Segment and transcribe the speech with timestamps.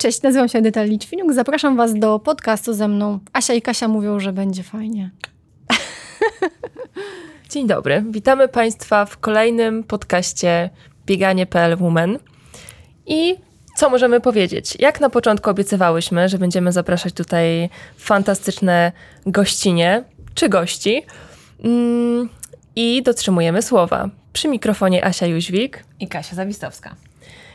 [0.00, 1.32] Cześć, nazywam się Edyta Litwiniuk.
[1.32, 3.18] Zapraszam Was do podcastu ze mną.
[3.32, 5.10] Asia i Kasia mówią, że będzie fajnie.
[7.50, 8.04] Dzień dobry.
[8.10, 10.70] Witamy Państwa w kolejnym podcaście
[11.06, 12.18] Bieganie.pl Women.
[13.06, 13.36] I
[13.76, 14.76] co możemy powiedzieć?
[14.78, 18.92] Jak na początku obiecywałyśmy, że będziemy zapraszać tutaj fantastyczne
[19.26, 20.04] gościnie
[20.34, 21.02] czy gości.
[21.64, 22.28] Mm,
[22.76, 24.08] I dotrzymujemy słowa.
[24.32, 27.09] Przy mikrofonie Asia Jóźwik i Kasia Zawistowska.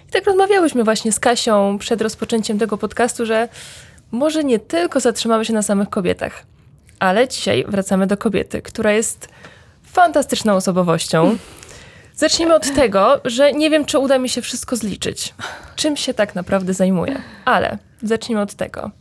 [0.09, 3.49] I tak rozmawiałyśmy właśnie z Kasią przed rozpoczęciem tego podcastu, że
[4.11, 6.45] może nie tylko zatrzymamy się na samych kobietach,
[6.99, 9.27] ale dzisiaj wracamy do kobiety, która jest
[9.83, 11.38] fantastyczną osobowością.
[12.16, 15.33] Zacznijmy od tego, że nie wiem, czy uda mi się wszystko zliczyć,
[15.75, 18.91] czym się tak naprawdę zajmuję, ale zacznijmy od tego,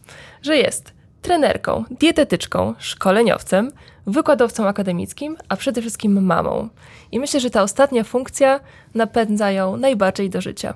[0.42, 0.93] że jest
[1.24, 3.72] trenerką, dietetyczką, szkoleniowcem,
[4.06, 6.68] wykładowcą akademickim, a przede wszystkim mamą.
[7.12, 8.60] I myślę, że ta ostatnia funkcja
[8.94, 10.74] napędza ją najbardziej do życia.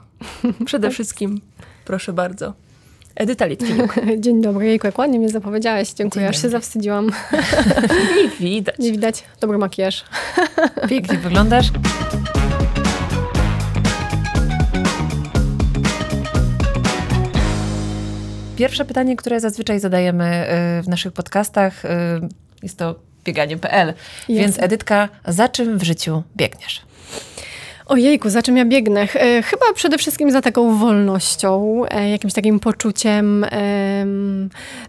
[0.64, 1.40] Przede wszystkim,
[1.84, 2.52] proszę bardzo,
[3.16, 3.94] Edyta Litwiniuk.
[4.24, 5.92] Dzień dobry, jejku, jak ładnie mnie zapowiedziałeś.
[5.92, 7.10] Dziękuję, aż się zawstydziłam.
[8.40, 8.78] Nie widać.
[8.78, 9.24] Nie widać.
[9.40, 10.04] Dobry makijaż.
[10.88, 11.70] Pięknie wyglądasz.
[18.58, 20.46] Pierwsze pytanie, które zazwyczaj zadajemy
[20.78, 21.88] y, w naszych podcastach, y,
[22.62, 23.94] jest to bieganie.pl.
[24.28, 26.82] Więc Edytka, za czym w życiu biegniesz?
[27.88, 29.00] Ojejku, za czym ja biegnę?
[29.00, 33.46] E, chyba przede wszystkim za taką wolnością, e, jakimś takim poczuciem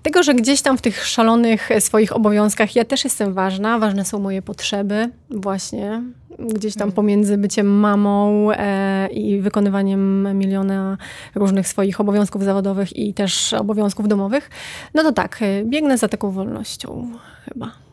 [0.04, 4.20] tego, że gdzieś tam w tych szalonych swoich obowiązkach ja też jestem ważna, ważne są
[4.20, 6.02] moje potrzeby właśnie,
[6.40, 6.92] gdzieś tam mhm.
[6.92, 10.98] pomiędzy byciem mamą e, i wykonywaniem miliona
[11.36, 14.50] różnych swoich obowiązków zawodowych i też obowiązków domowych.
[14.94, 17.12] No to tak, biegnę za taką wolnością
[17.46, 17.89] chyba.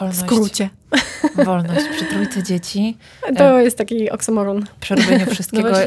[0.00, 0.18] Wolność.
[0.18, 0.70] W skrócie.
[1.44, 2.96] Wolność przy trójce dzieci.
[3.36, 4.64] To jest taki oksymoron.
[4.80, 5.70] Przy robieniu wszystkiego.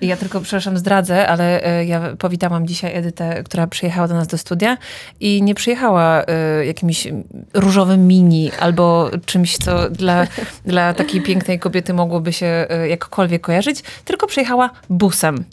[0.00, 4.26] No ja tylko, przepraszam, zdradzę, ale e, ja powitałam dzisiaj Edytę, która przyjechała do nas
[4.26, 4.78] do studia
[5.20, 6.22] i nie przyjechała
[6.60, 7.08] y, jakimś
[7.54, 10.26] różowym mini albo czymś, co dla,
[10.64, 15.44] dla takiej pięknej kobiety mogłoby się jakkolwiek kojarzyć, tylko przyjechała busem.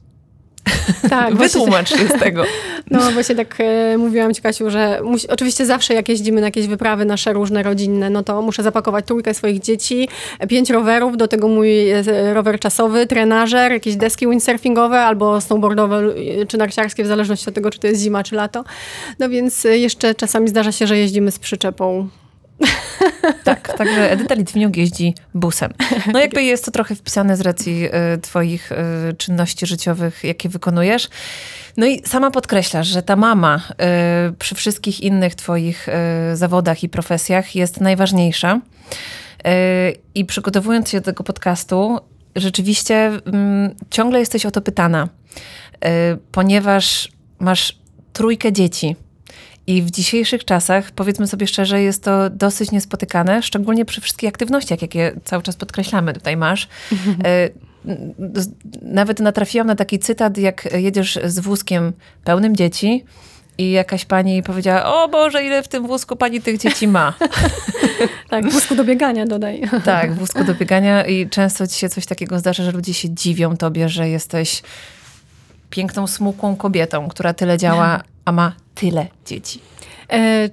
[1.09, 2.43] Tak, Wytłumacz się z tego.
[2.91, 6.67] No właśnie tak e, mówiłam Ci Kasiu, że musi, oczywiście zawsze jak jeździmy na jakieś
[6.67, 10.07] wyprawy nasze różne, rodzinne, no to muszę zapakować trójkę swoich dzieci,
[10.49, 15.97] pięć rowerów, do tego mój e, rower czasowy, trenażer, jakieś deski windsurfingowe albo snowboardowe
[16.41, 18.63] e, czy narciarskie, w zależności od tego, czy to jest zima, czy lato.
[19.19, 22.09] No więc jeszcze czasami zdarza się, że jeździmy z przyczepą
[23.43, 25.71] tak, także Edyta Litwiniuk jeździ busem.
[26.13, 28.75] No jakby jest to trochę wpisane z racji y, twoich y,
[29.17, 31.09] czynności życiowych, jakie wykonujesz.
[31.77, 33.61] No i sama podkreślasz, że ta mama
[34.29, 35.87] y, przy wszystkich innych twoich
[36.33, 38.61] zawodach i profesjach jest najważniejsza.
[40.15, 41.99] I przygotowując się do tego podcastu,
[42.35, 45.09] rzeczywiście mm, ciągle jesteś o to pytana,
[46.31, 47.79] ponieważ masz
[48.13, 48.95] trójkę dzieci.
[49.67, 54.81] I w dzisiejszych czasach, powiedzmy sobie szczerze, jest to dosyć niespotykane, szczególnie przy wszystkich aktywnościach,
[54.81, 56.67] jakie cały czas podkreślamy, tutaj masz.
[57.23, 57.49] E,
[58.81, 61.93] nawet natrafiłam na taki cytat, jak jedziesz z wózkiem
[62.23, 63.05] pełnym dzieci
[63.57, 67.13] i jakaś pani powiedziała, o Boże, ile w tym wózku pani tych dzieci ma.
[68.29, 69.61] tak, wózku do biegania dodaj.
[69.85, 73.57] tak, wózku do biegania i często ci się coś takiego zdarza, że ludzie się dziwią
[73.57, 74.63] tobie, że jesteś
[75.69, 79.59] piękną, smukłą kobietą, która tyle działa, a ma tyle dzieci.
[80.11, 80.49] E,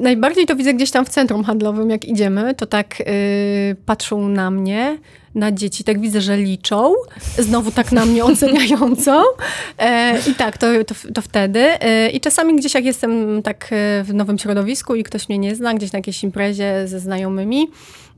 [0.00, 3.04] najbardziej to widzę gdzieś tam w centrum handlowym, jak idziemy, to tak e,
[3.86, 4.98] patrzą na mnie,
[5.36, 6.94] na dzieci, tak widzę, że liczą,
[7.38, 9.24] znowu tak na mnie oceniająco
[9.78, 11.60] e, i tak, to, to, to wtedy.
[11.60, 15.54] E, I czasami gdzieś jak jestem tak e, w nowym środowisku i ktoś mnie nie
[15.54, 17.68] zna, gdzieś na jakiejś imprezie ze znajomymi,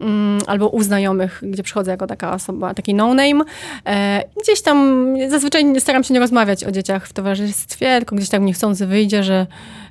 [0.01, 3.45] Mm, albo u znajomych, gdzie przychodzę jako taka osoba, taki no-name.
[3.87, 8.43] E, gdzieś tam zazwyczaj staram się nie rozmawiać o dzieciach w towarzystwie, tylko gdzieś tak
[8.43, 9.47] niechcący wyjdzie, że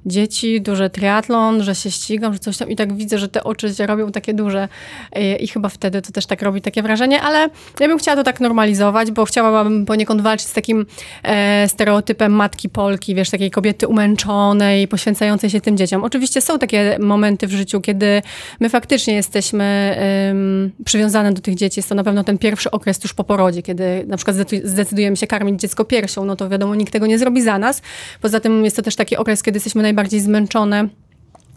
[0.08, 3.76] dzieci, duży triatlon, że się ścigam, że coś tam i tak widzę, że te oczy
[3.76, 4.68] się robią takie duże
[5.12, 8.24] e, i chyba wtedy to też tak robi takie wrażenie, ale ja bym chciała to
[8.24, 10.86] tak normalizować, bo chciałabym poniekąd walczyć z takim
[11.24, 16.04] e, stereotypem matki Polki, wiesz, takiej kobiety umęczonej, poświęcającej się tym dzieciom.
[16.04, 18.22] Oczywiście są takie momenty w życiu, kiedy
[18.60, 19.98] my faktycznie jesteśmy
[20.86, 21.80] przywiązane do tych dzieci.
[21.80, 25.28] Jest to na pewno ten pierwszy okres tuż po porodzie, kiedy na przykład zdecydujemy się
[25.28, 27.82] karmić dziecko piersią, no to wiadomo, nikt tego nie zrobi za nas.
[28.22, 30.90] Poza tym jest to też taki okres, kiedy jesteśmy najbardziej zmęczone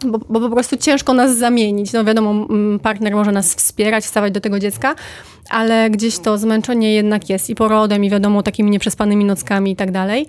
[0.05, 1.93] bo, bo, po prostu ciężko nas zamienić.
[1.93, 2.47] No wiadomo,
[2.81, 4.95] partner może nas wspierać, wstawać do tego dziecka,
[5.51, 9.91] ale gdzieś to zmęczenie jednak jest i porodem, i wiadomo, takimi nieprzespanymi nockami i tak
[9.91, 10.27] dalej.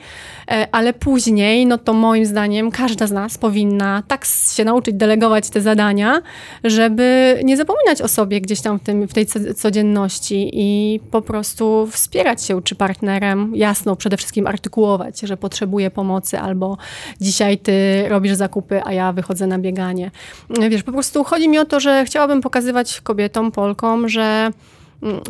[0.51, 5.51] E, ale później, no to moim zdaniem każda z nas powinna tak się nauczyć delegować
[5.51, 6.23] te zadania,
[6.65, 9.27] żeby nie zapominać o sobie gdzieś tam w, tym, w tej
[9.57, 16.39] codzienności i po prostu wspierać się czy partnerem, jasno, przede wszystkim artykułować, że potrzebuje pomocy
[16.39, 16.79] albo
[17.21, 20.11] dzisiaj ty robisz zakupy, a ja wychodzę na bieganie.
[20.71, 24.51] Wiesz, po prostu chodzi mi o to, że chciałabym pokazywać kobietom, Polkom, że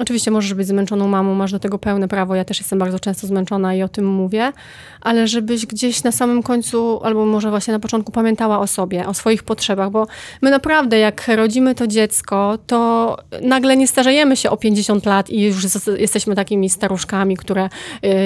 [0.01, 2.35] oczywiście możesz być zmęczoną mamą, masz do tego pełne prawo.
[2.35, 4.53] Ja też jestem bardzo często zmęczona i o tym mówię,
[5.01, 9.15] ale żebyś gdzieś na samym końcu, albo może właśnie na początku pamiętała o sobie, o
[9.15, 10.07] swoich potrzebach, bo
[10.43, 15.43] my naprawdę, jak rodzimy to dziecko, to nagle nie starzejemy się o 50 lat i
[15.43, 15.67] już
[15.99, 17.69] jesteśmy takimi staruszkami, które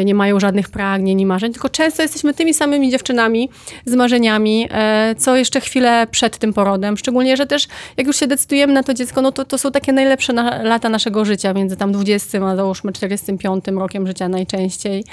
[0.01, 3.49] y, nie mają żadnych pragnień i marzeń, tylko często jesteśmy tymi samymi dziewczynami
[3.85, 6.97] z marzeniami, e, co jeszcze chwilę przed tym porodem.
[6.97, 9.93] Szczególnie, że też jak już się decydujemy na to dziecko, no to, to są takie
[9.93, 15.05] najlepsze na, lata naszego życia życia, między tam 20 a załóżmy 45 rokiem życia najczęściej,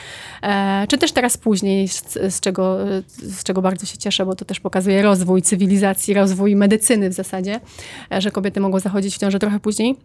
[0.44, 2.78] e, czy też teraz później, z, z, czego,
[3.18, 7.60] z czego bardzo się cieszę, bo to też pokazuje rozwój cywilizacji, rozwój medycyny w zasadzie,
[8.12, 9.96] e, że kobiety mogą zachodzić w ciąży trochę później.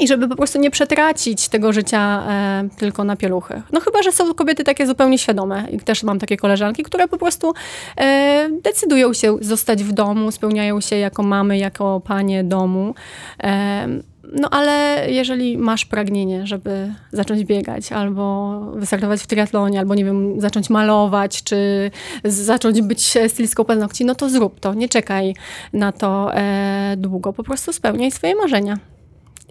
[0.00, 3.62] I żeby po prostu nie przetracić tego życia e, tylko na pieluchy.
[3.72, 5.66] No chyba, że są kobiety takie zupełnie świadome.
[5.70, 7.52] I też mam takie koleżanki, które po prostu
[7.96, 12.94] e, decydują się zostać w domu, spełniają się jako mamy, jako panie domu.
[13.42, 20.04] E, no ale jeżeli masz pragnienie, żeby zacząć biegać, albo wystartować w triatlonie, albo nie
[20.04, 21.90] wiem, zacząć malować, czy
[22.24, 24.74] zacząć być stylistką paznokci, no to zrób to.
[24.74, 25.34] Nie czekaj
[25.72, 27.32] na to e, długo.
[27.32, 28.78] Po prostu spełniaj swoje marzenia.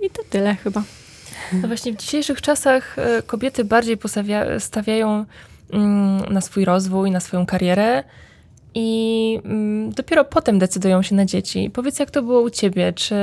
[0.01, 0.83] I to tyle chyba.
[1.53, 3.97] No właśnie w dzisiejszych czasach e, kobiety bardziej
[4.59, 5.25] stawiają
[5.73, 8.03] mm, na swój rozwój, na swoją karierę
[8.75, 11.69] i mm, dopiero potem decydują się na dzieci.
[11.73, 12.93] Powiedz, jak to było u ciebie?
[12.93, 13.15] Czy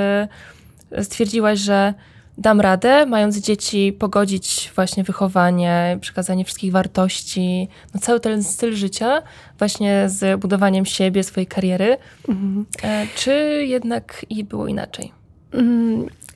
[1.03, 1.95] stwierdziłaś, że
[2.39, 9.23] dam radę, mając dzieci, pogodzić właśnie wychowanie, przekazanie wszystkich wartości, no cały ten styl życia
[9.59, 11.97] właśnie z budowaniem siebie, swojej kariery,
[12.29, 12.67] mhm.
[12.83, 15.18] E, czy jednak i było inaczej?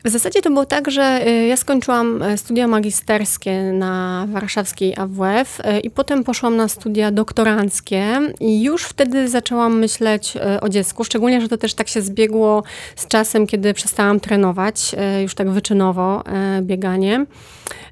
[0.05, 5.61] W zasadzie to było tak, że y, ja skończyłam e, studia magisterskie na warszawskiej AWF
[5.64, 11.41] e, i potem poszłam na studia doktoranckie i już wtedy zaczęłam myśleć o dziecku, szczególnie,
[11.41, 12.62] że to też tak się zbiegło
[12.97, 16.25] z czasem, kiedy przestałam trenować, już tak wyczynowo
[16.61, 17.26] bieganie,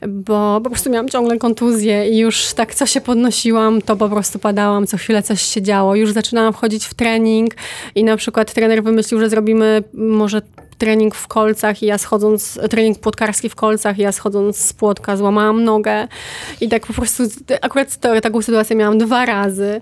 [0.09, 4.39] bo po prostu miałam ciągle kontuzję i już tak co się podnosiłam, to po prostu
[4.39, 5.95] padałam, co chwilę coś się działo.
[5.95, 7.55] Już zaczynałam wchodzić w trening
[7.95, 10.43] i na przykład trener wymyślił, że zrobimy może
[10.81, 15.17] trening w kolcach i ja schodząc, trening płotkarski w kolcach i ja schodząc z płotka
[15.17, 16.09] złamałam nogę
[16.61, 17.23] i tak po prostu,
[17.61, 19.81] akurat to, taką sytuację miałam dwa razy,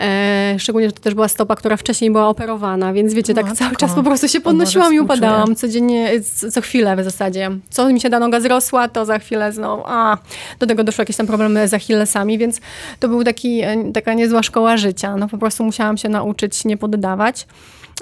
[0.00, 3.58] e, szczególnie, że to też była stopa, która wcześniej była operowana, więc wiecie, tak Matko.
[3.58, 6.10] cały czas po prostu się podnosiłam i upadałam codziennie,
[6.52, 7.50] co chwilę w zasadzie.
[7.70, 10.18] Co mi się ta noga zrosła, to za chwilę znowu, a,
[10.58, 12.60] do tego doszły jakieś tam problemy z Achillesami, więc
[13.00, 16.76] to był taki, e, taka niezła szkoła życia, no po prostu musiałam się nauczyć nie
[16.76, 17.46] poddawać.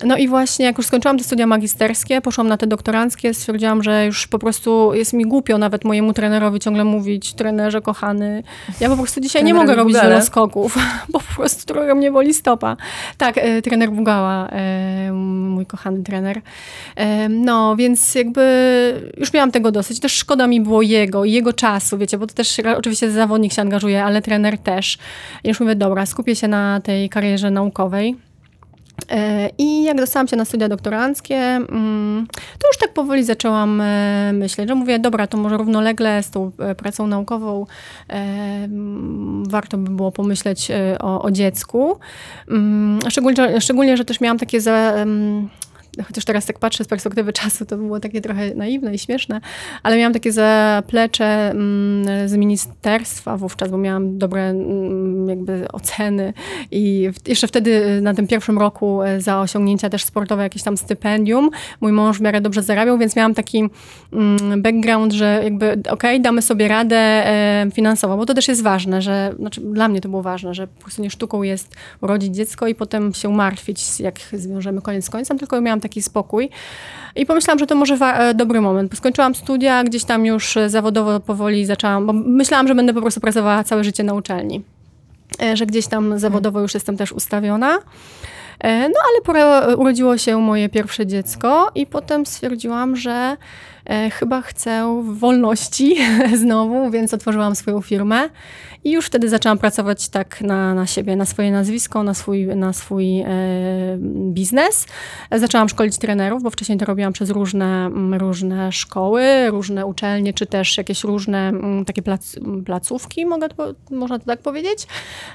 [0.02, 4.06] No i właśnie jak już skończyłam te studia magisterskie, poszłam na te doktoranckie, stwierdziłam, że
[4.06, 8.42] już po prostu jest mi głupio nawet mojemu trenerowi ciągle mówić, trenerze kochany,
[8.80, 12.76] ja po prostu dzisiaj nie mogę robić wieloskoków, bo po prostu trochę mnie boli stopa.
[13.18, 16.40] Tak, e, trener Bugała, e, mój kochany trener.
[16.96, 20.00] E, no, więc jakby już miałam tego dosyć.
[20.00, 23.62] Też szkoda mi było jego i jego czasu, wiecie, bo to też oczywiście zawodnik się
[23.62, 24.98] angażuje, ale trener też.
[25.44, 28.16] I już mówię, dobra, skupię się na tej karierze naukowej.
[29.10, 32.26] E, I jak dostałam się na studia doktoranckie, mm,
[32.58, 36.50] to już tak powoli zaczęłam e, myśleć, że mówię, dobra, to może równolegle z tą
[36.58, 37.66] e, pracą naukową
[38.08, 40.68] mm, warto by było pomyśleć
[41.00, 41.98] o, o dziecku.
[42.48, 44.94] Mm, szczególnie, szczególnie, że też miałam takie za,
[46.02, 49.40] chociaż teraz tak patrzę z perspektywy czasu, to było takie trochę naiwne i śmieszne,
[49.82, 56.32] ale miałam takie zaplecze mm, z ministerstwa wówczas, bo miałam dobre mm, jakby oceny
[56.70, 61.50] i jeszcze wtedy na tym pierwszym roku e, za osiągnięcia też sportowe jakieś tam stypendium.
[61.80, 63.64] Mój mąż w miarę dobrze zarabiał, więc miałam taki
[64.12, 68.62] mm, background, że jakby okej, okay, damy sobie radę e, finansowo, bo to też jest
[68.62, 72.34] ważne, że, znaczy dla mnie to było ważne, że po prostu nie sztuką jest urodzić
[72.34, 76.50] dziecko i potem się martwić, jak zwiążemy koniec z końcem, tylko miałam taki spokój.
[77.16, 78.96] I pomyślałam, że to może e, dobry moment.
[78.96, 83.20] Skończyłam studia, gdzieś tam już e, zawodowo powoli zaczęłam, bo myślałam, że będę po prostu
[83.20, 84.62] pracowała całe życie na uczelni.
[85.42, 87.78] E, że gdzieś tam zawodowo już jestem też ustawiona.
[88.64, 89.00] No
[89.34, 93.36] ale urodziło się moje pierwsze dziecko i potem stwierdziłam, że
[94.12, 95.96] chyba chcę wolności
[96.42, 98.28] znowu, więc otworzyłam swoją firmę
[98.84, 102.72] i już wtedy zaczęłam pracować tak na, na siebie, na swoje nazwisko, na swój, na
[102.72, 103.26] swój e,
[104.32, 104.86] biznes.
[105.32, 110.46] Zaczęłam szkolić trenerów, bo wcześniej to robiłam przez różne, mm, różne szkoły, różne uczelnie, czy
[110.46, 113.48] też jakieś różne mm, takie plac, placówki, mogę
[113.90, 114.86] można to tak powiedzieć,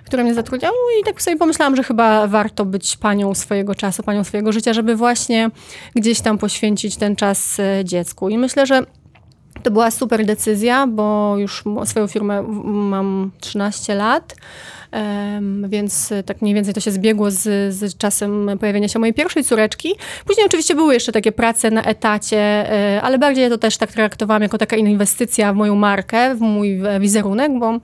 [0.05, 4.23] które mnie zatrudniały i tak sobie pomyślałam, że chyba warto być panią swojego czasu, panią
[4.23, 5.51] swojego życia, żeby właśnie
[5.95, 8.29] gdzieś tam poświęcić ten czas e, dziecku.
[8.29, 8.83] I myślę, że
[9.63, 14.35] to była super decyzja, bo już swoją firmę mam 13 lat,
[15.67, 19.95] więc tak mniej więcej to się zbiegło z, z czasem pojawienia się mojej pierwszej córeczki.
[20.25, 24.41] Później oczywiście były jeszcze takie prace na etacie, e, ale bardziej to też tak traktowałam
[24.41, 27.79] jako taka inwestycja w moją markę, w mój wizerunek, bo e,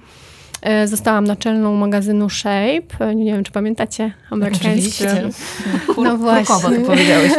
[0.86, 3.16] Zostałam naczelną magazynu Shape.
[3.16, 5.04] Nie wiem, czy pamiętacie amerykański.
[5.98, 6.56] No właśnie.
[6.56, 7.32] to powiedziałeś.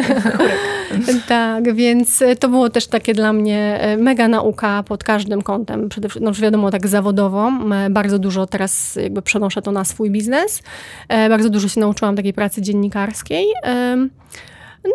[1.28, 5.88] tak, więc e, to było też takie dla mnie e, mega nauka pod każdym kątem.
[5.88, 7.52] Przede wszystkim, no wiadomo, tak zawodowo.
[7.90, 10.62] Bardzo dużo teraz jakby przenoszę to na swój biznes.
[11.08, 13.46] E, bardzo dużo się nauczyłam takiej pracy dziennikarskiej.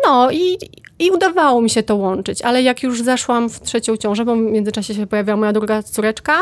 [0.04, 0.58] No i,
[0.98, 4.38] i udawało mi się to łączyć, ale jak już zaszłam w trzecią ciążę, bo w
[4.38, 6.40] międzyczasie się pojawiła moja druga córeczka,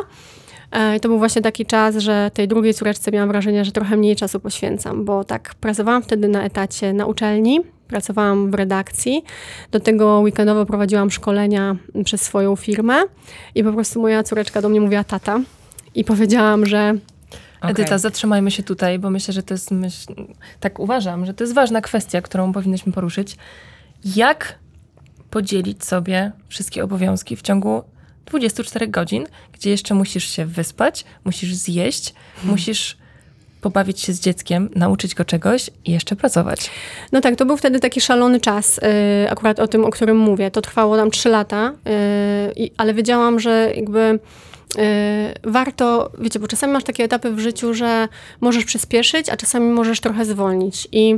[0.97, 4.17] i to był właśnie taki czas, że tej drugiej córeczce miałam wrażenie, że trochę mniej
[4.17, 9.25] czasu poświęcam, bo tak pracowałam wtedy na etacie na uczelni, pracowałam w redakcji.
[9.71, 13.03] Do tego weekendowo prowadziłam szkolenia przez swoją firmę
[13.55, 15.41] i po prostu moja córeczka do mnie mówiła tata
[15.95, 16.95] i powiedziałam, że
[17.61, 17.71] Okay.
[17.71, 20.15] Edyta, zatrzymajmy się tutaj, bo myślę, że to jest, myśl,
[20.61, 23.37] tak uważam, że to jest ważna kwestia, którą powinnyśmy poruszyć.
[24.17, 24.59] Jak
[25.31, 27.83] podzielić sobie wszystkie obowiązki w ciągu
[28.39, 32.51] 24 godzin, gdzie jeszcze musisz się wyspać, musisz zjeść, hmm.
[32.51, 32.97] musisz
[33.61, 36.71] pobawić się z dzieckiem, nauczyć go czegoś i jeszcze pracować.
[37.13, 38.81] No tak, to był wtedy taki szalony czas,
[39.23, 40.51] yy, akurat o tym, o którym mówię.
[40.51, 41.73] To trwało nam 3 lata,
[42.57, 44.19] yy, ale wiedziałam, że jakby
[45.45, 48.09] warto, wiecie, bo czasami masz takie etapy w życiu, że
[48.41, 50.89] możesz przyspieszyć, a czasami możesz trochę zwolnić.
[50.93, 51.17] I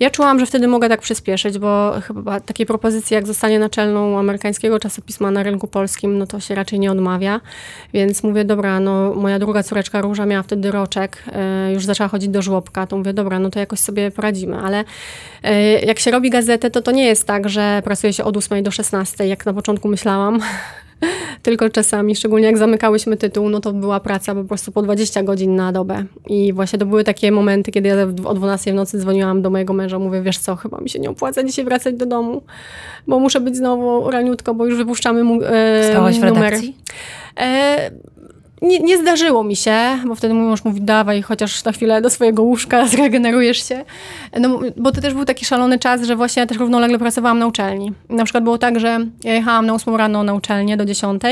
[0.00, 4.78] ja czułam, że wtedy mogę tak przyspieszyć, bo chyba takiej propozycji jak zostanie naczelną amerykańskiego
[4.78, 7.40] czasopisma na rynku polskim, no to się raczej nie odmawia.
[7.94, 11.24] Więc mówię, dobra, no moja druga córeczka Róża miała wtedy roczek,
[11.68, 14.56] y, już zaczęła chodzić do żłobka, to mówię, dobra, no to jakoś sobie poradzimy.
[14.56, 18.36] Ale y, jak się robi gazetę, to to nie jest tak, że pracuje się od
[18.36, 20.40] 8 do 16, jak na początku myślałam,
[21.42, 25.56] tylko czasami, szczególnie jak zamykałyśmy tytuł, no to była praca po prostu po 20 godzin
[25.56, 26.04] na dobę.
[26.26, 29.72] I właśnie to były takie momenty, kiedy ja o 12 w nocy dzwoniłam do mojego
[29.72, 32.42] męża, mówię, wiesz co, chyba mi się nie opłaca dzisiaj wracać do domu,
[33.06, 36.76] bo muszę być znowu raniutko, bo już wypuszczamy mu, e, Stałaś w redakcji?
[37.40, 37.90] E,
[38.64, 42.10] nie, nie, zdarzyło mi się, bo wtedy mój mąż mówi, dawaj chociaż na chwilę do
[42.10, 43.84] swojego łóżka, zregenerujesz się.
[44.40, 47.46] No, bo to też był taki szalony czas, że właśnie ja też równolegle pracowałam na
[47.46, 47.92] uczelni.
[48.08, 51.22] Na przykład było tak, że ja jechałam na 8 rano na uczelnię do 10,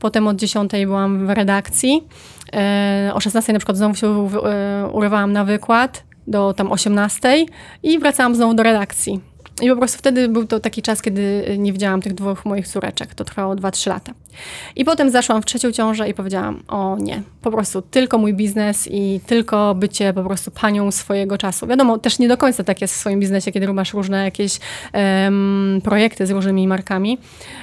[0.00, 2.04] potem od 10 byłam w redakcji,
[2.52, 7.46] e, o 16 na przykład znowu się e, urywałam na wykład do tam 18
[7.82, 9.31] i wracałam znowu do redakcji.
[9.60, 13.14] I po prostu wtedy był to taki czas, kiedy nie widziałam tych dwóch moich córeczek.
[13.14, 14.12] To trwało 2-3 lata.
[14.76, 18.88] I potem zaszłam w trzecią ciążę i powiedziałam, o nie, po prostu tylko mój biznes
[18.90, 21.66] i tylko bycie po prostu panią swojego czasu.
[21.66, 24.58] Wiadomo, też nie do końca tak jest w swoim biznesie, kiedy masz różne jakieś
[24.94, 27.18] um, projekty z różnymi markami,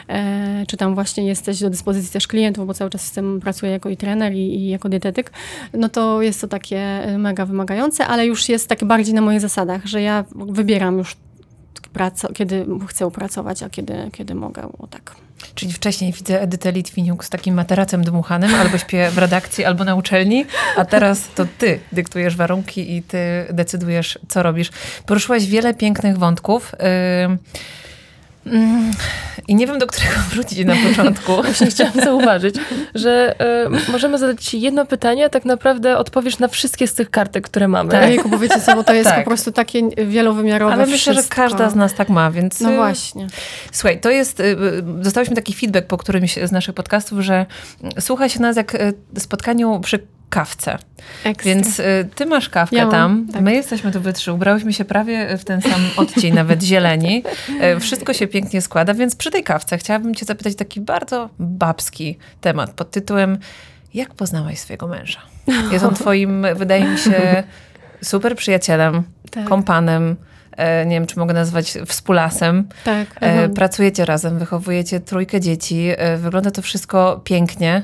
[0.10, 3.72] e, czy tam właśnie jesteś do dyspozycji też klientów, bo cały czas z tym pracuję
[3.72, 5.32] jako i trener i, i jako dietetyk,
[5.74, 9.86] no to jest to takie mega wymagające, ale już jest takie bardziej na moich zasadach,
[9.86, 11.16] że ja wybieram już
[12.34, 15.16] kiedy chcę pracować, a kiedy, kiedy mogę, o tak.
[15.56, 19.96] Czyli wcześniej widzę Edytę Litwiniuk z takim materacem dmuchanym, albo śpię w redakcji, albo na
[19.96, 20.46] uczelni,
[20.78, 23.18] a teraz to ty dyktujesz warunki i ty
[23.54, 24.72] decydujesz, co robisz.
[25.06, 26.72] Poruszyłaś wiele pięknych wątków.
[27.30, 27.38] Yy,
[29.48, 31.36] i nie wiem, do którego wrócić na początku.
[31.44, 32.56] Właśnie chciałam zauważyć,
[32.96, 33.36] że
[33.88, 37.44] y, możemy zadać ci jedno pytanie, a tak naprawdę odpowiesz na wszystkie z tych kartek,
[37.44, 37.92] które mamy.
[37.92, 39.24] Tak, Jejku, bo wiecie bo to jest tak.
[39.24, 41.36] po prostu takie wielowymiarowe Ale myślę, wszystko.
[41.36, 42.62] że każda z nas tak ma, więc...
[42.62, 43.28] No y, właśnie.
[43.72, 44.40] Słuchaj, to jest...
[44.40, 47.46] Y, dostałyśmy taki feedback po którymś z naszych podcastów, że
[48.00, 48.78] słucha się nas jak
[49.18, 50.78] spotkaniu przy kawce.
[51.24, 51.54] Ekstra.
[51.54, 53.42] Więc y, ty masz kawkę ja tam, tak.
[53.42, 57.24] my jesteśmy tu wytrzy, ubrałyśmy się prawie w ten sam odcień, nawet zieleni.
[57.78, 62.18] Y, wszystko się pięknie składa, więc przy tej kawce chciałabym cię zapytać taki bardzo babski
[62.42, 63.38] temat pod tytułem
[63.94, 65.20] jak poznałaś swojego męża?
[65.72, 67.44] Jest on twoim, wydaje mi się,
[68.02, 69.46] super przyjacielem, tak.
[69.46, 70.16] kompanem,
[70.52, 72.68] e, nie wiem, czy mogę nazwać współlasem.
[72.84, 73.08] Tak.
[73.22, 77.84] E, pracujecie razem, wychowujecie trójkę dzieci, wygląda to wszystko pięknie.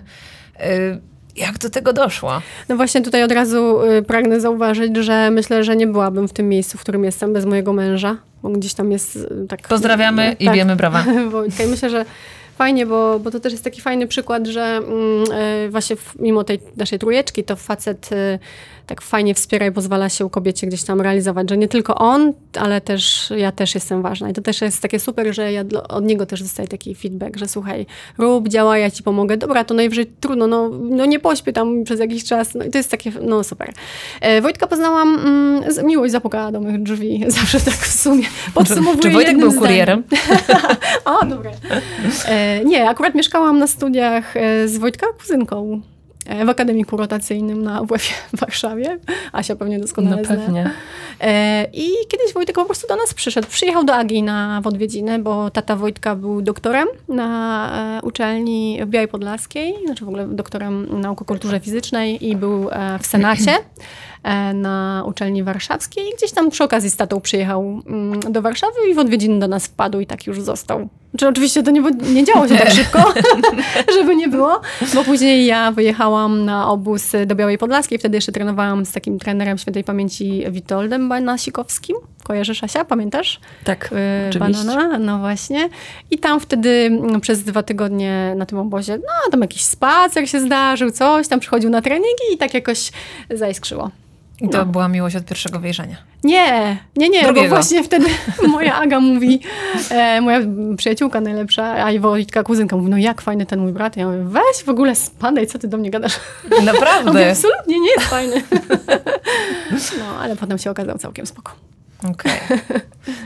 [1.35, 2.41] Jak do tego doszło?
[2.69, 6.49] No właśnie tutaj od razu y, pragnę zauważyć, że myślę, że nie byłabym w tym
[6.49, 9.67] miejscu, w którym jestem bez mojego męża, bo gdzieś tam jest y, tak...
[9.67, 11.05] Pozdrawiamy i tak, bijemy brawa.
[11.31, 12.05] Bo myślę, że
[12.57, 16.59] fajnie, bo, bo to też jest taki fajny przykład, że mm, właśnie w, mimo tej
[16.77, 18.39] naszej trójeczki, to facet e,
[18.85, 22.81] tak fajnie wspiera i pozwala się kobiecie gdzieś tam realizować, że nie tylko on, ale
[22.81, 24.29] też ja też jestem ważna.
[24.29, 27.47] I to też jest takie super, że ja od niego też dostaję taki feedback, że
[27.47, 27.85] słuchaj,
[28.17, 29.37] rób, działa, ja ci pomogę.
[29.37, 32.53] Dobra, to najwyżej trudno, no, no nie pośpię tam przez jakiś czas.
[32.55, 33.73] No i to jest takie, no super.
[34.21, 37.23] E, Wojtka poznałam, mm, z- miłość zapukała do moich drzwi.
[37.27, 38.23] Zawsze tak w sumie
[38.53, 40.03] podsumowuję Czy Wojtek był kurierem?
[41.05, 41.51] O, dobra.
[42.27, 45.81] E, nie, akurat mieszkałam na studiach e, z Wojtka kuzynką
[46.45, 48.03] w Akademiku Rotacyjnym na WF
[48.33, 48.99] w Warszawie.
[49.31, 50.35] Asia pewnie doskonale No zna.
[50.35, 50.71] pewnie.
[51.21, 53.47] E, I kiedyś Wojtek po prostu do nas przyszedł.
[53.47, 58.89] Przyjechał do Agi na w odwiedziny, bo tata Wojtka był doktorem na e, uczelni w
[58.89, 63.51] Białej Podlaskiej, znaczy w ogóle doktorem nauk o kulturze fizycznej i był e, w Senacie
[63.51, 63.57] e,
[64.53, 66.07] na uczelni warszawskiej.
[66.07, 69.47] I gdzieś tam przy okazji z tatą przyjechał mm, do Warszawy i w odwiedziny do
[69.47, 70.89] nas wpadł i tak już został.
[71.09, 71.81] Znaczy oczywiście to nie,
[72.13, 73.13] nie działo się tak szybko,
[73.99, 74.61] żeby nie było,
[74.93, 77.99] bo później ja wyjechałam na obóz do Białej Podlaskiej.
[77.99, 81.97] Wtedy jeszcze trenowałam z takim trenerem świętej pamięci Witoldem Banasikowskim.
[82.23, 83.39] Kojarzysz Asia, pamiętasz?
[83.63, 83.89] Tak,
[84.25, 84.65] Y, oczywiście.
[84.65, 85.69] Banana, no właśnie.
[86.11, 90.39] I tam wtedy mm, przez dwa tygodnie na tym obozie, no tam jakiś spacer się
[90.39, 92.91] zdarzył, coś, tam przychodził na treningi i tak jakoś
[93.29, 93.91] zaiskrzyło.
[94.41, 94.65] I to No.
[94.65, 95.97] była miłość od pierwszego wejrzenia.
[96.23, 97.49] Nie, nie, nie, bo Drugiego.
[97.55, 98.05] właśnie wtedy
[98.47, 99.39] moja Aga mówi,
[99.91, 100.39] e, moja
[100.77, 103.97] przyjaciółka najlepsza, a i Wojtka, kuzynka mówi, no jak fajny ten mój brat.
[103.97, 106.19] Ja mówię, weź w ogóle spadaj, co ty do mnie gadasz?
[106.43, 107.29] Ja mówię, Naprawdę?
[107.31, 108.41] absolutnie nie jest fajny.
[109.99, 111.51] No, ale potem się okazał całkiem spoko.
[112.09, 112.31] Okej.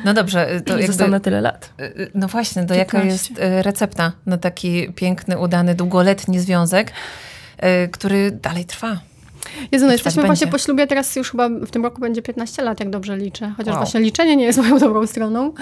[0.05, 0.87] No dobrze, y, to To jakby...
[0.87, 1.73] Został na tyle lat.
[1.79, 3.33] Y, y, No właśnie, to jaka 15.
[3.33, 6.91] jest y, recepta na taki piękny, udany, długoletni związek,
[7.91, 8.99] który dalej trwa?
[9.72, 10.51] Jezu, no jesteśmy właśnie będzie.
[10.51, 13.53] po ślubie, teraz już chyba w tym roku będzie 15 lat, jak dobrze liczę.
[13.58, 13.84] Chociaż Wow.
[13.84, 15.53] właśnie liczenie nie jest moją dobrą stroną.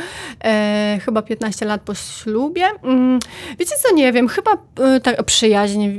[0.43, 2.65] E, chyba 15 lat po ślubie.
[2.83, 3.19] Mm,
[3.59, 5.89] wiecie co, nie wiem, chyba e, ta przyjaźń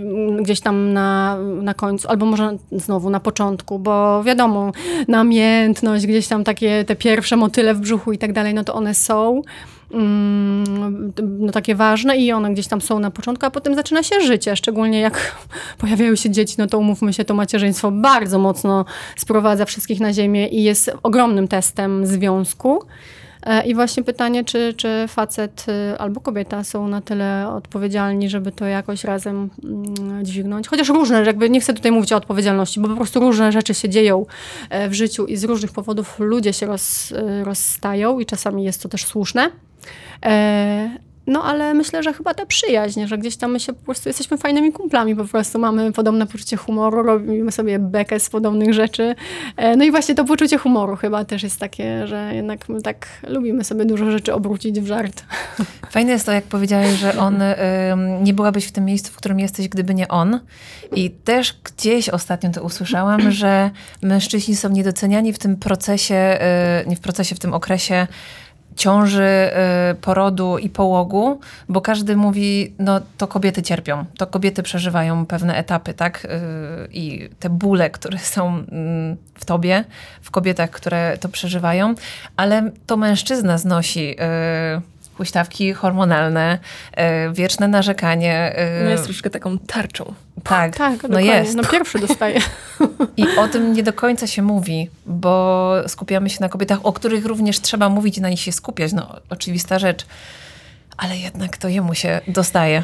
[0.41, 4.73] gdzieś tam na, na końcu, albo może znowu na początku, bo wiadomo,
[5.09, 8.95] namiętność, gdzieś tam takie te pierwsze motyle w brzuchu i tak dalej, no to one
[8.95, 9.43] są.
[9.93, 14.21] Mm, no takie ważne i one gdzieś tam są na początku, a potem zaczyna się
[14.21, 15.37] życie, szczególnie jak
[15.79, 18.85] pojawiają się dzieci, no to umówmy się, to macierzyństwo bardzo mocno
[19.17, 22.83] sprowadza wszystkich na ziemię i jest ogromnym testem związku.
[23.43, 28.53] E, I właśnie pytanie, czy, czy facet y, albo kobieta są na tyle odpowiedzialni, żeby
[28.53, 30.69] to jakoś razem mm, dźwignąć.
[30.69, 33.89] Chociaż różne, jakby nie chcę tutaj mówić o odpowiedzialności, bo po prostu różne rzeczy się
[33.89, 34.27] dzieją
[34.71, 38.83] e, w życiu i z różnych powodów ludzie się roz, y, rozstają i czasami jest
[38.83, 39.51] to też słuszne.
[40.27, 40.91] E,
[41.29, 44.37] No ale myślę, że chyba ta przyjaźń, że gdzieś tam my się po prostu jesteśmy
[44.39, 49.15] fajnymi kumplami, po prostu mamy podobne poczucie humoru, robimy sobie bekę z podobnych rzeczy.
[49.57, 53.07] E, No i właśnie to poczucie humoru chyba też jest takie, że jednak my tak
[53.29, 55.25] lubimy sobie dużo rzeczy obrócić w żart.
[55.91, 59.41] Fajne jest to, jak powiedziałeś, że on, ym, nie byłabyś w tym miejscu, w którym
[59.41, 60.41] jesteś, gdyby nie on.
[60.95, 63.71] I też gdzieś ostatnio to usłyszałam, że
[64.03, 66.39] mężczyźni są niedoceniani w tym procesie,
[66.85, 68.07] y, nie w procesie, w tym okresie
[68.79, 69.51] ciąży,
[69.91, 75.57] y, porodu i połogu, bo każdy mówi, no to kobiety cierpią, to kobiety przeżywają pewne
[75.57, 76.25] etapy, tak?
[76.25, 76.29] Y,
[76.93, 79.85] I te bóle, które są mm, w tobie,
[80.23, 81.95] w kobietach, które to przeżywają,
[82.37, 86.59] ale to mężczyzna znosi y, huśtawki hormonalne,
[87.29, 88.57] y, wieczne narzekanie.
[88.81, 90.15] y, No jest troszkę taką tarczą.
[90.45, 91.31] tak, Tak, no dokładnie.
[91.31, 91.55] jest.
[91.57, 92.41] No pierwszy dostaje.
[93.17, 97.25] I o tym nie do końca się mówi, bo skupiamy się na kobietach, o których
[97.27, 98.93] również trzeba mówić i na nich się skupiać.
[98.93, 100.07] No, oczywista rzecz.
[100.97, 102.83] Ale jednak to jemu się dostaje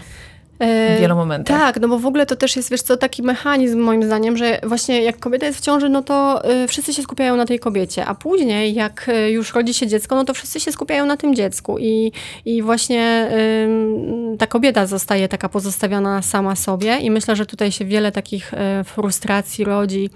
[0.61, 1.59] w wielu momentach.
[1.59, 4.61] Tak, no bo w ogóle to też jest, wiesz co, taki mechanizm moim zdaniem, że
[4.62, 8.07] właśnie jak kobieta jest w ciąży, no to y, wszyscy się skupiają na tej kobiecie,
[8.07, 11.35] a później jak y, już rodzi się dziecko, no to wszyscy się skupiają na tym
[11.35, 12.12] dziecku i,
[12.45, 13.31] i właśnie
[13.64, 18.55] ym, ta kobieta zostaje taka pozostawiona sama sobie i myślę, że tutaj się wiele takich
[18.55, 20.11] y, frustracji rodzi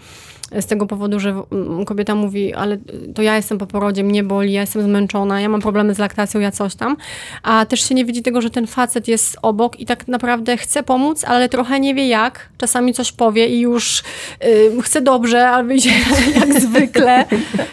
[0.61, 2.79] z tego powodu, że mm, kobieta mówi, ale
[3.15, 6.41] to ja jestem po porodzie, mnie boli, ja jestem zmęczona, ja mam problemy z laktacją,
[6.41, 6.97] ja coś tam,
[7.43, 10.83] a też się nie widzi tego, że ten facet jest obok i tak naprawdę chce
[10.83, 14.03] pomóc, ale trochę nie wie jak, czasami coś powie i już
[14.45, 15.91] y, chce dobrze, ale wyjdzie
[16.41, 17.25] jak zwykle,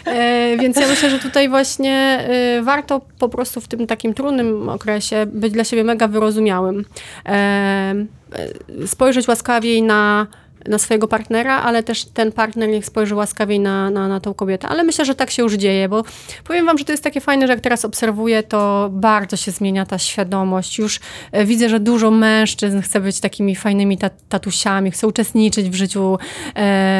[0.04, 2.26] e, więc ja myślę, że tutaj właśnie
[2.58, 6.84] y, warto po prostu w tym takim trudnym okresie być dla siebie mega wyrozumiałym,
[7.26, 10.26] e, e, spojrzeć łaskawiej na
[10.68, 14.68] na swojego partnera, ale też ten partner niech spojrzy łaskawiej na, na, na tą kobietę.
[14.68, 16.04] Ale myślę, że tak się już dzieje, bo
[16.44, 19.86] powiem wam, że to jest takie fajne, że jak teraz obserwuję, to bardzo się zmienia
[19.86, 20.78] ta świadomość.
[20.78, 21.00] Już
[21.32, 26.18] e, widzę, że dużo mężczyzn chce być takimi fajnymi tat tatusiami, chce uczestniczyć w życiu.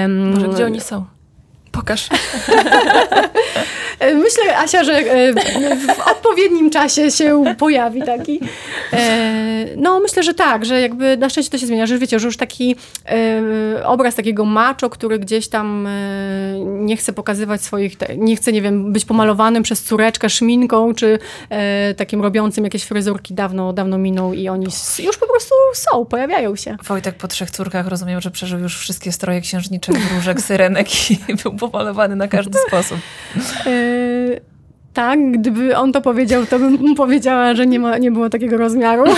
[0.09, 1.16] Może gdzie oni są?
[1.77, 2.09] Pokaż.
[4.01, 5.33] Myślę, Asia, że e,
[5.77, 8.41] w odpowiednim czasie się pojawi taki.
[8.93, 12.27] E, No, myślę, że tak, że jakby na szczęście to się zmienia, że wiecie, że
[12.27, 12.77] już taki
[13.09, 15.89] e, obraz takiego macho, który gdzieś tam
[16.65, 21.19] nie chce pokazywać swoich, nie chce, nie wiem, być pomalowanym przez córeczkę szminką, czy
[21.97, 24.67] takim robiącym jakieś fryzurki dawno, dawno minął i oni
[24.99, 26.77] już po prostu są, pojawiają się.
[26.85, 31.53] Wojtek po trzech córkach rozumiem, że przeżył już wszystkie stroje księżniczych, wróżek, syrenek i był
[31.71, 32.99] pomalowany na każdy sposób.
[33.67, 33.71] E,
[34.95, 38.57] tak, gdyby on to powiedział, to bym mu powiedziała, że nie, ma, nie było takiego
[38.57, 39.05] rozmiaru.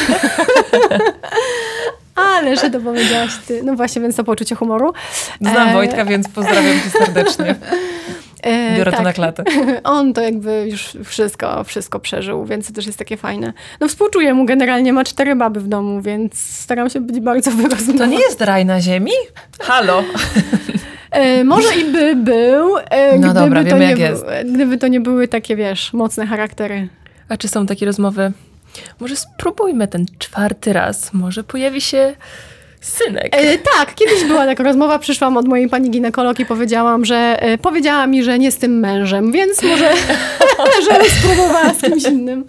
[2.15, 3.63] Ale że to powiedziałaś ty.
[3.63, 4.93] No właśnie, więc to poczucie humoru.
[5.41, 7.55] Znam E, Wojtka, więc pozdrawiam cię serdecznie.
[8.43, 9.05] e, Biorę to tak.
[9.07, 9.45] na klatę.
[9.85, 13.53] On to jakby już wszystko, wszystko przeżył, więc to też jest takie fajne.
[13.81, 17.99] No współczuję mu, generalnie ma cztery baby w domu, więc staram się być bardzo wyrozumiała.
[17.99, 19.13] To nie jest raj na ziemi?
[19.61, 20.03] Halo.
[21.11, 24.25] E, może i by był, e, No gdyby, dobra, to wiemy, nie jak był- jest.
[24.55, 26.89] gdyby to nie były takie, wiesz, mocne charaktery.
[27.29, 28.33] A czy są takie rozmowy?
[29.01, 31.13] Może spróbujmy ten czwarty raz.
[31.13, 32.15] Może pojawi się
[32.81, 33.37] synek.
[33.37, 37.59] E, tak, kiedyś była taka rozmowa, przyszłam od mojej pani ginekolog i powiedziałam, że e,
[37.59, 39.91] powiedziała mi, że nie z tym mężem, więc może
[40.91, 42.45] żebym spróbowała z kimś innym.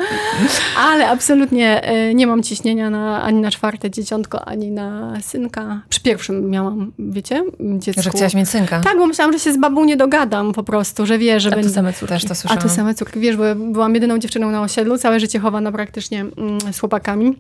[0.77, 5.81] Ale absolutnie e, nie mam ciśnienia na, ani na czwarte dzieciątko, ani na synka.
[5.89, 8.01] Przy pierwszym miałam, wiecie, dziecko.
[8.01, 8.81] Że chciałaś mieć synka.
[8.81, 11.51] Tak, bo myślałam, że się z babą nie dogadam po prostu, że wie, że A
[11.51, 11.73] to będzie...
[11.73, 12.13] same córki.
[12.13, 12.63] Też to A słyszałam.
[12.63, 16.59] to same córki, wiesz, bo byłam jedyną dziewczyną na osiedlu, całe życie chowana praktycznie mm,
[16.73, 17.35] z chłopakami.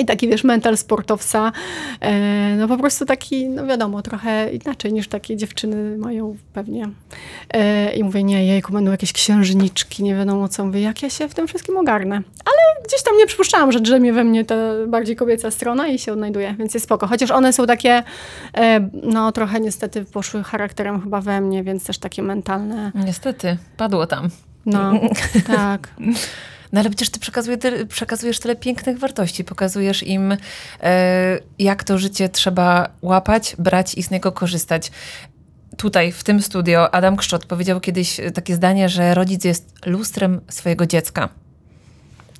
[0.00, 1.52] I taki, wiesz, mental sportowca,
[2.00, 6.88] e, no po prostu taki, no wiadomo, trochę inaczej niż takie dziewczyny mają pewnie.
[7.54, 10.64] E, I mówię, nie, jejku, będą jakieś księżniczki, nie wiadomo co.
[10.64, 12.16] Mówię, jak ja się w tym wszystkim ogarnę.
[12.44, 14.54] Ale gdzieś tam nie przypuszczałam, że drzemie we mnie ta
[14.88, 17.06] bardziej kobieca strona i się odnajduje, więc jest spoko.
[17.06, 18.02] Chociaż one są takie,
[18.54, 22.92] e, no trochę niestety poszły charakterem chyba we mnie, więc też takie mentalne.
[22.94, 24.28] Niestety, padło tam.
[24.66, 24.92] No,
[25.56, 25.88] tak.
[26.72, 30.36] No ale przecież ty przekazuje, ty przekazujesz tyle pięknych wartości, pokazujesz im,
[30.82, 34.90] e, jak to życie trzeba łapać, brać i z niego korzystać.
[35.76, 40.86] Tutaj, w tym studio, Adam Kszczot powiedział kiedyś takie zdanie, że rodzic jest lustrem swojego
[40.86, 41.28] dziecka.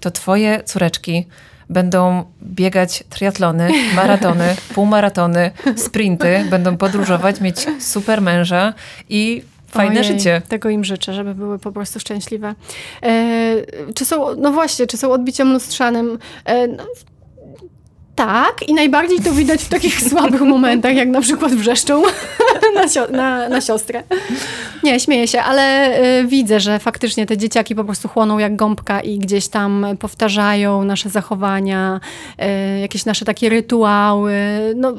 [0.00, 1.26] To twoje córeczki
[1.70, 8.74] będą biegać triatlony, maratony, półmaratony, sprinty, będą podróżować, mieć super męża
[9.08, 10.42] i fajne Ojej, życie.
[10.48, 12.54] Tego im życzę, żeby były po prostu szczęśliwe.
[13.02, 13.54] E,
[13.94, 16.18] czy są, no właśnie, czy są odbiciem lustrzanym?
[16.44, 16.84] E, no,
[18.24, 22.02] tak, i najbardziej to widać w takich słabych momentach, jak na przykład wrzeszczą
[22.74, 24.02] na, sio- na, na siostrę.
[24.82, 29.00] Nie, śmieję się, ale e, widzę, że faktycznie te dzieciaki po prostu chłoną jak gąbka
[29.00, 32.00] i gdzieś tam powtarzają nasze zachowania,
[32.38, 34.34] e, jakieś nasze takie rytuały.
[34.76, 34.92] No,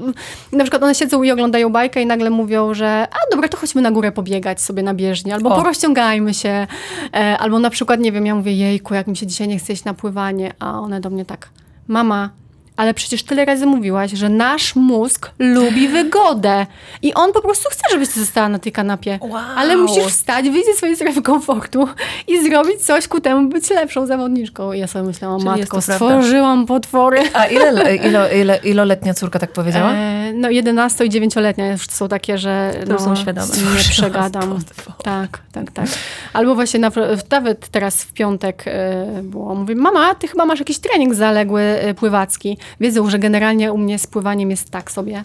[0.51, 3.81] na przykład one siedzą i oglądają bajkę i nagle mówią, że a dobra, to chodźmy
[3.81, 5.55] na górę pobiegać sobie na bieżni, albo O.
[5.55, 6.67] porozciągajmy się,
[7.15, 9.73] e, albo na przykład, nie wiem, ja mówię, jejku, jak mi się dzisiaj nie chce
[9.73, 11.49] iść na pływanie, a one do mnie tak,
[11.87, 12.40] mama,
[12.81, 16.65] ale przecież tyle razy mówiłaś, że nasz mózg lubi wygodę.
[17.01, 19.19] I on po prostu chce, żebyś ty została na tej kanapie.
[19.21, 19.41] Wow.
[19.55, 21.87] Ale musisz wstać, wyjść ze swojej strefy komfortu
[22.27, 24.73] i zrobić coś ku temu, być lepszą zawodniczką.
[24.73, 25.95] I ja sobie myślałam, Czyli matko, to prawda.
[25.95, 27.19] stworzyłam potwory.
[27.33, 29.91] A ile, ile, ile, iloletnia córka tak powiedziała?
[29.91, 33.47] E, no 11 i 9-letnia już są takie, że To no, są świadome.
[33.47, 34.59] nie przegadam.
[35.03, 35.85] Tak, tak, tak.
[36.33, 36.91] Albo właśnie na,
[37.31, 41.93] nawet teraz w piątek e, było, mówię, mama, ty chyba masz jakiś trening zaległy e,
[41.93, 42.57] pływacki.
[42.79, 45.23] Wiedzą, że generalnie u mnie z pływaniem jest tak sobie.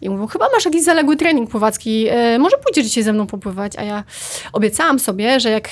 [0.00, 3.72] I mówią, chyba masz jakiś zaległy trening pływacki, e, może pójdziesz dzisiaj ze mną popływać?
[3.76, 4.04] A ja
[4.52, 5.70] obiecałam sobie, że jak...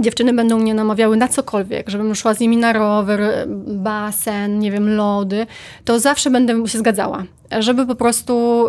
[0.00, 3.20] Dziewczyny będą mnie namawiały na cokolwiek, żebym szła z nimi na rower,
[3.66, 5.46] basen, nie wiem, lody,
[5.84, 7.24] to zawsze będę się zgadzała.
[7.58, 8.64] Żeby po prostu,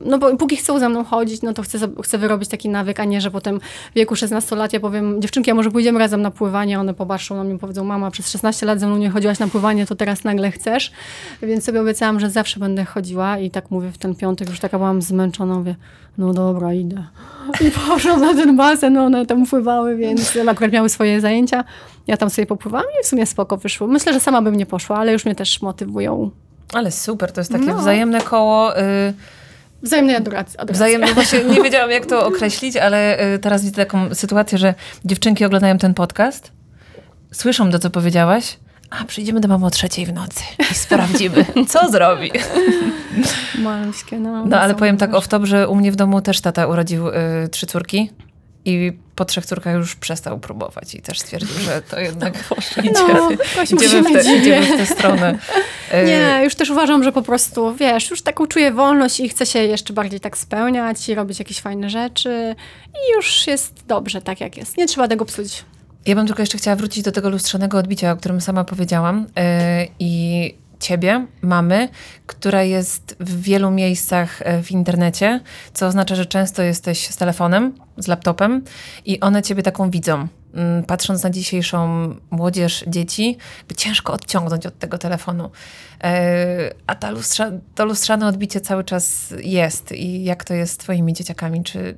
[0.00, 3.04] no bo póki chcą ze mną chodzić, no to chcę, chcę wyrobić taki nawyk, a
[3.04, 6.30] nie, że potem w wieku 16 lat ja powiem, dziewczynki, a może pójdziemy razem na
[6.30, 9.48] pływanie, one popatrzą na mnie powiedzą, mama, przez 16 lat ze mną nie chodziłaś na
[9.48, 10.92] pływanie, to teraz nagle chcesz.
[11.42, 14.78] Więc sobie obiecałam, że zawsze będę chodziła i tak mówię w ten piątek, już taka
[14.78, 15.74] byłam zmęczona, mówię,
[16.18, 17.04] no dobra, idę.
[17.60, 21.64] I poszłam na ten basen, one tam pływały, więc akurat miały swoje zajęcia.
[22.06, 23.86] Ja tam sobie popływałam i w sumie spoko wyszło.
[23.86, 26.30] Myślę, że sama bym nie poszła, ale już mnie też motywują.
[26.72, 27.78] Ale super, to jest takie No.
[27.78, 28.78] wzajemne koło.
[28.80, 29.14] Y,
[29.82, 30.58] Wzajemnej adoracji.
[30.58, 30.74] adoracji.
[30.74, 35.44] wzajemne, właśnie nie wiedziałam jak to określić, ale y, teraz widzę taką sytuację, że dziewczynki
[35.44, 36.52] oglądają ten podcast,
[37.32, 38.56] słyszą to, co powiedziałaś,
[38.90, 42.30] a przyjdziemy do mamy o trzeciej w nocy i sprawdzimy, co zrobi.
[43.58, 44.46] Malskie, no.
[44.46, 47.12] No ale powiem tak off top, że u mnie w domu też tata urodził y,
[47.50, 48.10] trzy córki
[48.64, 52.34] I po trzech córkach już przestał próbować i też stwierdził, że to jednak
[52.76, 55.38] No, idziemy, Kasiu, idziemy, w te, idziemy w tę stronę.
[56.06, 59.58] Nie, już też uważam, że po prostu, wiesz, już taką czuję wolność i chcę się
[59.58, 62.54] jeszcze bardziej tak spełniać i robić jakieś fajne rzeczy
[62.94, 64.76] i już jest dobrze tak, jak jest.
[64.76, 65.64] Nie trzeba tego psuć.
[66.06, 69.26] Ja bym tylko jeszcze chciała wrócić do tego lustrzanego odbicia, o którym sama powiedziałam.
[69.36, 71.88] E, I ciebie, mamy,
[72.26, 75.40] która jest w wielu miejscach e, w internecie,
[75.74, 78.64] co oznacza, że często jesteś z telefonem, z laptopem
[79.04, 80.28] i one ciebie taką widzą.
[80.54, 83.36] Mm, Patrząc na dzisiejszą młodzież, dzieci,
[83.68, 85.50] by ciężko odciągnąć od tego telefonu.
[86.04, 89.92] E, A ta lustrza, to lustrzane odbicie cały czas jest.
[89.92, 91.64] I jak to jest z twoimi dzieciakami?
[91.64, 91.96] Czy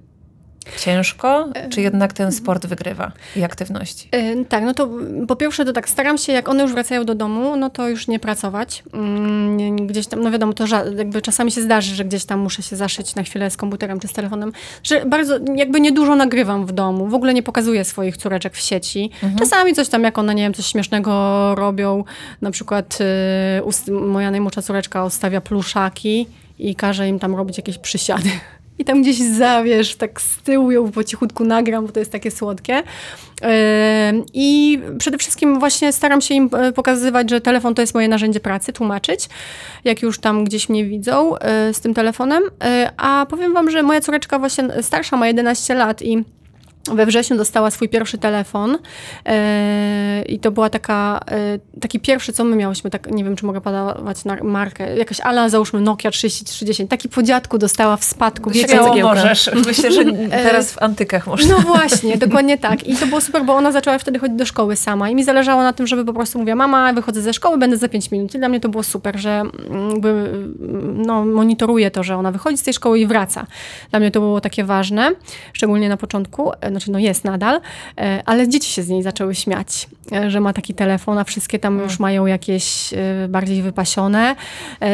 [0.79, 4.09] ciężko, czy jednak ten sport wygrywa i aktywności?
[4.49, 4.89] Tak, no to
[5.29, 8.09] po pierwsze to tak staram się, jak one już wracają do domu, no to już
[8.09, 8.83] nie pracować.
[8.93, 10.65] Mm, Gdzieś tam, no wiadomo, to
[10.97, 14.09] jakby czasami się zdarzy, że gdzieś tam muszę się zaszyć na chwilę z komputerem czy
[14.09, 18.55] z telefonem, że bardzo, jakby niedużo nagrywam w domu, w ogóle nie pokazuję swoich córeczek
[18.55, 19.11] w sieci.
[19.39, 22.05] Czasami coś tam, jak one, nie wiem, coś śmiesznego robią,
[22.43, 22.99] na przykład
[23.63, 26.27] ust- moja najmłodsza córeczka odstawia pluszaki
[26.59, 28.31] i każe im tam robić jakieś przysiady.
[28.79, 32.31] I tam gdzieś zawiesz, tak z tyłu ją po cichutku nagram, bo to jest takie
[32.31, 32.83] słodkie.
[34.35, 38.41] I przede wszystkim właśnie staram się im e, pokazywać, że telefon to jest moje narzędzie
[38.41, 39.29] pracy, tłumaczyć,
[39.85, 42.43] jak już tam gdzieś mnie widzą e, z tym telefonem.
[42.65, 46.25] E, A powiem wam, że moja córeczka właśnie starsza ma 11 lat i
[46.93, 48.79] we wrześniu dostała swój pierwszy telefon
[49.27, 53.47] e, i to była taka, e, taki pierwszy, co my miałyśmy, tak, nie wiem, czy
[53.47, 58.51] mogę podawać na markę, jakaś ala, załóżmy Nokia 3310, taki po dziadku dostała w spadku,
[58.51, 59.51] wiecie, Śmiało możesz.
[59.67, 61.57] Myślę, że teraz w antykach można.
[61.57, 62.87] no właśnie, dokładnie tak.
[62.87, 65.63] I to było super, bo ona zaczęła wtedy chodzić do szkoły sama i mi zależało
[65.63, 68.35] na tym, żeby po prostu mówiła, mama, wychodzę ze szkoły, będę za 5 minut.
[68.35, 72.33] I dla mnie to było super, że mm, jakby, mm, no, monitoruję to, że ona
[72.33, 73.47] wychodzi z tej szkoły i wraca.
[73.91, 75.11] Dla mnie to było takie ważne,
[75.53, 77.61] szczególnie na początku, e, znaczy no jest nadal,
[77.99, 81.59] e, ale dzieci się z niej zaczęły śmiać, e, że ma taki telefon, a wszystkie
[81.59, 84.37] tam już mają jakieś e, bardziej wypasione.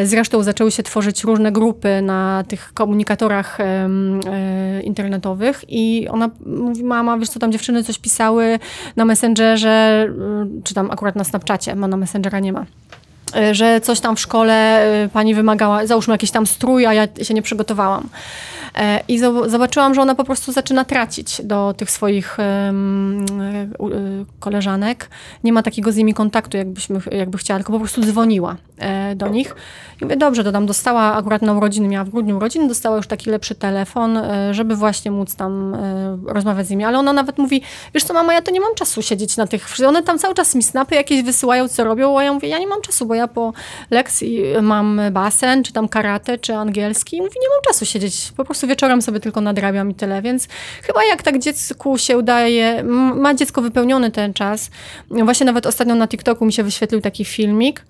[0.04, 3.58] Zresztą zaczęły się tworzyć różne grupy na tych komunikatorach
[4.82, 8.58] internetowych i ona mówi, mama, wiesz co, tam dziewczyny coś pisały
[8.96, 10.08] na Messengerze,
[10.64, 12.66] czy tam akurat na Snapchacie, bo na Messengera nie ma.
[13.52, 17.42] Że coś tam w szkole pani wymagała, załóżmy jakiś tam strój, a ja się nie
[17.42, 18.08] przygotowałam.
[18.74, 22.42] E, I zo- zobaczyłam, że ona po prostu zaczyna tracić do tych swoich y,
[24.40, 25.09] koleżanek.
[25.44, 29.28] Nie ma takiego z nimi kontaktu, jakbyśmy, jakby chciała, tylko po prostu dzwoniła e, do
[29.28, 29.54] nich.
[30.00, 33.06] I mówię, dobrze, to tam dostała akurat na urodziny, miała w grudniu urodziny, dostała już
[33.06, 36.85] taki lepszy telefon, e, żeby właśnie móc tam e, rozmawiać z nimi.
[36.85, 37.62] Ale ona nawet mówi,
[37.94, 40.54] wiesz co mama, ja to nie mam czasu siedzieć na tych, one tam cały czas
[40.54, 43.28] mi snapy jakieś wysyłają, co robią, a ja mówię, ja nie mam czasu, bo ja
[43.28, 43.52] po
[43.90, 48.44] lekcji mam basen, czy tam karate, czy angielski i mówi, nie mam czasu siedzieć, po
[48.44, 50.49] prostu wieczorem sobie tylko nadrabiam i tyle, więc
[50.83, 52.83] chyba jak tak dziecku się udaje,
[53.14, 54.70] ma dziecko wypełniony ten czas,
[55.11, 57.85] właśnie nawet ostatnio na TikToku mi się wyświetlił taki filmik,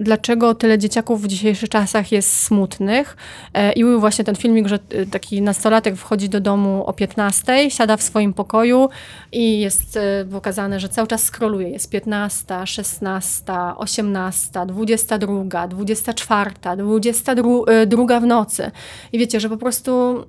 [0.00, 3.16] dlaczego tyle dzieciaków w dzisiejszych czasach jest smutnych.
[3.54, 7.70] E, I był właśnie ten filmik, że y, taki nastolatek wchodzi do domu o 15,
[7.70, 8.88] siada w swoim pokoju
[9.32, 11.68] i jest e, pokazane, że cały czas skroluje.
[11.68, 13.42] Jest 15, 16,
[13.76, 18.70] 18, 22, 24, 22 w nocy.
[19.12, 20.24] I wiecie, że po prostu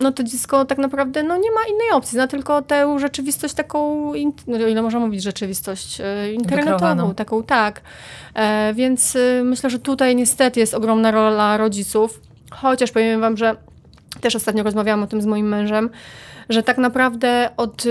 [0.00, 4.12] no to dziecko tak naprawdę no nie ma innej opcji, zna tylko tę rzeczywistość taką,
[4.46, 7.14] no ile można mówić rzeczywistość e, internetową, Wykreowaną.
[7.14, 7.80] taką tak.
[8.34, 13.56] E, więc e, myślę, że tutaj niestety jest ogromna rola rodziców, chociaż powiem wam, że
[14.20, 15.90] też ostatnio rozmawiałam o tym z moim mężem,
[16.48, 17.84] że tak naprawdę od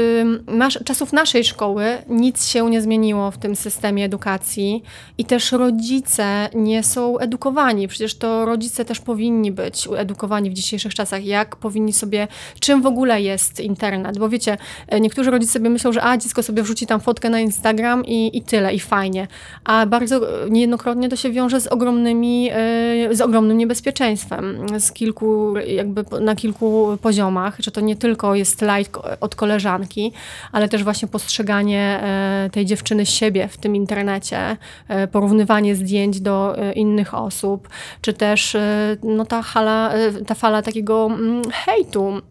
[0.85, 4.83] czasów naszej szkoły nic się nie zmieniło w tym systemie edukacji
[5.17, 7.87] i też rodzice nie są edukowani.
[7.87, 12.27] Przecież to rodzice też powinni być edukowani w dzisiejszych czasach, jak powinni sobie,
[12.59, 14.17] czym w ogóle jest internet.
[14.17, 17.39] Bo wiecie, e, niektórzy rodzice sobie myślą, że a, dziecko sobie wrzuci tam fotkę na
[17.39, 19.27] Instagram i, i tyle, i fajnie.
[19.63, 25.53] A bardzo e, niejednokrotnie to się wiąże z ogromnymi, e, z ogromnym niebezpieczeństwem, z kilku,
[25.67, 30.13] jakby na kilku poziomach, że to nie tylko jest like ko- od koleżanki,
[30.51, 34.57] ale też właśnie postrzeganie e, tej dziewczyny siebie w tym internecie,
[34.87, 37.69] e, porównywanie zdjęć do e, innych osób,
[38.01, 38.57] czy też
[39.03, 39.91] no, ta, hala,
[40.27, 42.21] ta fala takiego mm, hejtu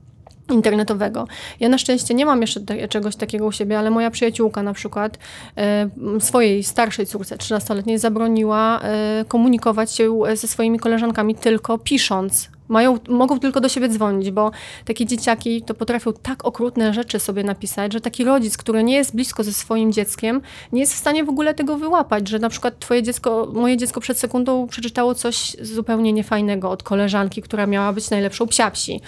[0.51, 1.27] internetowego.
[1.61, 4.73] Ja na szczęście nie mam jeszcze te, czegoś takiego u siebie, ale moja przyjaciółka na
[4.73, 5.19] przykład
[5.57, 12.99] m, swojej starszej córce, 13-letniej, zabroniła e, komunikować się ze swoimi koleżankami tylko pisząc Mają,
[13.09, 14.51] mogą tylko do siebie dzwonić, bo
[14.85, 19.15] takie dzieciaki to potrafią tak okrutne rzeczy sobie napisać, że taki rodzic, który nie jest
[19.15, 20.41] blisko ze swoim dzieckiem,
[20.73, 24.01] nie jest w stanie w ogóle tego wyłapać, że na przykład twoje dziecko, moje dziecko
[24.01, 29.01] przed sekundą przeczytało coś zupełnie niefajnego od koleżanki, która miała być najlepszą psiapsi.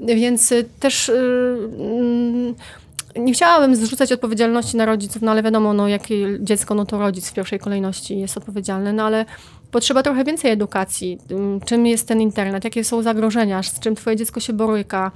[0.00, 1.08] Więc y, też...
[1.08, 2.54] Yy,
[3.18, 7.30] nie chciałabym zrzucać odpowiedzialności na rodziców, no ale wiadomo, no jakie dziecko, no to rodzic
[7.30, 9.24] w pierwszej kolejności jest odpowiedzialny, no ale
[9.76, 11.18] potrzeba trochę więcej edukacji.
[11.64, 15.12] Czym jest ten internet, jakie są zagrożenia, z czym twoje dziecko się boryka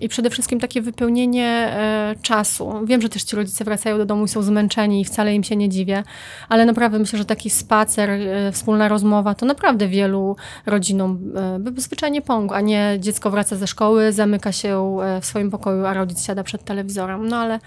[0.00, 2.72] i przede wszystkim takie wypełnienie e, czasu.
[2.84, 5.56] Wiem, że też ci rodzice wracają do domu i są zmęczeni i wcale im się
[5.56, 6.02] nie dziwię,
[6.48, 10.36] ale naprawdę myślę, że taki spacer, e, wspólna rozmowa to naprawdę wielu
[10.66, 15.50] rodzinom e, by zwyczajnie pomógł, a nie dziecko wraca ze szkoły, zamyka się w swoim
[15.50, 17.28] pokoju, a rodzic siada przed telewizorem.
[17.28, 17.60] No ale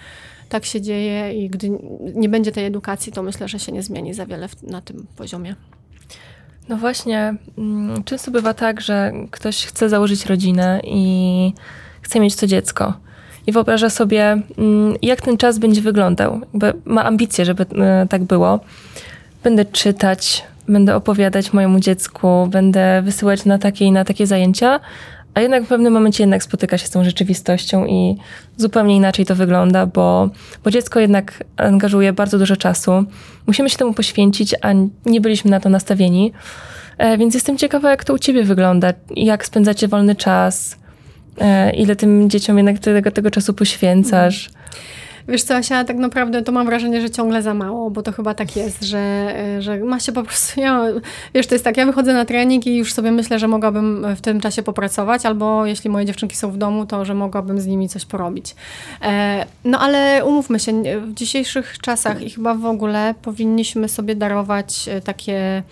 [0.50, 1.70] tak się dzieje i gdy
[2.16, 5.56] nie będzie tej edukacji, to myślę, że się nie zmieni za wiele na tym poziomie.
[6.70, 11.54] No właśnie, mm, często bywa tak, że ktoś chce założyć rodzinę i
[12.02, 12.94] chce mieć to dziecko.
[13.48, 16.42] I wyobraża sobie, mm, jak ten czas będzie wyglądał.
[16.86, 18.60] ma ambicje, żeby e, tak było.
[19.44, 24.80] Będę czytać, będę opowiadać mojemu dziecku, będę wysyłać na takie i na takie zajęcia,
[25.38, 28.16] a jednak w pewnym momencie jednak spotyka się z tą rzeczywistością i
[28.58, 30.30] zupełnie inaczej to wygląda, bo,
[30.64, 32.92] bo dziecko jednak angażuje bardzo dużo czasu.
[33.48, 34.74] Musimy się temu poświęcić, a
[35.06, 36.34] nie byliśmy na to nastawieni.
[36.98, 40.78] E, więc jestem ciekawa, jak to u ciebie wygląda, jak spędzacie wolny czas,
[41.38, 44.50] e, ile tym dzieciom jednak tego, tego czasu poświęcasz.
[45.28, 48.34] Wiesz co, Asia, tak naprawdę to mam wrażenie, że ciągle za mało, bo to chyba
[48.34, 49.00] tak jest, że,
[49.58, 50.82] e, że ma się po prostu, ja,
[51.34, 54.22] wiesz, to jest tak, ja wychodzę na trening i już sobie myślę, że mogłabym w
[54.22, 57.90] tym czasie popracować, albo jeśli moje dziewczynki są w domu, to że mogłabym z nimi
[57.90, 58.56] coś porobić.
[59.02, 64.90] E, no ale umówmy się, w dzisiejszych czasach i chyba w ogóle powinniśmy sobie darować
[64.90, 65.64] e, takie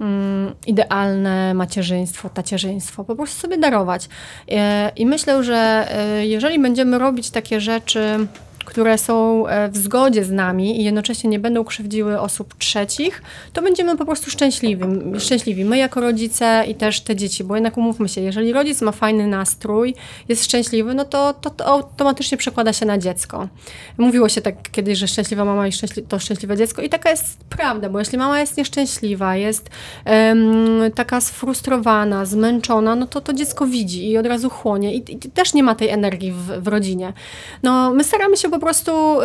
[0.00, 4.08] mm, idealne macierzyństwo, tacierzyństwo, po prostu sobie darować.
[4.96, 5.88] I myślę, że
[6.22, 8.26] jeżeli będziemy robić takie rzeczy,
[8.70, 13.62] które są e, w zgodzie z nami i jednocześnie nie będą krzywdziły osób trzecich, to
[13.62, 14.84] będziemy po prostu szczęśliwi.
[15.18, 15.64] szczęśliwi.
[15.64, 19.26] My jako rodzice i też te dzieci, bo jednak umówmy się, jeżeli rodzic ma fajny
[19.26, 19.94] nastrój,
[20.28, 23.48] jest szczęśliwy, no to, to, to automatycznie przekłada się na dziecko.
[23.98, 27.44] Mówiło się tak kiedyś, że szczęśliwa mama i szczęśli to szczęśliwe dziecko i taka jest
[27.44, 29.70] prawda, bo jeśli mama jest nieszczęśliwa, jest
[30.06, 35.18] um, taka sfrustrowana, zmęczona, no to to dziecko widzi i od razu chłonie i, i
[35.18, 37.12] też nie ma tej energii w, w rodzinie.
[37.62, 39.20] No, my staramy się po prostu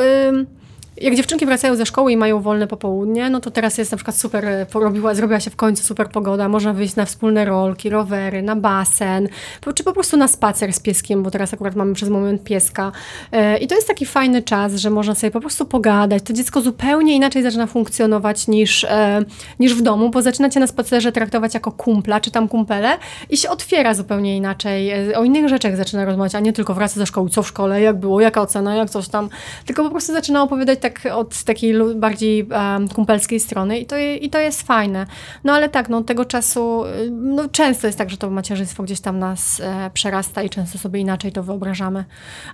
[0.97, 4.17] jak dziewczynki wracają ze szkoły i mają wolne popołudnie, no to teraz jest na przykład
[4.17, 8.41] super, e, porobiła, zrobiła się w końcu super pogoda, można wyjść na wspólne rolki, rowery,
[8.41, 9.27] na basen,
[9.75, 12.91] czy po prostu na spacer z pieskiem, bo teraz akurat mamy przez moment pieska.
[13.31, 16.23] E, I to jest taki fajny czas, że można sobie po prostu pogadać.
[16.23, 19.23] To dziecko zupełnie inaczej zaczyna funkcjonować niż, e,
[19.60, 22.97] niż w domu, bo zaczynacie na spacerze traktować jako kumpla, czy tam kumpele
[23.29, 25.15] i się otwiera zupełnie inaczej.
[25.15, 27.99] O innych rzeczach zaczyna rozmawiać, a nie tylko wraca do szkoły, co w szkole, jak
[27.99, 29.29] było, jaka ocena, jak coś tam,
[29.65, 34.30] tylko po prostu zaczyna opowiadać tak od takiej bardziej um, kumpelskiej strony i to, i
[34.30, 35.08] to jest fajne.
[35.43, 39.19] No ale tak, no tego czasu, no często jest tak, że to macierzyństwo gdzieś tam
[39.19, 42.06] nas e, przerasta i często sobie inaczej to wyobrażamy.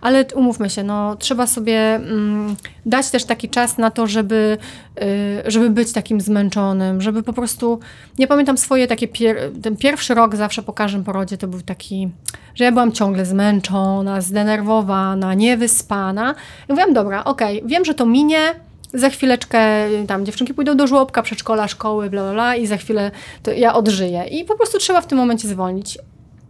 [0.01, 4.57] Ale umówmy się, no trzeba sobie mm, dać też taki czas na to, żeby,
[5.01, 7.79] y, żeby być takim zmęczonym, żeby po prostu,
[8.19, 12.09] nie pamiętam swoje takie, pier ten pierwszy rok zawsze po każdym porodzie to był taki,
[12.55, 16.35] że ja byłam ciągle zmęczona, zdenerwowana, niewyspana.
[16.69, 18.55] I mówiłam, dobra, okej, okay, wiem, że to minie,
[18.93, 19.59] za chwileczkę
[20.07, 23.11] tam dziewczynki pójdą do żłobka, przedszkola, szkoły, bla, bla, bla i za chwilę
[23.43, 24.23] to ja odżyję.
[24.23, 25.97] I po prostu trzeba w tym momencie zwolnić.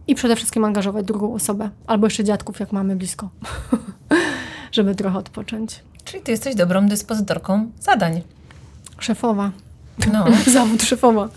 [0.06, 3.28] I przede wszystkim angażować drugą osobę, albo jeszcze dziadków, jak mamy blisko,
[4.72, 5.80] żeby trochę odpocząć.
[6.04, 8.22] Czyli ty jesteś dobrą dyspozytorką zadań.
[8.98, 9.50] Szefowa.
[10.12, 10.24] No.
[10.52, 11.28] Zawód szefowa.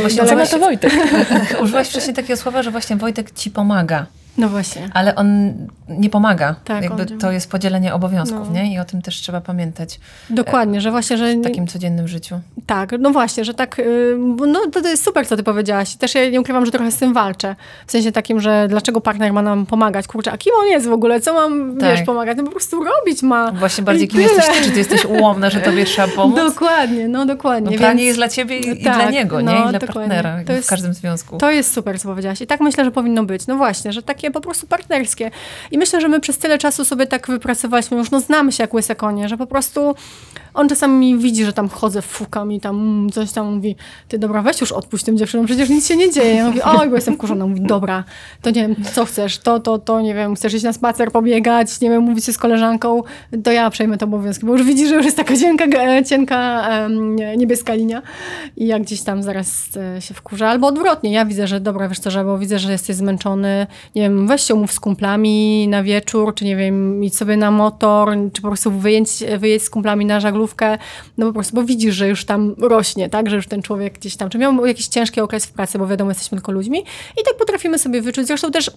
[0.00, 0.92] Właśnie, to Wojtek.
[1.62, 4.06] Użyłaś wcześniej takiego słowa, że właśnie Wojtek ci pomaga.
[4.38, 4.90] No właśnie.
[4.94, 5.54] Ale on
[5.88, 6.54] nie pomaga.
[6.64, 8.54] Tak, Jakby to jest podzielenie obowiązków, no.
[8.54, 8.74] nie?
[8.74, 10.00] I o tym też trzeba pamiętać.
[10.30, 11.36] Dokładnie, że właśnie, że...
[11.36, 12.40] W takim codziennym życiu.
[12.66, 14.16] Tak, no właśnie, że tak, y,
[14.46, 15.96] no to, to jest super, co ty powiedziałaś.
[15.96, 17.56] Też ja nie ukrywam, że trochę z tym walczę.
[17.86, 20.06] W sensie takim, że dlaczego partner ma nam pomagać?
[20.06, 21.20] Kurczę, a kim on jest w ogóle?
[21.20, 21.96] Co mam, tak.
[21.96, 22.36] wiesz, pomagać?
[22.36, 23.52] No po prostu robić ma.
[23.52, 26.36] Właśnie bardziej kim jesteś ty, czy ty jesteś ułomna, że tobie trzeba pomóc?
[26.36, 27.70] Dokładnie, no dokładnie.
[27.70, 28.06] No, pranie Więc...
[28.06, 29.46] jest dla ciebie i, tak, i dla niego, nie?
[29.46, 30.14] No, I dla dokładnie.
[30.22, 31.38] partnera, w każdym związku.
[31.38, 32.40] To jest super, co powiedziałaś.
[32.40, 33.46] I tak myślę, że powinno być.
[33.46, 35.30] No właśnie, że takie takie po prostu partnerskie.
[35.70, 38.74] I myślę, że my przez tyle czasu sobie tak wypracowaliśmy, już no znamy się jak
[38.74, 39.94] łyse konie, że po prostu
[40.54, 43.76] on czasami widzi, że tam chodzę, fukam i tam mm, coś tam mówi,
[44.08, 46.34] ty dobra, weź już odpuść tym dziewczynom, przecież nic się nie dzieje.
[46.34, 47.46] Ja mówię, oj, bo jestem wkurzona.
[47.46, 48.04] Mówi, dobra,
[48.42, 51.80] to nie wiem, co chcesz, to, to, to, nie wiem, chcesz iść na spacer, pobiegać,
[51.80, 53.02] nie wiem, mówić się z koleżanką,
[53.44, 55.66] to ja przejmę to obowiązki, bo już widzi, że już jest taka cienka,
[56.02, 56.68] cienka
[57.36, 58.02] niebieska linia
[58.56, 60.48] i jak gdzieś tam zaraz e, się wkurza.
[60.48, 64.02] Albo odwrotnie, ja widzę, że dobra, wiesz co, że bo widzę, że jesteś zmęczony, nie
[64.02, 68.08] wiem, weź się umów z kumplami na wieczór, czy nie wiem, idź sobie na motor,
[68.32, 70.78] czy po prostu wyjedź, wyjedź z kumplami na żaglówkę,
[71.18, 74.16] no po prostu, bo widzisz, że już tam rośnie, tak, że już ten człowiek gdzieś
[74.16, 76.78] tam, czy miał jakiś ciężki okres w pracy, bo wiadomo, jesteśmy tylko ludźmi
[77.20, 78.26] i tak potrafimy sobie wyczuć.
[78.26, 78.70] Zresztą też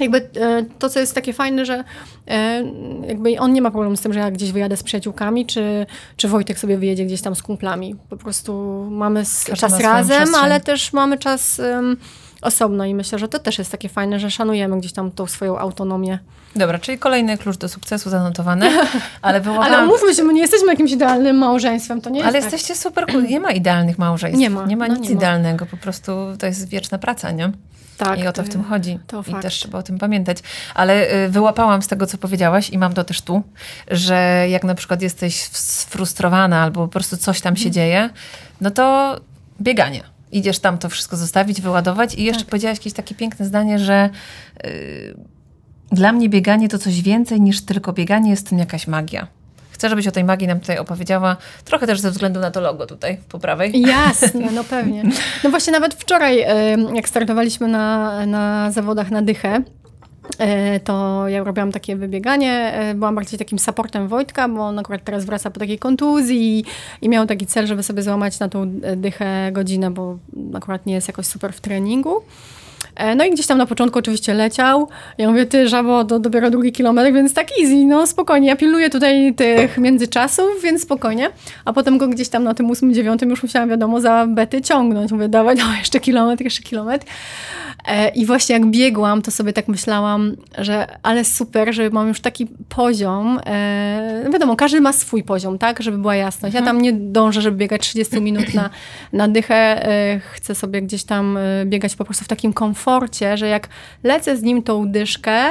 [0.00, 1.84] jakby e, to, co jest takie fajne, że
[2.28, 2.64] e,
[3.08, 6.28] jakby on nie ma problemu z tym, że ja gdzieś wyjadę z przyjaciółkami, czy, czy
[6.28, 7.96] Wojtek sobie wyjedzie gdzieś tam z kumplami.
[8.10, 8.52] Po prostu
[8.90, 9.24] mamy
[9.56, 10.44] czas razem, przestrzeń.
[10.44, 11.96] ale też mamy czas em,
[12.42, 15.58] osobno i myślę, że to też jest takie fajne, że szanujemy gdzieś tam tą swoją
[15.58, 16.18] autonomię.
[16.56, 18.70] Dobra, czyli kolejny klucz do sukcesu zanotowany,
[19.22, 19.72] ale wyłapałam...
[19.74, 22.52] Ale umówmy się, my nie jesteśmy jakimś idealnym małżeństwem, to nie jest Ale tak.
[22.52, 23.24] jesteście super cool.
[23.24, 24.38] Nie ma idealnych małżeństw.
[24.40, 25.16] Nie ma, Nie ma no nic nie ma.
[25.16, 25.66] idealnego.
[25.66, 27.52] Po prostu to jest wieczna praca, nie?
[27.98, 28.98] tak, I o to w tym chodzi.
[29.06, 29.42] to I fakt.
[29.42, 30.38] też trzeba o tym pamiętać.
[30.74, 33.42] Ale y, wyłapałam z tego, co powiedziałaś i mam to też tu,
[33.90, 37.64] że jak na przykład jesteś sfrustrowana albo po prostu coś tam Mhm.
[37.64, 38.10] się dzieje,
[38.60, 39.16] no to
[39.60, 40.00] bieganie.
[40.32, 42.50] Idziesz tam to wszystko zostawić, wyładować i jeszcze Tak.
[42.50, 44.10] powiedziałaś jakieś takie piękne zdanie, że
[44.66, 45.14] y,
[45.92, 49.26] dla mnie bieganie to coś więcej niż tylko bieganie, jest w tym jakaś magia.
[49.70, 52.86] Chcę, żebyś o tej magii nam tutaj opowiedziała, trochę też ze względu na to logo
[52.86, 53.80] tutaj po prawej.
[53.80, 55.02] Jasne, no pewnie.
[55.44, 56.44] No właśnie nawet wczoraj,
[56.94, 59.62] jak startowaliśmy na, na zawodach na dychę,
[60.84, 65.24] to ja robiłam takie wybieganie, e, byłam bardziej takim supportem Wojtka, bo on akurat teraz
[65.24, 66.64] wraca po takiej kontuzji i,
[67.02, 70.18] i miał taki cel, żeby sobie złamać na tą e, dychę godzinę, bo
[70.54, 72.22] akurat nie jest jakoś super w treningu.
[72.96, 74.88] E, No i gdzieś tam na początku oczywiście leciał.
[75.18, 78.48] Ja mówię, ty żabo, to dopiero drugi kilometr, więc tak easy, no spokojnie.
[78.48, 81.30] Ja pilnuję tutaj tych międzyczasów, więc spokojnie.
[81.64, 85.12] A potem go gdzieś tam na tym ósmym, dziewiątym już musiałam, wiadomo, za bety ciągnąć.
[85.12, 87.06] Mówię, dawaj, no jeszcze kilometr, jeszcze kilometr.
[87.86, 92.20] E, I właśnie jak biegłam, to sobie tak myślałam, że ale super, że mam już
[92.20, 93.40] taki poziom.
[93.46, 95.82] E, no wiadomo, każdy ma swój poziom, tak?
[95.82, 96.54] Żeby była jasność.
[96.54, 98.70] Ja tam nie dążę, żeby biegać 30 minut na,
[99.12, 99.88] na dychę.
[99.88, 103.68] E, chcę sobie gdzieś tam biegać po prostu w takim komforcie, że jak
[104.04, 105.42] lecę z nim tą dyszkę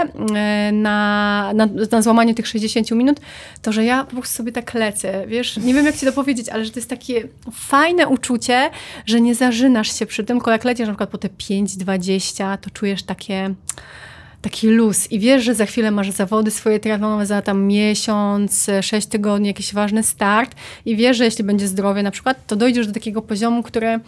[0.74, 3.19] na, na, na złamanie tych 60 minut,
[3.61, 5.28] to że ja po prostu sobie tak lecę.
[5.28, 8.69] Wiesz, nie wiem jak ci to powiedzieć, ale że to jest takie fajne uczucie,
[9.05, 11.30] że nie zażynasz się przy tym, tylko jak lecisz na przykład po te
[12.20, 13.53] 5-20, to czujesz takie
[14.41, 19.07] taki luz i wiesz, że za chwilę masz zawody swoje triatlonowe za tam miesiąc, sześć
[19.07, 20.55] tygodni, jakiś ważny start
[20.86, 23.99] i wiesz, że jeśli będzie zdrowie na przykład, to dojdziesz do takiego poziomu, które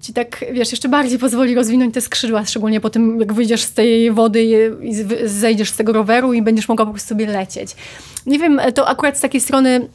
[0.00, 3.72] ci tak, wiesz, jeszcze bardziej pozwoli rozwinąć te skrzydła, szczególnie po tym, jak wyjdziesz z
[3.72, 4.44] tej wody
[4.82, 4.94] i,
[5.24, 7.76] zejdziesz z tego roweru i będziesz mogła po prostu sobie lecieć.
[8.26, 9.88] Nie wiem, to akurat z takiej strony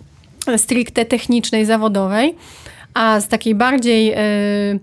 [0.57, 2.35] stricte technicznej, zawodowej,
[2.93, 4.79] a z takiej bardziej, e, mm,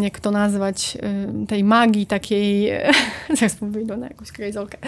[0.00, 2.70] jak to nazwać, e, tej magii takiej,
[3.38, 4.78] zaraz wyjdę na jakąś krajzolkę,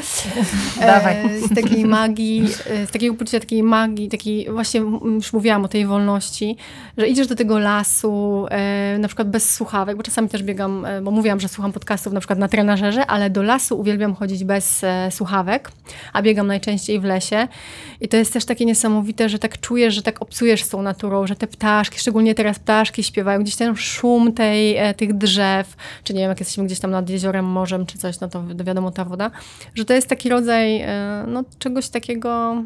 [0.81, 1.17] Dawaj.
[1.17, 5.69] E, z takiej magii, e, z takiego poczucia takiej magii, takiej, właśnie już mówiłam o
[5.69, 6.57] tej wolności,
[6.99, 11.11] że idziesz do tego lasu, e, na przykład bez słuchawek, bo czasami też biegam, bo
[11.11, 15.73] mówiłam, że słucham podcastów na przykład na trenażerze, ale do lasu uwielbiam chodzić bez słuchawek,
[16.13, 17.49] a biegam najczęściej w lesie
[18.01, 21.27] i to jest też takie niesamowite, że tak czujesz, że tak obcujesz z tą naturą,
[21.27, 26.15] że te ptaszki, szczególnie teraz ptaszki śpiewają, gdzieś ten szum tej, e, tych drzew, czy
[26.15, 28.91] nie wiem, jak jesteśmy gdzieś tam nad jeziorem, morzem, czy coś, no to wi- wiadomo
[28.91, 29.31] ta woda,
[29.75, 32.63] że to jest taki rodzaj e, no, czegoś takiego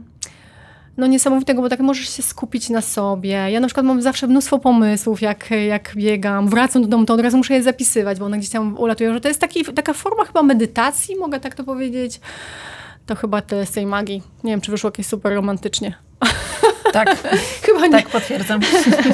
[0.96, 3.30] no niesamowitego, bo tak możesz się skupić na sobie.
[3.30, 6.48] Ja na przykład mam zawsze mnóstwo pomysłów, jak, jak biegam.
[6.48, 9.20] Wracam do domu, to od razu muszę je zapisywać, bo one gdzieś tam ulatują, że
[9.20, 12.20] to jest taki, taka forma chyba medytacji, mogę tak to powiedzieć.
[13.06, 14.22] To chyba tyle z tej magii.
[14.44, 15.94] Nie wiem, czy wyszło jakieś super romantycznie.
[16.92, 17.16] Tak,
[17.66, 17.90] Chyba nie.
[17.92, 18.60] tak potwierdzam.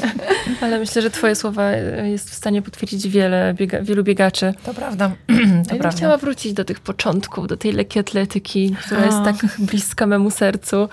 [0.61, 4.55] Ale myślę, że twoje słowa e, jest w stanie potwierdzić wiele biega wielu biegaczy.
[4.65, 5.11] To prawda.
[5.29, 5.91] Ja To bym prawda.
[5.91, 10.89] chciała wrócić do tych początków, do tej lekkiej atletyki, która jest tak bliska memu sercu.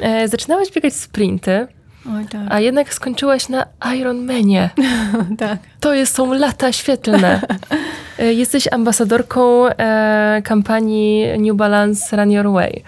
[0.00, 1.66] E, zaczynałaś biegać sprinty,
[2.16, 2.40] Oj, tak.
[2.50, 3.66] a jednak skończyłaś na
[3.96, 4.70] Ironmanie.
[5.38, 5.58] tak.
[5.80, 7.40] To jest, są lata świetlne.
[8.18, 12.82] E, Jesteś ambasadorką e, kampanii New Balance Run Your Way.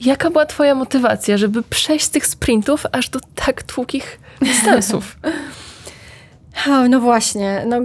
[0.00, 5.16] Jaka była twoja motywacja, żeby przejść z tych sprintów aż do tak długich dystansów?
[6.90, 7.64] No właśnie.
[7.66, 7.82] No, e,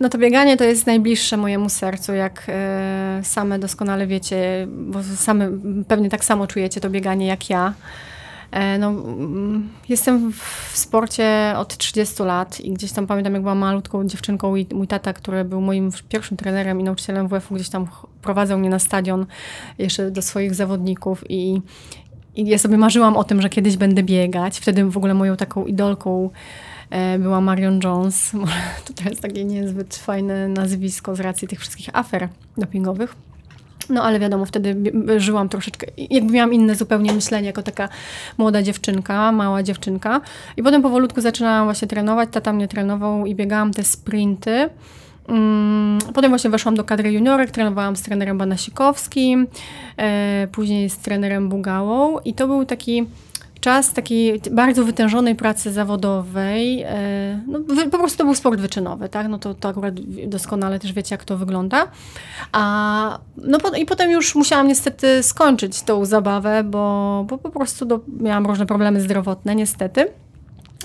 [0.00, 5.50] no to bieganie to jest najbliższe mojemu sercu, jak e, same doskonale wiecie, bo same
[5.88, 7.72] pewnie tak samo czujecie to bieganie jak ja.
[8.56, 8.92] E, no,
[9.88, 14.66] jestem w sporcie od 30 lat i gdzieś tam pamiętam, jak byłam malutką dziewczynką i
[14.74, 17.86] mój tata, który był moim pierwszym trenerem i nauczycielem WF-u, gdzieś tam
[18.22, 19.26] prowadzał mnie na stadion
[19.78, 21.60] jeszcze do swoich zawodników i,
[22.36, 24.58] i ja sobie marzyłam o tym, że kiedyś będę biegać.
[24.58, 26.30] Wtedy w ogóle moją taką idolką
[26.90, 28.32] e, była Marion Jones.
[29.02, 33.14] To jest takie niezbyt fajne nazwisko z racji tych wszystkich afer dopingowych.
[33.90, 37.88] No ale wiadomo, wtedy żyłam troszeczkę, jakby miałam inne zupełnie myślenie jako taka
[38.38, 40.20] młoda dziewczynka, mała dziewczynka.
[40.56, 44.68] I potem powolutku zaczynałam właśnie trenować, tata mnie trenował i biegałam te sprinty.
[45.28, 49.46] Mm, potem właśnie weszłam do kadry juniorek, trenowałam z trenerem Banasikowskim,
[49.96, 53.06] e, później z trenerem Bugałą i to był taki
[53.60, 56.82] czas takiej bardzo wytężonej pracy zawodowej.
[56.82, 57.58] E, no,
[57.90, 59.28] po prostu to był sport wyczynowy, tak?
[59.28, 59.94] No to, to akurat
[60.26, 61.88] doskonale też wiecie, jak to wygląda.
[62.52, 68.00] A, no I potem już musiałam niestety skończyć tą zabawę, bo, bo po prostu do,
[68.20, 70.06] miałam różne problemy zdrowotne, niestety.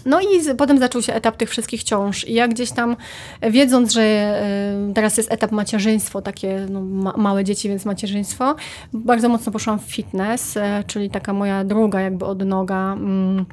[0.05, 2.27] No i potem zaczął się etap tych wszystkich ciąż.
[2.27, 2.95] I ja gdzieś tam,
[3.41, 8.55] wiedząc, że e, teraz jest etap macierzyństwo, takie no, ma małe dzieci, więc macierzyństwo,
[8.93, 12.93] bardzo mocno poszłam w fitness, e, czyli taka moja druga jakby odnoga.
[12.93, 13.45] Mm,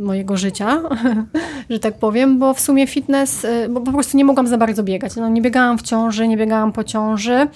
[0.00, 0.82] mojego życia,
[1.70, 4.82] że tak powiem, bo w sumie fitness, e, bo po prostu nie mogłam za bardzo
[4.82, 5.16] biegać.
[5.16, 7.46] No, nie biegałam w ciąży, nie biegałam po ciąży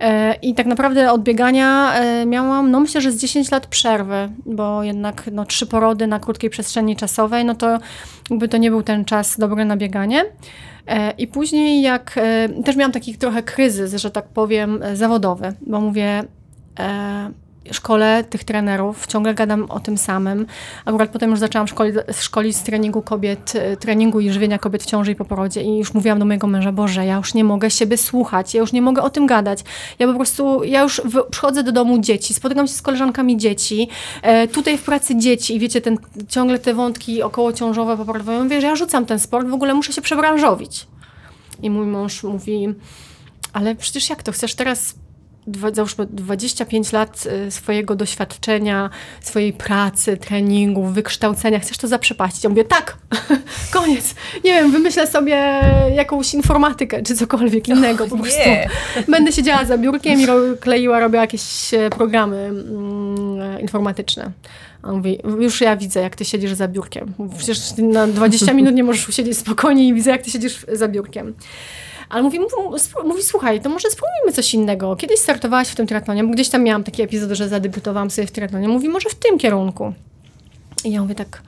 [0.00, 1.92] e, i tak naprawdę od biegania
[2.26, 6.50] miałam, no myślę, że z 10 lat przerwy, bo jednak no, trzy porody na krótkiej
[6.50, 7.78] przestrzeni czasowej, no to
[8.30, 10.24] jakby to nie był ten czas dobry na bieganie.
[11.18, 12.20] I później jak,
[12.64, 16.24] też miałam taki trochę kryzys, że tak powiem, zawodowy, bo mówię,
[17.70, 20.46] szkole tych trenerów, ciągle gadam o tym samym.
[20.84, 21.66] Akurat potem już zaczęłam
[22.12, 25.78] szkolić, z treningu kobiet, e, treningu i żywienia kobiet w ciąży i po porodzie i
[25.78, 28.82] już mówiłam do mojego męża, Boże, ja już nie mogę siebie słuchać, ja już nie
[28.82, 29.58] mogę o tym gadać.
[29.98, 33.88] Ja po prostu, ja już w, przychodzę do domu dzieci, spotykam się z koleżankami dzieci,
[34.22, 35.98] e, tutaj w pracy dzieci i wiecie, ten,
[36.28, 40.86] ciągle te wątki okołociążowe, poporodowe, że ja rzucam ten sport, w ogóle muszę się przebranżowić.
[41.62, 42.74] I mój mąż mówi,
[43.52, 44.94] ale przecież jak to, chcesz teraz
[45.72, 48.90] załóżmy 25 lat y, swojego doświadczenia,
[49.20, 52.44] swojej pracy, treningów, wykształcenia, chcesz to zaprzepaścić?
[52.44, 52.96] Ja mówię, tak,
[53.72, 54.14] koniec.
[54.44, 55.60] Nie wiem, wymyślę sobie
[55.94, 58.48] jakąś informatykę, czy cokolwiek innego po prostu.
[58.48, 58.68] Nie.
[59.08, 60.26] Będę siedziała za biurkiem i
[60.60, 64.30] kleiła, robiła jakieś e, programy mm, informatyczne.
[64.82, 67.14] A on mówi, już ja widzę, jak ty siedzisz za biurkiem.
[67.38, 71.34] Przecież na 20 minut nie możesz usiedzieć spokojnie i widzę, jak ty siedzisz za biurkiem.
[72.12, 72.38] Ale mówi,
[73.04, 74.96] mówi, słuchaj, to może spróbujmy coś innego.
[74.96, 78.32] Kiedyś startowałaś w tym triatlonie, bo gdzieś tam miałam taki epizod, że zadebiutowałam sobie w
[78.32, 78.68] triatlonie.
[78.68, 79.92] Mówi, może w tym kierunku.
[80.84, 81.42] I ja mówię tak,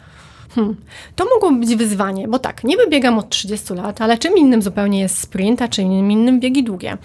[0.55, 0.77] Hmm.
[1.17, 5.01] To mogło być wyzwanie, bo tak, niby biegam od 30 lat, ale czym innym zupełnie
[5.01, 6.97] jest sprint, a czym innym biegi długie.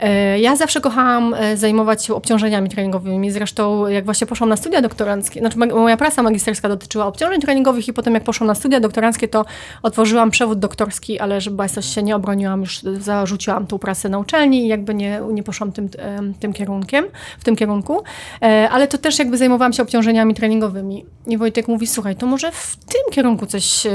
[0.00, 3.30] E, ja zawsze kochałam e, zajmować się obciążeniami treningowymi.
[3.30, 7.92] Zresztą jak właśnie poszłam na studia doktoranckie, znaczy moja praca magisterska dotyczyła obciążeń treningowych i
[7.92, 9.44] potem jak poszłam na studia doktoranckie, to
[9.82, 14.64] otworzyłam przewód doktorski, ale żeby Państwo się nie obroniłam, już zarzuciłam tą pracę na uczelni
[14.64, 15.88] i jakby nie, nie poszłam tym,
[16.40, 17.04] tym kierunkiem,
[17.38, 18.02] w tym kierunku.
[18.42, 21.04] E, ale to też jakby zajmowałam się obciążeniami treningowymi.
[21.26, 23.86] I Wojtek mówi, słuchaj, to może w tym kierunku coś,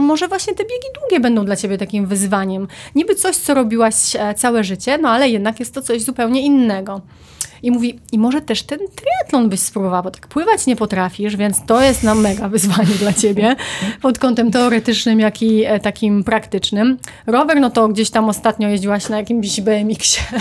[0.00, 2.68] może właśnie te biegi długie będą dla Ciebie takim wyzwaniem.
[2.94, 3.94] Niby coś, co robiłaś
[4.36, 7.00] całe życie, no ale jednak jest to coś zupełnie innego.
[7.64, 11.66] I mówi, i może też ten triatlon byś spróbował, bo tak pływać nie potrafisz, więc
[11.66, 13.56] to jest na mega wyzwanie dla ciebie
[14.02, 16.98] pod kątem teoretycznym, jak i e, takim praktycznym.
[17.26, 20.26] Rower, no to gdzieś tam ostatnio jeździłaś na jakimś BMX-ie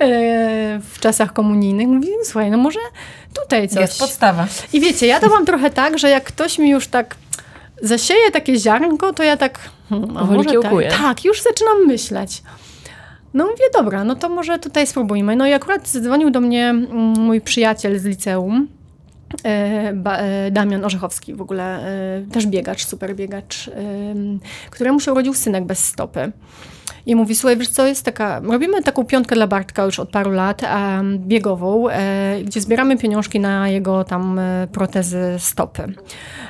[0.00, 1.88] e, w czasach komunijnych.
[1.88, 2.78] Mówi, słuchaj, no może
[3.34, 3.80] tutaj coś.
[3.80, 4.46] Jest podstawa.
[4.72, 7.16] I wiecie, ja to mam trochę tak, że jak ktoś mi już tak
[7.82, 9.58] zasieje takie ziarnko, to ja tak,
[9.90, 12.42] a może tak, tak, już zaczynam myśleć.
[13.34, 15.36] No mówię, dobra, no to może tutaj spróbujmy.
[15.36, 18.68] No i akurat zadzwonił do mnie mm, mój przyjaciel z liceum,
[19.44, 23.70] e, e, Damian Orzechowski, w ogóle e, też biegacz, super biegacz,
[24.70, 26.32] któremu się urodził synek bez stopy.
[27.06, 30.30] I mówi, słuchaj, wiesz co, jest taka, robimy taką piątkę dla Bartka już od paru
[30.30, 30.62] lat,
[31.16, 31.86] biegową,
[32.44, 34.40] gdzie zbieramy pieniążki na jego tam
[34.72, 35.92] protezy stopy.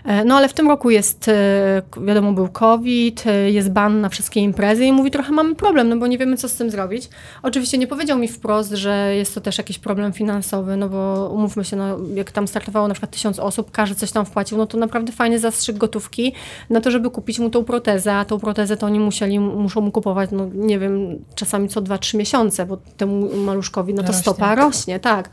[0.07, 4.09] E, no ale w tym roku jest, e, wiadomo, był COVID, e, jest ban na
[4.09, 7.09] wszystkie imprezy i mówi, trochę mamy problem, no bo nie wiemy, co z tym zrobić.
[7.43, 11.65] Oczywiście nie powiedział mi wprost, że jest to też jakiś problem finansowy, no bo umówmy
[11.65, 14.79] się, no, jak tam startowało na przykład tysiąc osób, każdy coś tam wpłacił, no to
[14.79, 16.33] naprawdę fajny zastrzyk gotówki
[16.71, 19.91] na to, żeby kupić mu tą protezę, a tą protezę to oni musieli, muszą mu
[19.91, 24.23] kupować, no nie wiem, czasami co 2-3 miesiące, bo temu maluszkowi no to rośnie.
[24.23, 25.31] stopa rośnie, tak.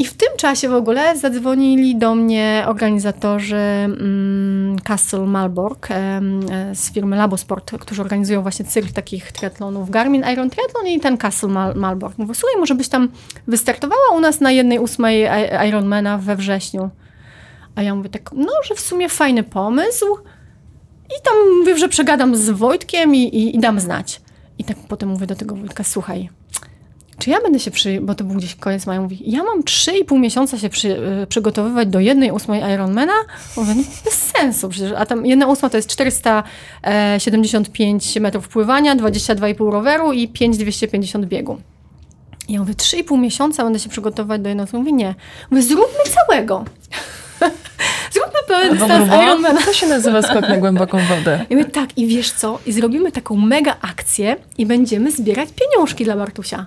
[0.00, 6.74] I w tym czasie w ogóle zadzwonili do mnie organizatorzy mm, Castle Malbork em, e,
[6.74, 11.48] z firmy Labosport, którzy organizują właśnie cykl takich triatlonów Garmin Iron Triathlon i ten Castle
[11.48, 12.18] Mal Malbork.
[12.18, 13.08] Mówię, słuchaj, może byś tam
[13.46, 15.28] wystartowała u nas na jednej ósmej
[15.68, 16.90] Ironmana we wrześniu.
[17.74, 20.06] A ja mówię tak, no, że w sumie fajny pomysł.
[21.18, 24.20] I tam mówię, że przegadam z Wojtkiem i, i, i dam znać.
[24.58, 26.28] I tak potem mówię do tego Wojtka, słuchaj,
[27.20, 28.00] czy ja będę się przy...
[28.00, 29.00] Bo to był gdzieś koniec maja.
[29.00, 30.88] Mówi, ja mam 3,5 miesiąca się przy,
[31.22, 33.12] y, przygotowywać do jednej ósmej Ironmana?
[33.56, 34.92] Mówię, no bez sensu przecież.
[34.96, 41.58] A tam jedna ósma to jest 475 metrów pływania, 22,5 roweru i 5,250 biegu.
[42.48, 44.82] Ja mówię, 3,5 miesiąca będę się przygotowywać do jednej ósmej?
[44.82, 45.14] Mówię, nie.
[45.50, 46.64] Mówię, zróbmy całego.
[48.50, 49.60] Pełen dystans Ironmana.
[49.66, 51.46] To się nazywa skok na głęboką wodę.
[51.50, 52.58] I mówię, tak, i wiesz co?
[52.66, 56.66] I zrobimy taką mega akcję i będziemy zbierać pieniążki dla Bartusia.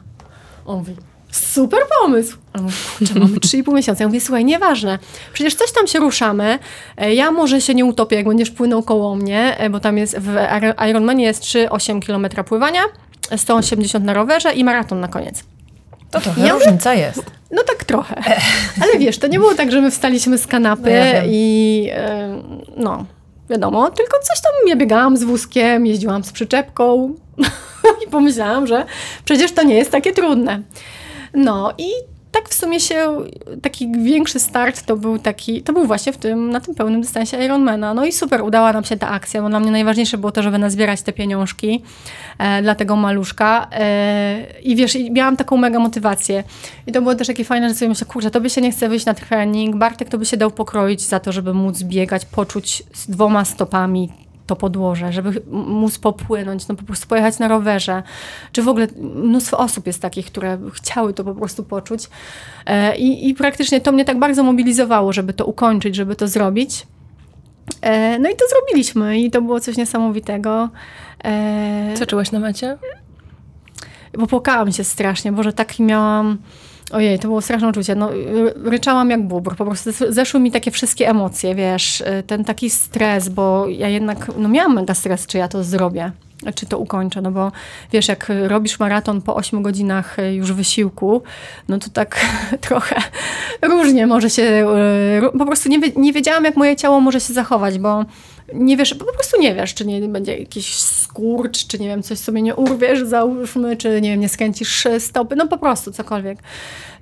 [0.66, 0.96] On mówi,
[1.32, 2.38] super pomysł.
[2.54, 4.04] A mówię, kurczę, mamy 3,5 miesiąca.
[4.04, 5.00] Ja mówię, słuchaj, nieważne.
[5.34, 6.60] Przecież coś tam się ruszamy.
[6.98, 10.18] E, Ja może się nie utopię, jak będziesz płynął koło mnie, e, bo tam jest
[10.20, 12.82] w Iron- Ironmanie jest 3,8 km pływania,
[13.38, 15.44] 180 na rowerze i maraton na koniec.
[16.12, 17.24] To trochę Ja różnica jest.
[17.54, 18.16] No tak trochę.
[18.82, 21.90] Ale wiesz, to nie było tak, że my wstaliśmy z kanapy No ja i
[22.78, 23.06] no,
[23.50, 27.16] wiadomo, tylko coś tam, ja biegałam z wózkiem, jeździłam z przyczepką
[28.08, 28.86] i pomyślałam, że
[29.26, 30.62] przecież to nie jest takie trudne.
[31.34, 31.90] No i
[32.34, 33.18] tak w sumie się,
[33.62, 37.46] taki większy start to był taki, to był właśnie w tym, na tym pełnym dystansie
[37.46, 37.94] Ironmana.
[37.94, 40.58] No i super, udała nam się ta akcja, bo dla mnie najważniejsze było to, żeby
[40.58, 41.84] nazbierać te pieniążki
[42.38, 43.68] e, dla tego maluszka.
[43.72, 46.44] E, I wiesz, i miałam taką mega motywację.
[46.88, 48.90] I to było też takie fajne, że sobie myślę, kurczę, to by się nie chce
[48.90, 52.84] wyjść na trening, Bartek to by się dał pokroić za to, żeby móc biegać, poczuć
[52.94, 58.04] z dwoma stopami to podłoże, żeby móc popłynąć, no po prostu pojechać na rowerze.
[58.52, 62.10] Czy w ogóle mnóstwo osób jest takich, które chciały to po prostu poczuć.
[62.66, 66.88] E, I, I praktycznie to mnie tak bardzo mobilizowało, żeby to ukończyć, żeby to zrobić.
[67.82, 70.70] E, No i to zrobiliśmy i to było coś niesamowitego.
[71.24, 72.78] E, Co czułaś na mecie?
[74.18, 76.38] bo płakałam się strasznie, bo że taki miałam.
[76.92, 77.96] Ojej, to było straszne uczucie.
[77.96, 78.10] No,
[78.64, 79.56] ryczałam jak bóbr.
[79.56, 83.88] Po prostu zes- zeszły mi takie wszystkie emocje, wiesz, y, ten taki stres, bo ja
[83.90, 86.12] jednak, no miałam mega stres, czy ja to zrobię,
[86.56, 87.52] czy to ukończę, no bo
[87.92, 91.22] wiesz, jak robisz maraton po 8 godzinach y, już wysiłku,
[91.68, 92.26] no to tak
[92.68, 92.96] trochę
[93.62, 94.68] różnie może się,
[95.34, 98.06] y, po prostu nie, nie wiedziałam, jak moje ciało może się zachować, bo
[98.54, 102.18] nie wiesz, po prostu nie wiesz, czy nie będzie jakiś skurcz, czy nie wiem, coś
[102.20, 106.38] sobie nie urwiesz, załóżmy, czy nie wiem, nie skręcisz stopy, no po prostu cokolwiek.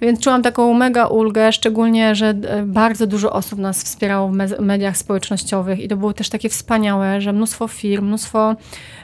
[0.01, 4.47] Więc czułam taką mega ulgę, szczególnie, że e, bardzo dużo osób nas wspierało w me-
[4.59, 8.55] mediach społecznościowych i to było też takie wspaniałe, że mnóstwo firm, mnóstwo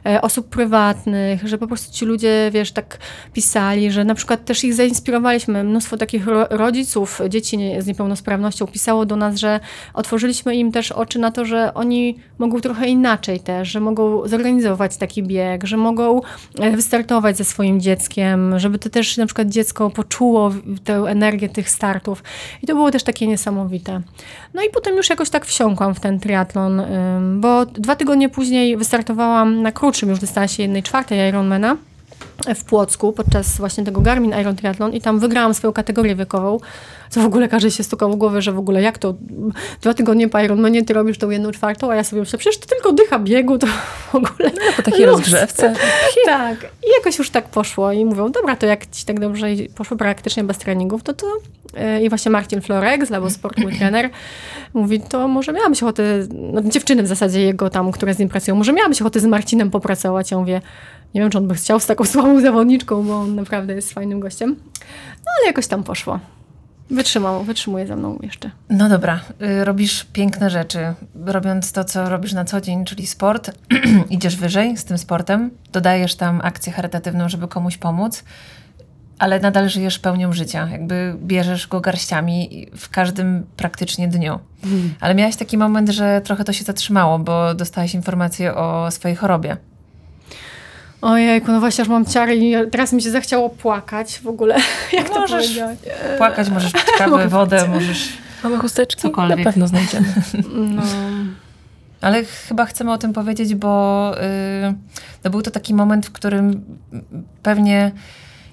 [0.05, 2.97] e, osób prywatnych, że po prostu ci ludzie, wiesz, tak
[3.33, 5.63] pisali, że na przykład też ich zainspirowaliśmy.
[5.63, 9.59] Mnóstwo takich ro- rodziców dzieci z niepełnosprawnością pisało do nas, że
[9.93, 14.97] otworzyliśmy im też oczy na to, że oni mogą trochę inaczej też, że mogą zorganizować
[14.97, 16.21] taki bieg, że mogą
[16.59, 20.51] e, wystartować ze swoim dzieckiem, żeby to też na przykład dziecko poczuło
[20.83, 22.23] tę energię tych startów.
[22.63, 24.01] I to było też takie niesamowite.
[24.53, 26.81] No i potem już jakoś tak wsiąkłam w ten triatlon,
[27.35, 31.77] bo dwa tygodnie później wystartowałam na krótszym już dystansie jednej czwartej Ironmana
[32.55, 36.59] w Płocku podczas właśnie tego Garmin Iron Triathlon i tam wygrałam swoją kategorię wiekową,
[37.09, 39.13] co w ogóle każdy się stukał w głowę, że w ogóle jak to
[39.81, 42.67] dwa tygodnie po Ironmanie ty robisz tą jedną czwartą, a ja sobie myślę, przecież to
[42.67, 43.67] tylko dycha biegu, to
[44.11, 45.15] w ogóle Po takiej luz.
[45.17, 45.73] rozgrzewce.
[46.25, 46.57] Tak.
[46.63, 50.43] I jakoś już tak poszło i mówią, dobra, to jak ci tak dobrze poszło praktycznie
[50.43, 51.27] bez treningów, to to
[51.73, 54.09] yy, i właśnie Marcin Florek z Labo Sport, mój trener,
[54.73, 56.03] mówi, to może miałabyś ochotę,
[56.53, 59.71] no dziewczyny w zasadzie jego tam, które z nim pracują, może miałabyś ochotę z Marcinem
[59.71, 60.31] popracować.
[60.31, 60.61] Ja mówię,
[61.15, 64.19] nie wiem, czy on by chciał z taką słabą zawodniczką, bo on naprawdę jest fajnym
[64.19, 64.55] gościem.
[65.25, 66.19] No ale jakoś tam poszło.
[66.89, 68.51] Wytrzymał, wytrzymuje ze mną jeszcze.
[68.69, 70.93] No dobra, y, robisz piękne rzeczy,
[71.25, 73.51] robiąc to, co robisz na co dzień, czyli sport.
[74.09, 78.23] Idziesz wyżej z tym sportem, dodajesz tam akcję charytatywną, żeby komuś pomóc,
[79.19, 80.67] ale nadal żyjesz pełnią życia.
[80.71, 84.39] Jakby bierzesz go garściami w każdym praktycznie dniu.
[84.99, 89.57] Ale miałaś taki moment, że trochę to się zatrzymało, bo dostałaś informację o swojej chorobie.
[91.01, 94.55] Ojejku, no właśnie, aż mam ciary i teraz mi się zachciało płakać w ogóle.
[94.93, 95.77] Jak to Możesz powiedziałeś?
[96.17, 98.09] Płakać, możesz pić kawę, wodę, możesz...
[98.43, 99.01] Mamy chusteczki?
[99.01, 99.37] Cokolwiek.
[99.37, 100.07] Na pewno znajdziemy.
[100.53, 100.81] No.
[102.01, 104.11] Ale chyba chcemy o tym powiedzieć, bo
[104.63, 104.73] yy,
[105.23, 106.65] no był to taki moment, w którym
[107.43, 107.91] pewnie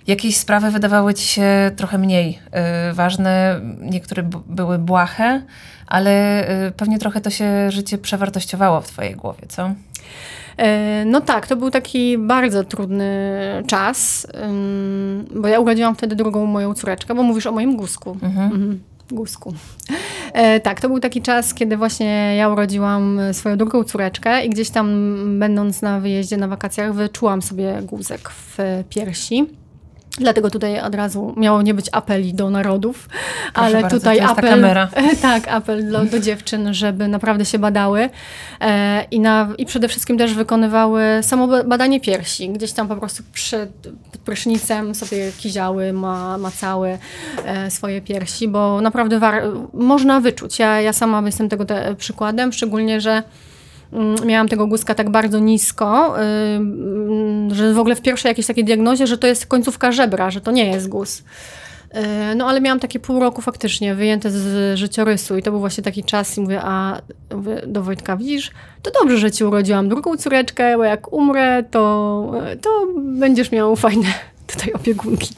[0.06, 2.38] jakieś sprawy wydawały ci się trochę mniej
[2.88, 5.42] yy, ważne, niektóre b- były błahe,
[5.86, 9.70] ale yy, pewnie trochę to się życie przewartościowało w twojej głowie, co?
[10.56, 13.12] E, No tak, to był taki bardzo trudny
[13.66, 14.26] czas,
[15.34, 18.10] bo ja urodziłam wtedy drugą moją córeczkę, bo mówisz o moim guzku.
[18.22, 18.52] Mhm.
[18.52, 18.80] Mhm.
[19.10, 19.54] Gusku.
[20.32, 24.70] E, tak, to był taki czas, kiedy właśnie ja urodziłam swoją drugą córeczkę i gdzieś
[24.70, 29.46] tam będąc na wyjeździe, na wakacjach, wyczułam sobie guzek w piersi.
[30.18, 34.22] Dlatego tutaj od razu miało nie być apeli do narodów, Proszę ale bardzo, tutaj to
[34.22, 34.50] jest ta apel.
[34.50, 34.88] kamera.
[35.22, 38.10] Tak, apel do, do dziewczyn, żeby naprawdę się badały
[38.60, 42.48] e, i, na, i przede wszystkim też wykonywały samo ba- badanie piersi.
[42.50, 43.70] Gdzieś tam po prostu przed
[44.24, 46.98] prysznicem sobie kiziały, ma, macały
[47.44, 49.42] e, swoje piersi, bo naprawdę war-
[49.72, 50.58] można wyczuć.
[50.58, 53.22] Ja, ja sama jestem tego te, przykładem, szczególnie, że
[54.26, 56.14] miałam tego guzka tak bardzo nisko,
[57.52, 60.50] że w ogóle w pierwszej jakiejś takiej diagnozie, że to jest końcówka żebra, że to
[60.50, 61.22] nie jest guz.
[61.94, 62.00] Yy,
[62.36, 66.04] No ale miałam takie pół roku faktycznie wyjęte z życiorysu i to był właśnie taki
[66.04, 67.00] czas i mówię, a
[67.34, 68.50] mówię do Wojtka, widzisz,
[68.82, 74.06] to dobrze, że ci urodziłam drugą córeczkę, bo jak umrę, to, to będziesz miał fajne
[74.52, 75.34] tutaj opiekunki.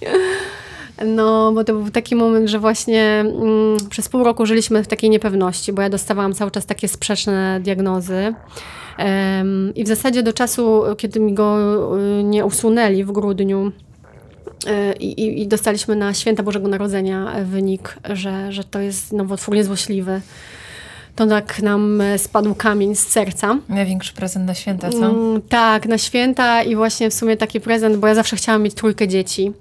[1.06, 5.10] No, bo to był taki moment, że właśnie mm, przez pół roku żyliśmy w takiej
[5.10, 8.34] niepewności, bo ja dostawałam cały czas takie sprzeczne diagnozy.
[8.98, 11.58] Em, I w zasadzie do czasu, kiedy mi go
[12.20, 13.72] y, nie usunęli w grudniu,
[14.66, 20.20] y, i, i- dostaliśmy na święta Bożego Narodzenia wynik, że, że to jest nowotwór niezłośliwy.
[21.16, 23.58] To tak nam e, spadł kamień z serca.
[23.68, 25.06] Największy prezent na święta, co?
[25.06, 28.74] Mm, tak, na święta i właśnie w sumie taki prezent, bo ja zawsze chciałam mieć
[28.74, 29.52] trójkę dzieci.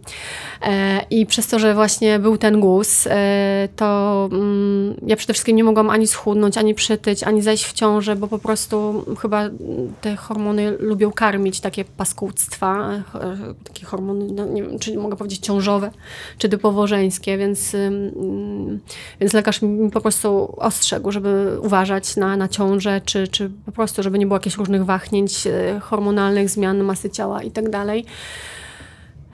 [0.61, 5.55] E, I przez to, że właśnie był ten guz, e, to mm, ja przede wszystkim
[5.55, 9.59] nie mogłam ani schudnąć, ani przytyć, ani zajść w ciążę, bo po prostu chyba mm,
[10.01, 15.39] te hormony lubią karmić takie paskudstwa, e, takie hormony, no, nie wiem, czy mogę powiedzieć
[15.39, 15.91] ciążowe,
[16.37, 18.79] czy typowo żeńskie, więc, ym,
[19.19, 24.03] więc lekarz mi po prostu ostrzegł, żeby uważać na, na ciążę, czy, czy po prostu,
[24.03, 27.65] żeby nie było jakichś różnych wahnięć e, hormonalnych, zmian masy ciała i tak.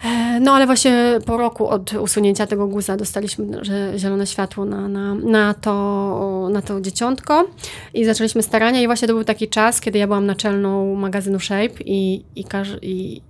[0.04, 3.62] E, No ale właśnie po roku od usunięcia tego guza dostaliśmy
[3.98, 7.48] zielone światło na, na, na, to, na to dzieciątko
[7.94, 11.84] i zaczęliśmy starania i właśnie to był taki czas, kiedy ja byłam naczelną magazynu Shape
[11.86, 12.46] i, i,
[12.82, 13.22] i,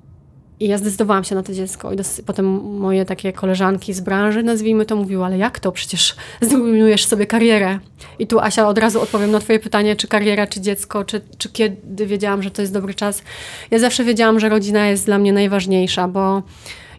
[0.61, 2.45] i ja zdecydowałam się na to dziecko i potem
[2.79, 5.71] moje takie koleżanki z branży, nazwijmy to, mówiły, ale jak to?
[5.71, 7.79] Przecież zrujnujesz sobie karierę.
[8.19, 11.49] I tu Asia od razu odpowiem na twoje pytanie, czy kariera, czy dziecko, czy, czy
[11.49, 13.23] kiedy wiedziałam, że to jest dobry czas.
[13.71, 16.43] Ja zawsze wiedziałam, że rodzina jest dla mnie najważniejsza, bo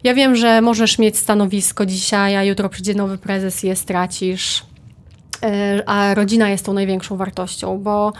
[0.03, 4.72] ja wiem, że możesz mieć stanowisko dzisiaj, a jutro przyjdzie nowy prezes i je stracisz.
[5.43, 8.13] E, A rodzina jest tą największą wartością, bo,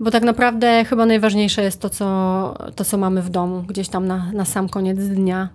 [0.00, 4.06] bo tak naprawdę chyba najważniejsze jest to, co, to, co mamy w domu, gdzieś tam
[4.06, 5.48] na, na sam koniec dnia.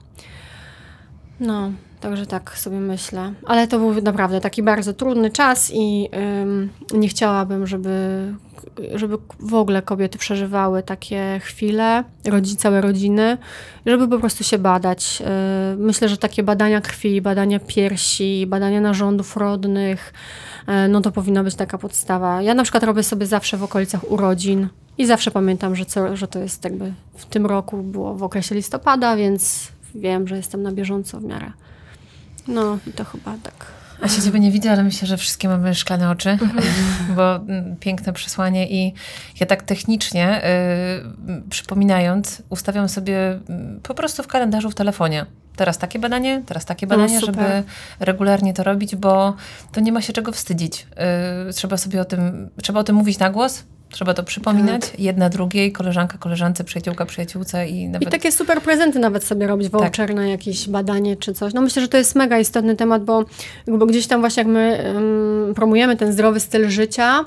[1.39, 1.71] No,
[2.01, 3.33] także tak sobie myślę.
[3.45, 6.09] Ale to był naprawdę taki bardzo trudny czas i
[6.41, 8.33] ym, nie chciałabym, żeby,
[8.95, 13.38] żeby w ogóle kobiety przeżywały takie chwile, rodzi, całe rodziny,
[13.86, 15.19] żeby po prostu się badać.
[15.19, 15.25] Yy,
[15.77, 20.13] myślę, że takie badania krwi, badania piersi, badania narządów rodnych,
[20.67, 22.41] yy, no to powinna być taka podstawa.
[22.41, 24.67] Ja na przykład robię sobie zawsze w okolicach urodzin
[24.97, 28.55] i zawsze pamiętam, że, co, że to jest jakby w tym roku było w okresie
[28.55, 31.51] listopada, więc wiem, że jestem na bieżąco w miarę.
[32.47, 33.65] No i to chyba tak.
[34.01, 36.63] A się ciebie nie widzę, ale myślę, że wszystkie mamy szklane oczy, Mhm.
[37.15, 38.93] bo mm, piękne przesłanie i
[39.39, 40.41] ja tak technicznie,
[41.37, 45.25] y, przypominając, ustawiam sobie mm, po prostu w kalendarzu w telefonie.
[45.55, 47.63] Teraz takie badanie, teraz takie badanie, No, żeby
[47.99, 49.35] regularnie to robić, bo
[49.71, 50.87] to nie ma się czego wstydzić.
[51.49, 54.99] Y, trzeba sobie o tym, trzeba o tym mówić na głos, trzeba to przypominać, Tak.
[54.99, 58.07] jedna drugiej, koleżanka, koleżance, przyjaciółka, przyjaciółce i nawet...
[58.07, 61.53] I takie super prezenty nawet sobie robić, voucher na jakieś badanie czy coś.
[61.53, 63.25] No myślę, że to jest mega istotny temat, bo,
[63.67, 67.25] bo gdzieś tam właśnie jak my um, promujemy ten zdrowy styl życia,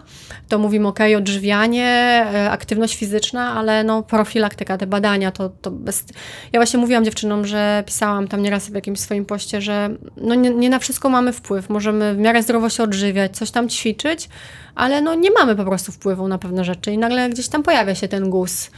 [0.48, 1.86] to mówimy ok, odżywianie,
[2.34, 6.04] e, aktywność fizyczna, ale no profilaktyka, te badania, to, to bez...
[6.52, 10.50] Ja właśnie mówiłam dziewczynom, że pisałam tam nieraz w jakimś swoim poście, że no nie,
[10.50, 11.70] nie na wszystko mamy wpływ.
[11.70, 14.28] Możemy w miarę zdrowo się odżywiać, coś tam ćwiczyć,
[14.74, 17.94] ale no nie mamy po prostu wpływu na pewne rzeczy i nagle gdzieś tam pojawia
[17.94, 18.70] się ten guz.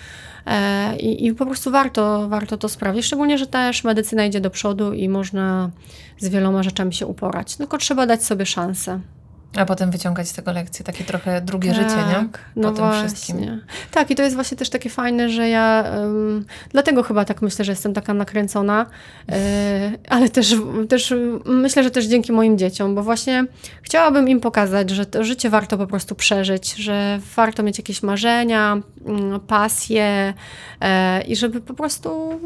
[0.47, 4.51] E, I, I po prostu warto, warto to sprawdzić, szczególnie, że też medycyna idzie do
[4.51, 5.71] przodu i można
[6.19, 7.57] z wieloma rzeczami się uporać.
[7.57, 9.01] Tylko trzeba dać sobie szansę.
[9.57, 12.29] A potem wyciągać z tego lekcje, takie trochę drugie życie, nie?
[12.57, 13.09] No po tym właśnie.
[13.09, 13.61] wszystkim.
[13.91, 17.65] Tak, i to jest właśnie też takie fajne, że ja ym, dlatego chyba tak myślę,
[17.65, 18.87] że jestem taka nakręcona,
[19.29, 19.35] yy,
[20.09, 20.55] ale też,
[20.89, 23.45] też myślę, że też dzięki moim dzieciom, bo właśnie
[23.83, 28.79] chciałabym im pokazać, że to życie warto po prostu przeżyć, że warto mieć jakieś marzenia,
[29.07, 30.35] mm, pasje
[30.81, 30.89] yy,
[31.23, 32.41] i żeby po prostu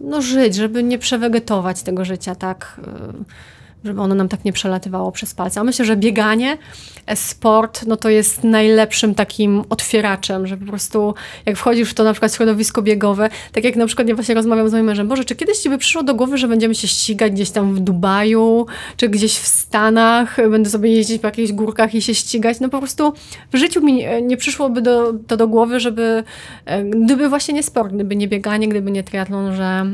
[0.00, 2.80] no, żyć, żeby nie przewegetować tego życia tak.
[2.86, 3.55] Yy,
[3.86, 5.60] żeby ono nam tak nie przelatywało przez palce.
[5.60, 6.58] A myślę, że bieganie,
[7.06, 11.14] e, sport, no to jest najlepszym takim otwieraczem, że po prostu
[11.46, 14.68] jak wchodzisz w to na przykład środowisko biegowe, tak jak na przykład ja właśnie rozmawiam
[14.68, 17.32] z moim mężem, Boże, czy kiedyś Ci by przyszło do głowy, że będziemy się ścigać
[17.32, 18.66] gdzieś tam w Dubaju,
[18.96, 22.78] czy gdzieś w Stanach, będę sobie jeździć po jakichś górkach i się ścigać, no po
[22.78, 23.12] prostu
[23.52, 26.24] w życiu mi nie, nie przyszłoby do, to do głowy, żeby,
[26.64, 29.86] e, gdyby właśnie nie sport, gdyby nie bieganie, gdyby nie triatlon, że,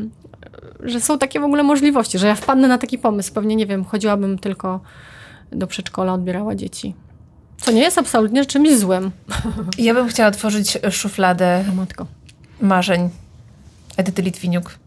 [0.80, 3.32] że są takie w ogóle możliwości, że ja wpadnę na taki pomysł.
[3.32, 4.80] Pewnie, nie wiem, chodziłabym tylko
[5.52, 6.94] do przedszkola, odbierała dzieci.
[7.60, 9.10] Co nie jest absolutnie czymś złym.
[9.78, 12.06] Ja bym chciała otworzyć szufladę Matko.
[12.60, 13.10] marzeń
[13.96, 14.78] Edyty Litwiniuk.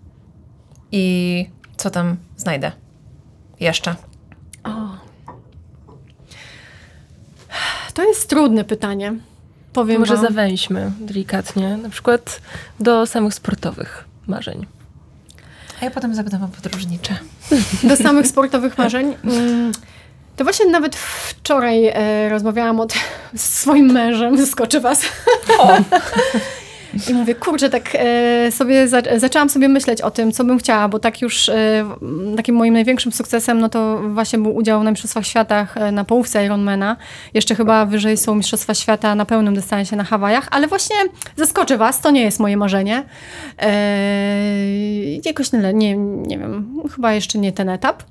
[0.91, 1.45] I
[1.77, 2.71] co tam znajdę?
[3.59, 3.95] Jeszcze.
[4.63, 4.69] O.
[7.93, 9.13] To jest trudne pytanie.
[9.73, 10.23] Powiem Może wam.
[10.25, 12.41] zawęźmy delikatnie, na przykład
[12.79, 14.65] do samych sportowych marzeń.
[15.81, 17.15] A ja potem zapytam o podróżnicze.
[17.83, 19.15] do samych sportowych marzeń.
[19.23, 19.71] Mm,
[20.35, 22.87] To właśnie nawet wczoraj e, rozmawiałam o
[23.35, 25.01] swoim mężem, zaskoczę was.
[27.09, 30.87] I mówię, kurczę, tak e, sobie za, zaczęłam sobie myśleć o tym, co bym chciała,
[30.87, 31.85] bo tak już e,
[32.37, 36.45] takim moim największym sukcesem, no to właśnie był udział na Mistrzostwach Świata e, na połówce
[36.45, 36.97] Ironmana.
[37.33, 40.95] Jeszcze chyba wyżej są Mistrzostwa Świata na pełnym dystansie na Hawajach, ale właśnie
[41.35, 43.03] zaskoczę was, to nie jest moje marzenie.
[43.59, 43.75] E,
[45.25, 48.03] jakoś nie, nie, nie wiem, chyba jeszcze nie ten etap.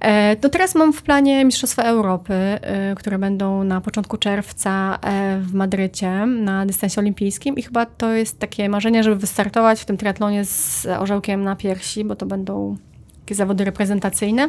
[0.00, 5.38] E, to teraz mam w planie Mistrzostwa Europy, e, które będą na początku czerwca e,
[5.40, 9.96] w Madrycie na dystansie olimpijskim i chyba to jest takie marzenie, żeby wystartować w tym
[9.96, 12.76] triatlonie z orzełkiem na piersi, bo to będą
[13.20, 14.48] takie zawody reprezentacyjne.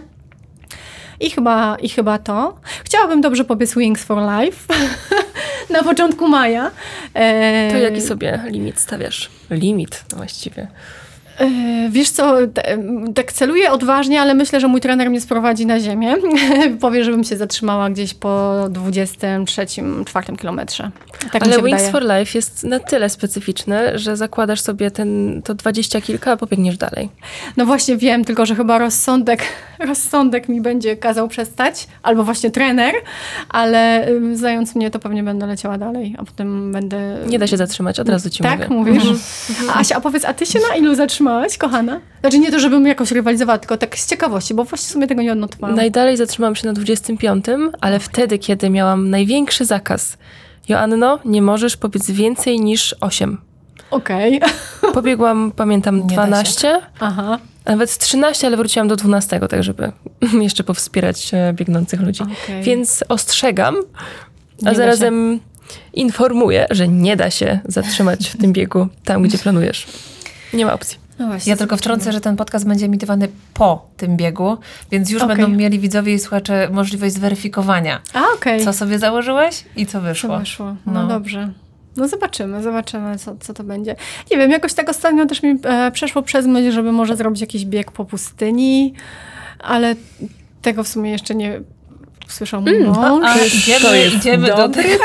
[1.19, 2.59] I chyba, I chyba to.
[2.83, 4.73] Chciałabym dobrze pobiec Wings for Life
[5.73, 6.71] na początku maja.
[7.13, 9.29] E, To jaki sobie limit stawiasz?
[9.49, 10.67] Limit no właściwie.
[11.39, 12.77] E, Wiesz co, te-
[13.15, 16.15] tak celuję odważnie, ale myślę, że mój trener mnie sprowadzi na ziemię.
[16.81, 20.91] Powie, żebym się zatrzymała gdzieś po 23-4 kilometrze.
[21.31, 21.91] Tak Ale Wings wydaje.
[21.91, 26.77] for Life jest na tyle specyficzny, że zakładasz sobie ten, to dwadzieścia kilka, a pobiegniesz
[26.77, 27.09] dalej.
[27.57, 29.43] No właśnie wiem, tylko że chyba rozsądek,
[29.89, 32.93] rozsądek mi będzie kazał przestać, albo właśnie trener,
[33.49, 37.17] ale zając mnie, to pewnie będę leciała dalej, a potem będę...
[37.27, 38.91] Nie da się zatrzymać, od razu ci tak, mówię.
[38.93, 39.21] mówisz?
[39.69, 40.95] A Asia, a powiedz, a ty się na ilu
[41.27, 41.99] zatrzymałaś, kochana?
[42.21, 45.31] Znaczy nie to, żebym jakoś rywalizowała, tylko tak z ciekawości, bo właśnie sobie tego nie
[45.31, 45.75] odnotowałam.
[45.75, 47.45] Najdalej zatrzymałam się na 25,
[47.81, 50.17] ale wtedy, kiedy miałam największy zakaz.
[50.69, 53.37] Joanno, nie możesz pobiec więcej niż 8.
[53.91, 54.41] Okej.
[54.93, 56.15] Pobiegłam, pamiętam, da się.
[56.15, 57.39] 12, Aha.
[57.65, 59.91] a nawet 13, ale wróciłam do 12, tak żeby
[60.41, 62.23] jeszcze powspierać e, biegnących ludzi.
[62.23, 62.63] Okej.
[62.63, 63.75] Więc ostrzegam,
[64.61, 65.39] Nie a da zarazem
[65.93, 69.87] informuję, że nie da się zatrzymać w tym biegu tam, gdzie planujesz.
[70.53, 71.06] Nie ma opcji.
[71.19, 74.57] No właśnie, Ja tylko wtrącę, że ten podcast będzie emitowany po tym biegu,
[74.91, 75.35] więc już Okej.
[75.37, 78.63] będą mieli widzowie i słuchacze możliwość zweryfikowania, A, okej.
[78.65, 80.39] co sobie założyłeś i co Co wyszło.
[80.39, 80.65] wyszło?
[80.85, 81.07] No, No.
[81.07, 81.49] dobrze.
[81.95, 83.95] No zobaczymy, zobaczymy, co, co to będzie.
[84.31, 87.65] Nie wiem, jakoś tak ostatnio też mi e, przeszło przez myśl, żeby może zrobić jakiś
[87.65, 88.93] bieg po pustyni,
[89.59, 89.95] ale
[90.61, 91.61] tego w sumie jeszcze nie
[92.27, 93.25] słyszał mój mąż.
[93.25, 95.03] A idziemy, idziemy do tego.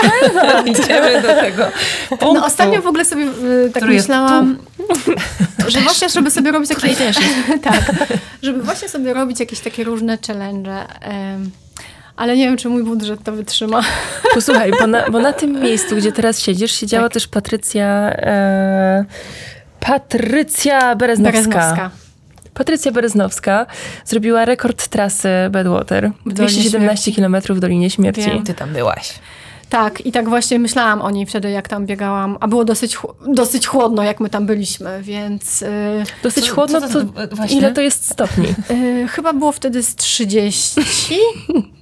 [0.66, 1.64] idziemy do tego.
[2.08, 2.34] Punktu.
[2.34, 4.58] No ostatnio w ogóle sobie e, tak myślałam,
[5.68, 6.96] że właśnie, żeby sobie robić jakieś...
[7.62, 7.92] tak,
[8.42, 10.86] żeby właśnie sobie robić jakieś takie różne challenge.
[11.00, 11.50] em,
[12.16, 13.82] ale nie wiem, czy mój budżet to wytrzyma.
[14.34, 17.12] Posłuchaj, bo na, bo na tym miejscu, gdzie teraz siedzisz, siedziała Tak.
[17.12, 17.86] też Patrycja...
[18.10, 19.04] E,
[19.80, 21.40] Patrycja Bereznowska.
[21.42, 21.90] Bereznowska.
[22.54, 23.66] Patrycja Bereznowska
[24.04, 26.10] zrobiła rekord trasy Badwater.
[26.26, 28.22] W Dolinie 217 km w Dolinie Śmierci.
[28.22, 28.44] Wiem.
[28.44, 29.14] Ty tam byłaś.
[29.72, 32.36] Tak, i tak właśnie myślałam o niej wtedy, jak tam biegałam.
[32.40, 35.66] A było dosyć, dosyć chłodno, jak my tam byliśmy, więc y,
[36.22, 37.58] Dosyć Co- chłodno, co to, to- właśnie?
[37.58, 38.46] ile to jest stopni?
[38.70, 40.80] y, chyba było wtedy z 30.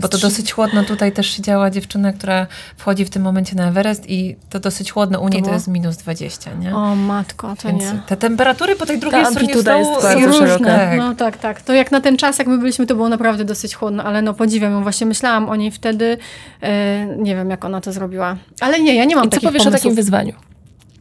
[0.00, 0.84] Bo to dosyć chłodno.
[0.84, 5.20] Tutaj też siedziała dziewczyna, która wchodzi w tym momencie na Everest i to dosyć chłodno.
[5.20, 5.54] U niej to było?
[5.54, 6.76] jest minus 20, nie?
[6.76, 7.98] O matko, to Więc nie.
[8.06, 10.46] te temperatury po tej drugiej Ta stronie amplituda stołu jest są bardzo różne.
[10.46, 10.64] szeroka.
[10.64, 10.98] Tak.
[10.98, 11.62] No tak, tak.
[11.62, 14.34] To jak na ten czas, jak my byliśmy, to było naprawdę dosyć chłodno, ale no
[14.34, 14.82] podziwiam ją.
[14.82, 16.18] Właśnie myślałam o niej wtedy.
[16.62, 18.36] E, nie wiem, jak ona to zrobiła.
[18.60, 19.82] Ale nie, ja nie mam I co takich powiesz o pomysłów.
[19.82, 20.32] takim wyzwaniu?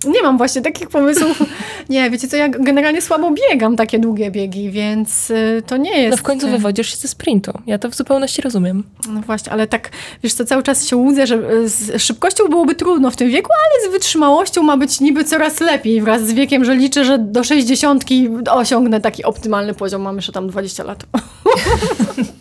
[0.05, 1.39] Nie mam właśnie takich pomysłów.
[1.89, 6.11] Nie, wiecie co, ja generalnie słabo biegam takie długie biegi, więc y, to nie jest...
[6.11, 7.51] No w końcu wywodzisz się ze sprintu.
[7.67, 8.83] Ja to w zupełności rozumiem.
[9.09, 9.89] No właśnie, ale tak,
[10.23, 13.49] wiesz co, cały czas się łudzę, że y, z szybkością byłoby trudno w tym wieku,
[13.53, 17.43] ale z wytrzymałością ma być niby coraz lepiej wraz z wiekiem, że liczę, że do
[17.43, 18.03] 60
[18.51, 20.01] osiągnę taki optymalny poziom.
[20.01, 21.05] Mam jeszcze tam 20 lat.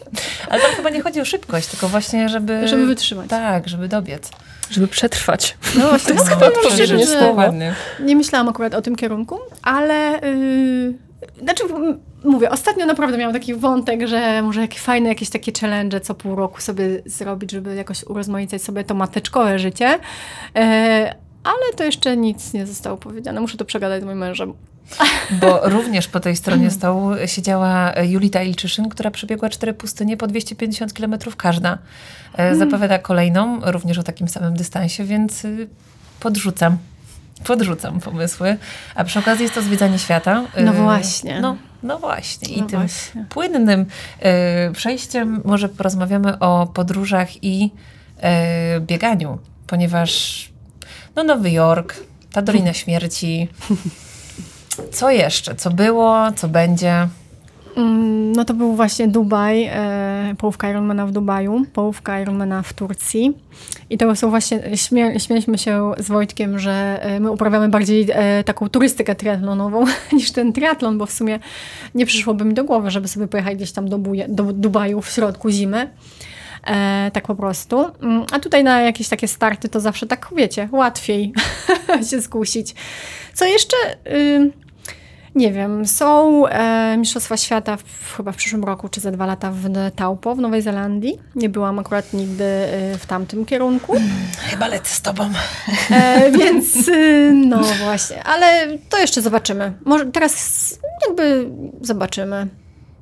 [0.50, 2.68] Ale tam chyba nie chodzi o szybkość, tylko właśnie, żeby...
[2.68, 3.30] Żeby wytrzymać.
[3.30, 4.30] Tak, żeby dobiec.
[4.70, 5.56] Żeby przetrwać.
[5.78, 7.42] No właśnie, No, no, chyba odpowiednie słowo.
[8.00, 10.94] Nie myślałam akurat o tym kierunku, ale yy,
[11.42, 11.64] znaczy
[12.24, 16.36] mówię, ostatnio naprawdę miałam taki wątek, że może jakieś fajne jakieś takie challenge co pół
[16.36, 19.98] roku sobie zrobić, żeby jakoś urozmaicać sobie to mateczkowe życie.
[20.56, 21.14] E,
[21.44, 23.40] ale to jeszcze nic nie zostało powiedziane.
[23.40, 24.52] Muszę to przegadać z moim mężem.
[25.30, 30.92] Bo również po tej stronie stołu siedziała Julita Ilczyszyn, która przebiegła cztery pustynie po 250
[30.92, 31.78] km każda.
[32.36, 35.68] E, Zapowiada kolejną, również o takim samym dystansie, więc y,
[36.20, 36.78] podrzucam.
[37.44, 38.56] Podrzucam pomysły.
[38.94, 40.42] A przy okazji jest to zwiedzanie świata.
[40.64, 41.40] No właśnie.
[41.40, 42.54] No, no właśnie.
[42.54, 43.24] I No tym właśnie.
[43.28, 43.86] płynnym
[44.72, 47.70] przejściem może porozmawiamy o podróżach i
[48.80, 50.50] bieganiu, ponieważ
[51.16, 51.94] no Nowy Jork,
[52.32, 53.48] ta Dolina Śmierci.
[54.92, 55.54] Co jeszcze?
[55.54, 56.32] Co było?
[56.36, 57.08] Co będzie?
[57.76, 63.38] Mm, No to był właśnie Dubaj, e, połówka Ironmana w Dubaju, połówka Ironmana w Turcji.
[63.90, 68.44] I to są właśnie, śmie, śmieliśmy się z Wojtkiem, że e, my uprawiamy bardziej e,
[68.44, 71.38] taką turystykę triatlonową niż ten triatlon, bo w sumie
[71.94, 75.08] nie przyszłoby mi do głowy, żeby sobie pojechać gdzieś tam do, Buje, do Dubaju w
[75.10, 75.90] środku zimy.
[76.66, 77.84] E, tak po prostu.
[78.02, 81.32] Mm, A tutaj na jakieś takie starty to zawsze tak, wiecie, łatwiej
[82.10, 82.74] się skusić.
[83.34, 83.76] Co jeszcze...
[85.34, 89.50] Nie wiem, są e, Mistrzostwa Świata w, chyba w przyszłym roku, czy za dwa lata
[89.50, 91.18] w Taupo, w Nowej Zelandii.
[91.34, 93.94] Nie byłam akurat nigdy e, w tamtym kierunku.
[94.38, 95.30] Chyba lecę z tobą.
[95.90, 99.72] E, więc y, no właśnie, ale to jeszcze zobaczymy.
[99.84, 101.50] Może teraz jakby
[101.80, 102.46] zobaczymy.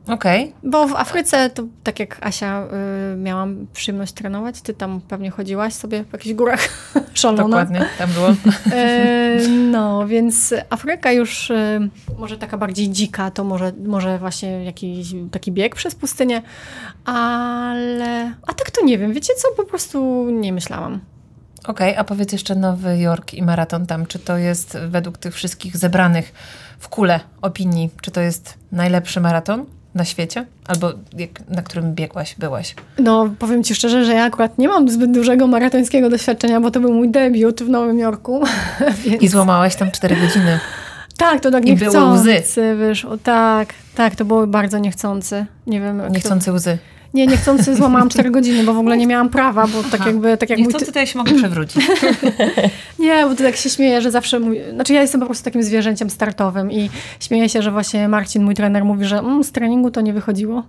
[0.09, 0.53] Okej.
[0.63, 2.67] Bo w Afryce, to tak jak Asia,
[3.13, 6.69] y, miałam przyjemność trenować, ty tam pewnie chodziłaś sobie w jakichś górach
[7.15, 7.43] szalona.
[7.43, 8.29] Dokładnie, tam było.
[8.73, 11.89] E, no, więc Afryka już e,
[12.19, 16.43] może taka bardziej dzika, to może, może właśnie jakiś taki bieg przez pustynię,
[17.05, 21.01] ale a tak to nie wiem, wiecie co, po prostu nie myślałam.
[21.67, 24.07] Okej, a powiedz jeszcze Nowy Jork i maraton tam.
[24.07, 26.33] Czy to jest według tych wszystkich zebranych
[26.79, 29.67] w kule opinii, czy to jest najlepszy maraton
[29.99, 30.47] na świecie?
[30.67, 32.75] Albo jak, na którym biegłaś, byłaś?
[32.99, 36.81] No, powiem ci szczerze, że ja akurat nie mam zbyt dużego maratońskiego doświadczenia, bo to
[36.81, 38.43] był mój debiut w Nowym Jorku.
[39.05, 39.23] Więc...
[39.23, 40.61] I złamałaś tam cztery godziny.
[41.17, 42.75] Tak, to tak I były niechcący łzy.
[42.77, 43.17] wyszło.
[43.19, 45.47] Tak, tak, to było bardzo niechcący.
[45.67, 45.99] Nie wiem.
[45.99, 46.79] jak to- Niechcący łzy.
[47.15, 50.51] Nie, niechcący złamałam 4 godziny, bo w ogóle nie miałam prawa, bo tak jakby, tak
[50.51, 50.69] jak mój...
[50.69, 51.87] Niechcący to ja się mogę przewrócić.
[52.99, 54.61] Nie, bo to tak się śmieję, że zawsze mój...
[54.75, 56.91] Znaczy ja jestem po prostu takim zwierzęciem startowym i
[57.21, 60.63] śmieję się, że właśnie Marcin, mój trener, mówi, że mm, z treningu to nie wychodziło.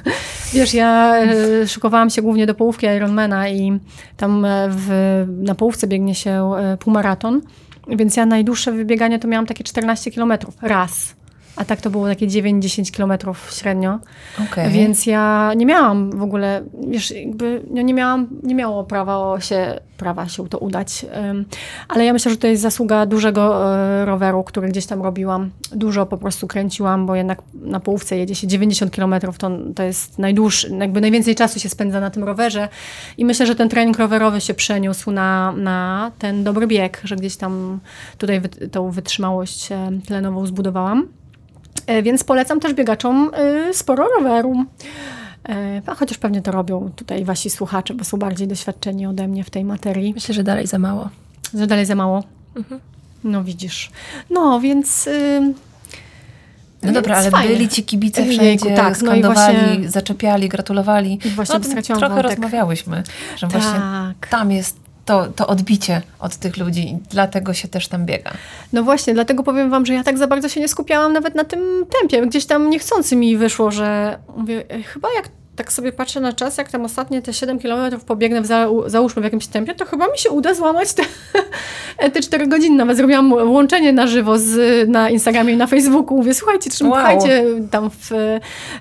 [0.54, 3.80] Wiesz, ja e, szykowałam się głównie do połówki Ironmana i
[4.16, 7.40] tam e, w, na połówce biegnie się e, półmaraton,
[7.88, 10.54] więc ja najdłuższe wybieganie to miałam takie 14 kilometrów.
[10.62, 11.21] Raz.
[11.56, 13.98] A tak to było takie 9-10 kilometrów średnio.
[14.50, 14.70] Okej.
[14.70, 19.80] Więc ja nie miałam w ogóle, wiesz, jakby no nie miałam, nie miało prawa się,
[19.96, 21.06] prawa się to udać.
[21.88, 25.50] Ale ja myślę, że to jest zasługa dużego e, roweru, który gdzieś tam robiłam.
[25.72, 30.18] Dużo po prostu kręciłam, bo jednak na połówce jedzie się 90 km, to, to jest
[30.18, 32.68] najdłuższy, jakby najwięcej czasu się spędza na tym rowerze.
[33.18, 37.36] I myślę, że ten trening rowerowy się przeniósł na, na ten dobry bieg, że gdzieś
[37.36, 37.80] tam
[38.18, 39.68] tutaj wy, tą wytrzymałość
[40.06, 41.08] tlenową zbudowałam.
[41.86, 43.30] E, Więc polecam też biegaczom
[43.70, 44.64] y, sporo roweru.
[45.48, 49.44] E, A chociaż pewnie to robią tutaj wasi słuchacze, bo są bardziej doświadczeni ode mnie
[49.44, 50.14] w tej materii.
[50.14, 51.08] Myślę, że dalej za mało.
[51.54, 52.24] Że dalej za mało.
[53.24, 53.90] No widzisz.
[54.30, 55.06] No więc.
[55.06, 57.54] y, No więc dobra, ale fajnie.
[57.54, 61.18] byli ci kibice Jejku, wszędzie, tak, no skandowali, właśnie- zaczepiali, gratulowali.
[61.24, 62.22] I właśnie no, trochę wątek.
[62.30, 63.02] rozmawiałyśmy,
[63.36, 64.26] że właśnie Tak.
[64.30, 68.30] tam jest to, to odbicie od tych ludzi dlatego się też tam biega.
[68.72, 71.44] No właśnie, dlatego powiem wam, że ja tak za bardzo się nie skupiałam nawet na
[71.44, 71.60] tym
[72.00, 72.26] tempie.
[72.26, 76.58] Gdzieś tam niechcący mi wyszło, że mówię, "Ej, chyba jak tak sobie patrzę na czas,
[76.58, 80.06] jak tam ostatnie te 7 km pobiegnę, w za, załóżmy w jakimś tempie, to chyba
[80.06, 81.02] mi się uda złamać te,
[82.12, 82.76] te 4 godziny.
[82.76, 86.16] Nawet zrobiłam łączenie na żywo z, na Instagramie i na Facebooku.
[86.16, 88.12] Mówię, słuchajcie, dmuchajcie tam w,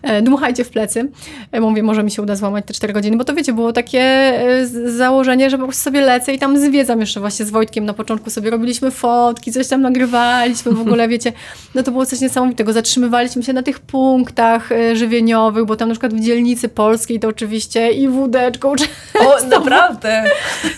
[0.01, 1.09] e, dmuchajcie w plecy.
[1.51, 4.01] E, Mówię, może mi się uda złamać te 4 godziny, bo to wiecie, było takie
[4.01, 7.93] e, założenie, że po prostu sobie lecę i tam zwiedzam jeszcze właśnie z Wojtkiem na
[7.93, 11.34] początku sobie robiliśmy fotki, coś tam nagrywaliśmy w ogóle, wiecie,
[11.76, 12.74] no to było coś niesamowitego.
[12.74, 17.91] Zatrzymywaliśmy się na tych punktach żywieniowych, bo tam na przykład w dzielnicy polskiej to oczywiście
[17.91, 18.86] i wódeczką, czy
[19.20, 20.24] O, naprawdę!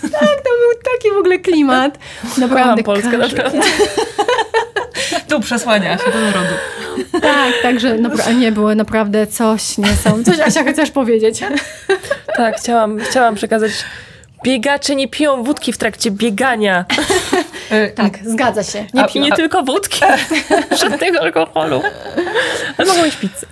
[0.02, 1.98] tak, to był taki w ogóle klimat.
[2.38, 2.82] Naprawdę.
[2.82, 3.60] Kocham Polskę, każdy- naprawdę.
[5.28, 6.54] Tu przesłania się do narodu.
[7.22, 10.36] Tak, także napra- nie było naprawdę coś niesamowitego.
[10.36, 11.40] Coś Asia chcesz powiedzieć?
[12.36, 13.70] Tak, chciałam, chciałam przekazać.
[14.44, 16.84] Biegacze nie piją wódki w trakcie biegania.
[17.94, 18.86] Tak, zgadza się.
[18.94, 20.00] Nie A- I nie tylko wódki.
[20.82, 21.82] Żadnego alkoholu.
[22.78, 23.46] Ale mogą mieć pizzę.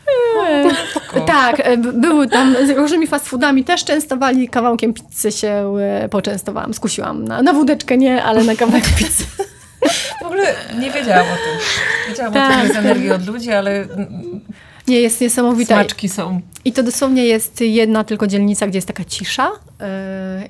[1.26, 6.74] Tak, e, były tam z różnymi fast foodami, też częstowali, kawałkiem pizzy się e, poczęstowałam,
[6.74, 7.24] skusiłam.
[7.24, 9.24] Na, na wódeczkę nie, ale na kawałek pizzy.
[10.22, 11.58] W ogóle nie wiedziałam o tym.
[12.08, 12.52] Wiedziałam o Tak.
[12.56, 13.86] tym, że z energii od ludzi, ale
[14.88, 15.74] Nie, jest niesamowita.
[15.74, 16.40] Smaczki są.
[16.64, 19.50] I to dosłownie jest jedna tylko dzielnica, gdzie jest taka cisza.
[19.80, 19.86] Yy,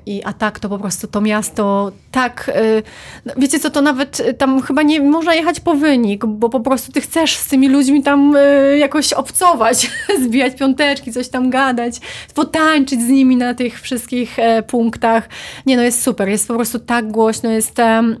[0.05, 2.51] I, a tak to po prostu to miasto tak.
[2.55, 2.83] Yy,
[3.25, 6.91] no wiecie co, to nawet tam chyba nie można jechać po wynik, bo po prostu
[6.91, 9.91] ty chcesz z tymi ludźmi tam yy, jakoś obcować,
[10.25, 11.99] zbijać piąteczki, coś tam gadać,
[12.33, 15.29] potańczyć z nimi na tych wszystkich e, punktach.
[15.65, 17.75] Nie no, jest super, jest po prostu tak głośno, jest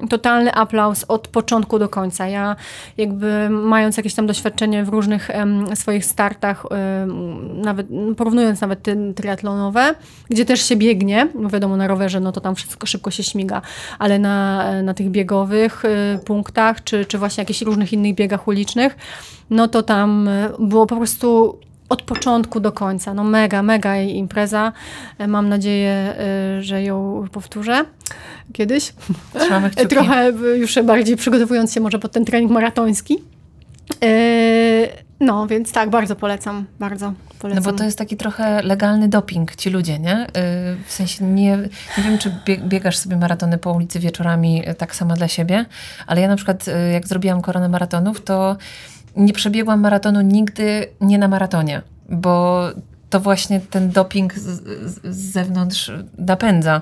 [0.09, 2.27] totalny aplauz od początku do końca.
[2.27, 2.55] Ja
[2.97, 5.75] jakby mając jakieś tam doświadczenie w różnych em,
[6.05, 7.87] startach, em, nawet
[8.17, 9.95] porównując nawet te triatlonowe,
[10.29, 13.61] gdzie też się biegnie, wiadomo na rowerze, no to tam wszystko szybko się śmiga,
[13.99, 18.97] ale na, na tych biegowych y, punktach, czy, czy właśnie jakichś różnych innych biegach ulicznych,
[19.49, 23.13] no to tam y, było po prostu od początku do końca.
[23.13, 24.73] No mega, mega impreza.
[25.17, 26.15] E, Mam nadzieję,
[26.59, 27.85] y, że ją powtórzę
[28.53, 28.93] kiedyś.
[29.39, 29.87] Trzymamy kciuki.
[29.87, 33.17] Trochę y, już bardziej przygotowując się może pod ten trening maratoński.
[35.23, 37.63] No, więc tak, bardzo polecam, bardzo No polecam.
[37.63, 40.11] bo to jest taki trochę legalny doping, ci ludzie, nie?
[40.11, 41.57] Yy, W sensie nie,
[41.97, 45.65] nie wiem, czy bie- biegasz sobie maratony po ulicy wieczorami y, tak sama dla siebie,
[46.07, 48.57] ale ja na przykład y, jak zrobiłam koronę maratonów, to
[49.15, 52.61] nie przebiegłam maratonu nigdy nie na maratonie, bo
[53.09, 56.81] to właśnie ten doping z, z, z zewnątrz napędza.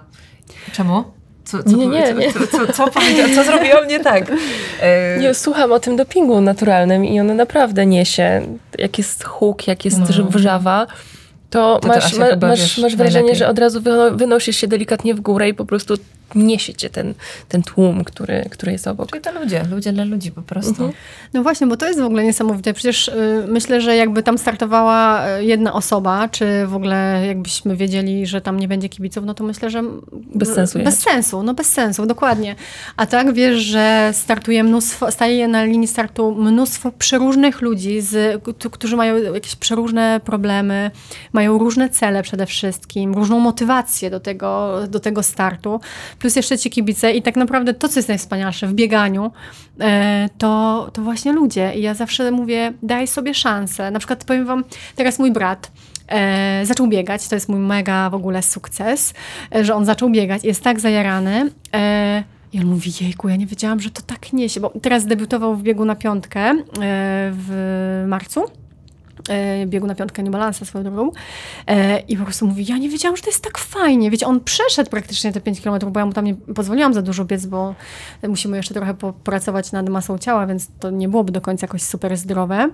[0.72, 1.04] Czemu?
[1.46, 2.34] Co, co, Nie, nie, nie.
[2.34, 2.88] Co, co, co,
[3.36, 4.32] co zrobiłam nie tak?
[5.20, 8.42] Nie, słucham o tym dopingu naturalnym i ono naprawdę niesie.
[8.78, 10.06] Jak jest huk, jak jest No.
[10.30, 10.88] wrzawa,
[11.50, 13.36] to, ty, masz, Asia, ma, masz, masz wrażenie, najlepiej.
[13.36, 15.94] że od razu wyno- wynosisz się delikatnie w górę i po prostu
[16.36, 17.14] niesie cię ten,
[17.50, 19.10] ten tłum, który, który jest obok.
[19.10, 20.70] Czyli to ludzie, ludzie dla ludzi po prostu.
[20.70, 20.92] Mhm.
[21.34, 22.74] No właśnie, bo to jest w ogóle niesamowite.
[22.74, 28.28] Przecież y, myślę, że jakby tam startowała y, jedna osoba, czy w ogóle jakbyśmy wiedzieli,
[28.28, 29.84] że tam nie będzie kibiców, no to myślę, że...
[30.36, 31.14] Bez sensu Bez jechać.
[31.14, 32.56] sensu, no bez sensu, dokładnie.
[32.98, 38.96] A tak wiesz, że startuje mnóstwo, staje na linii startu mnóstwo przeróżnych ludzi, z, którzy
[38.96, 40.92] mają jakieś przeróżne problemy,
[41.34, 45.80] mają różne cele przede wszystkim, różną motywację do tego, do tego startu,
[46.22, 49.32] plus jeszcze ci kibice i tak naprawdę to, co jest najwspanialsze w bieganiu,
[49.80, 51.74] e, to, to właśnie ludzie.
[51.76, 53.92] I ja zawsze mówię, daj sobie szansę.
[53.92, 54.64] Na przykład powiem wam,
[54.96, 55.72] teraz mój brat
[56.08, 59.14] e, zaczął biegać, to jest mój mega w ogóle sukces,
[59.56, 61.52] e, że on zaczął biegać, jest tak zajarany.
[61.74, 65.56] E, i on mówi, jejku, ja nie wiedziałam, że to tak niesie, bo teraz debiutował
[65.56, 66.56] w biegu na piątkę e,
[67.34, 68.46] w marcu
[69.66, 71.12] biegu na piątkę New Balance swoją drogą
[71.68, 74.12] e, i po prostu mówi, ja nie wiedziałam, że to jest tak fajnie.
[74.12, 77.26] Wiecie, on przeszedł praktycznie te 5 km, bo ja mu tam nie pozwoliłam za dużo
[77.26, 77.76] biec, bo
[78.28, 82.18] musimy jeszcze trochę popracować nad masą ciała, więc to nie byłoby do końca jakoś super
[82.18, 82.70] zdrowe,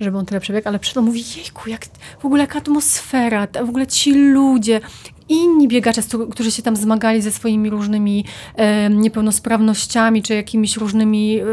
[0.00, 1.86] żeby on tyle przebiegł, ale przed on mówi, jejku, jak
[2.18, 4.80] w ogóle jaka atmosfera, w ogóle ci ludzie,
[5.28, 8.24] inni biegacze, którzy się tam zmagali ze swoimi różnymi
[8.56, 11.44] e, niepełnosprawnościami, czy jakimiś różnymi, e,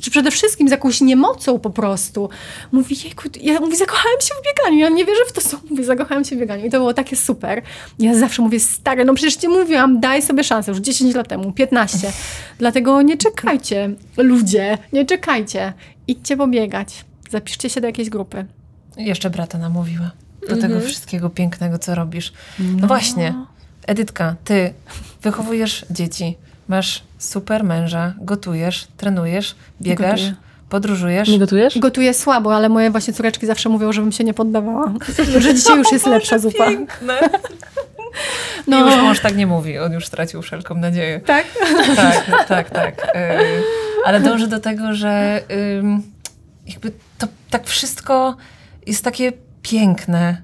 [0.00, 2.28] czy przede wszystkim z jakąś niemocą po prostu.
[2.72, 5.84] Mówi, jejku, ja mówi, zakochałem się w bieganiu, ja nie wierzę w to, co mówię,
[5.84, 6.66] zakochałem się w bieganiu.
[6.66, 7.62] I to było takie super.
[7.98, 11.52] Ja zawsze mówię, stary, no przecież ci mówiłam, daj sobie szansę, już 10 lat temu,
[11.52, 12.12] 15.
[12.58, 15.72] Dlatego nie czekajcie, ludzie, nie czekajcie.
[16.08, 17.04] Idźcie pobiegać.
[17.30, 18.46] Zapiszcie się do jakiejś grupy.
[18.96, 22.32] Jeszcze brata namówiła do tego wszystkiego pięknego, co robisz.
[22.58, 22.86] No.
[22.86, 23.34] właśnie,
[23.86, 24.74] Edytka, ty
[25.22, 26.36] wychowujesz dzieci,
[26.68, 30.34] masz super męża, gotujesz, trenujesz, biegasz, Gotuję.
[30.68, 31.28] podróżujesz.
[31.28, 31.78] Nie gotujesz?
[31.78, 34.92] Gotuję słabo, ale moje właśnie córeczki zawsze mówią, żebym się nie poddawała.
[35.38, 36.66] Że dzisiaj już jest lepsza zupa.
[36.66, 37.14] Piękne.
[38.66, 38.80] No.
[38.80, 38.86] No.
[38.86, 41.20] Już mąż tak nie mówi, on już stracił wszelką nadzieję.
[41.20, 41.46] Tak?
[41.96, 43.04] Tak, tak, tak.
[43.04, 43.08] Y,
[44.04, 45.40] ale dążę do tego, że
[46.66, 48.36] jakby to tak wszystko
[48.86, 49.32] jest takie
[49.70, 50.42] piękne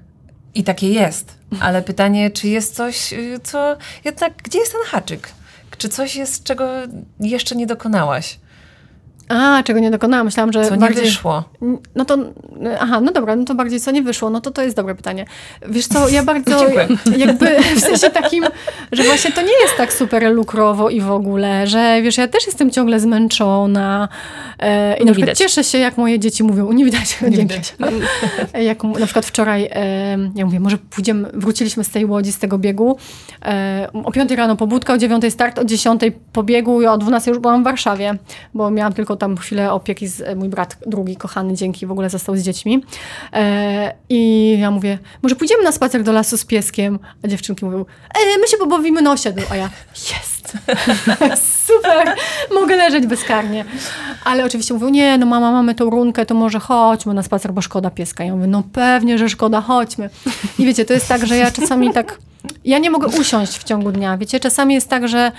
[0.55, 1.37] i takie jest.
[1.59, 5.29] Ale pytanie, czy jest coś, y, co jednak, gdzie jest ten haczyk?
[5.77, 6.69] Czy coś jest, czego
[7.19, 8.39] jeszcze nie dokonałaś?
[9.29, 10.25] A, czego nie dokonałam.
[10.25, 11.05] Myślałam, że Co nie bardziej...
[11.05, 11.43] wyszło?
[11.95, 12.17] No to,
[12.79, 15.25] aha, no dobra, no to bardziej co nie wyszło, no to to jest dobre pytanie.
[15.69, 16.65] Wiesz co, ja bardzo
[17.17, 18.43] jakby w sensie takim,
[18.91, 22.45] że właśnie to nie jest tak super lukrowo i w ogóle, że wiesz, ja też
[22.45, 24.09] jestem ciągle zmęczona
[24.59, 27.55] e, i Nie na przykład cieszę się, jak moje dzieci mówią, nie widać, Nie dzięki.
[27.55, 27.75] widać.
[28.69, 32.57] Jak na przykład wczoraj, e, ja mówię, może pójdziemy, wróciliśmy z tej łodzi, z tego
[32.57, 32.97] biegu,
[33.45, 36.01] e, o 5 rano pobudka, o 9 start, o 10
[36.33, 38.17] pobiegu i o 12 już byłam w Warszawie,
[38.53, 42.09] bo miałam tylko tam chwilę opieki z e, mój brat, drugi kochany, dzięki, w ogóle
[42.09, 42.83] został z dziećmi.
[43.33, 47.79] E, I ja mówię, może pójdziemy na spacer do lasu z pieskiem, a dziewczynki mówią,
[47.79, 50.57] e, my się pobawimy na osiedlu, a ja, jest,
[51.67, 52.15] super,
[52.53, 53.65] mogę leżeć bezkarnie.
[54.23, 57.61] Ale oczywiście mówią, nie, no mama, mamy tą runkę, to może chodźmy na spacer, bo
[57.61, 58.23] szkoda pieska.
[58.23, 60.09] Ja mówię, no pewnie, że szkoda, chodźmy.
[60.59, 62.17] I wiecie, to jest tak, że ja czasami tak,
[62.65, 65.31] ja nie mogę usiąść w ciągu dnia, wiecie, czasami jest tak, że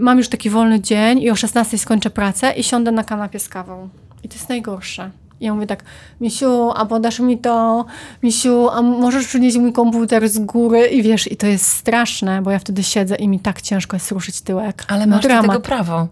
[0.00, 3.48] mam już taki wolny dzień i o 16 skończę pracę i siądę na kanapie z
[3.48, 3.88] kawą.
[4.24, 5.10] I to jest najgorsze.
[5.40, 5.84] I ja mówię tak,
[6.20, 7.84] Misiu, a podasz mi to?
[8.22, 10.86] Misiu, a możesz przynieść mój komputer z góry?
[10.86, 14.10] I wiesz, i to jest straszne, bo ja wtedy siedzę i mi tak ciężko jest
[14.10, 14.84] ruszyć tyłek.
[14.88, 15.50] Ale masz do dramat.
[15.50, 16.08] tego prawo.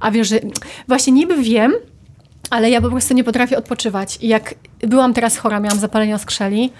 [0.00, 0.40] A wiesz, że
[0.88, 1.72] właśnie niby wiem,
[2.50, 4.18] ale ja po prostu nie potrafię odpoczywać.
[4.20, 6.72] I jak byłam teraz chora, miałam zapalenie oskrzeli,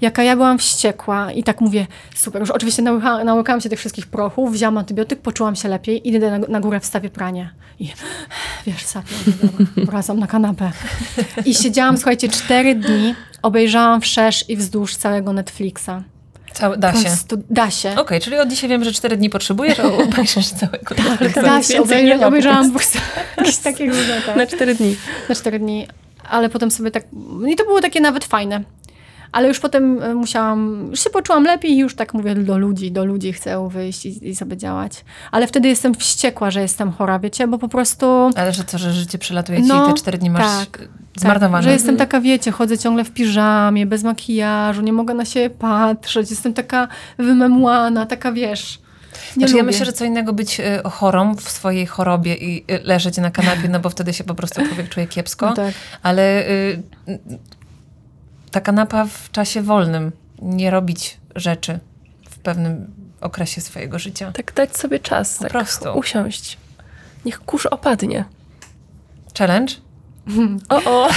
[0.00, 4.06] jaka ja byłam wściekła i tak mówię, super, już oczywiście nauka, naukałam się tych wszystkich
[4.06, 7.50] prochów, wzięłam antybiotyk, poczułam się lepiej, idę na, na górę, wstawię pranie.
[7.80, 7.88] I
[8.66, 9.14] wiesz, sapię,
[9.76, 10.72] wracam na kanapę.
[11.44, 16.11] I siedziałam, słuchajcie, cztery dni, obejrzałam wszerz i wzdłuż całego Netflixa.
[16.52, 17.02] Cały, da się.
[17.02, 17.96] prostu Da się.
[17.96, 21.42] Okej, czyli od dzisiaj wiem, że cztery dni potrzebujesz, a obejrzysz całego Netflixa.
[21.42, 22.72] Da nic się, nie obejrzałam,
[23.64, 24.36] takie różne, tak.
[24.36, 24.96] Na cztery dni.
[25.28, 25.88] na cztery dni,
[26.30, 27.04] ale potem sobie tak,
[27.48, 28.62] i to było takie nawet fajne.
[29.32, 32.92] Ale już potem e, musiałam, już się poczułam lepiej i już tak mówię do ludzi,
[32.92, 35.04] do ludzi chcę wyjść i, i sobie działać.
[35.30, 38.06] Ale wtedy jestem wściekła, że jestem chora, wiecie, bo po prostu...
[38.36, 40.88] Ale że co, że życie przelatuje ci No, i te cztery dni masz tak, tak,
[41.16, 41.62] zmarnowane.
[41.62, 46.30] że jestem taka, wiecie, chodzę ciągle w piżamie, bez makijażu, nie mogę na siebie patrzeć,
[46.30, 46.88] jestem taka
[47.18, 48.82] wymemłana, taka, wiesz...
[49.12, 49.62] Nie Znaczy, ja lubię.
[49.62, 53.68] myślę, że co innego być y, chorą w swojej chorobie i y, leżeć na kanapie,
[53.68, 55.46] no bo wtedy się po prostu człowiek czuje kiepsko.
[55.46, 55.74] No tak.
[56.02, 56.82] Ale y,
[58.52, 60.12] ta kanapa w czasie wolnym,
[60.42, 61.78] nie robić rzeczy
[62.30, 62.86] w pewnym
[63.20, 64.32] okresie swojego życia.
[64.32, 65.36] Tak dać sobie czas.
[65.36, 65.88] Po tak prostu.
[65.94, 66.58] Usiąść.
[67.24, 68.24] Niech kurz opadnie.
[69.38, 69.74] Challenge?
[70.68, 71.08] O, o.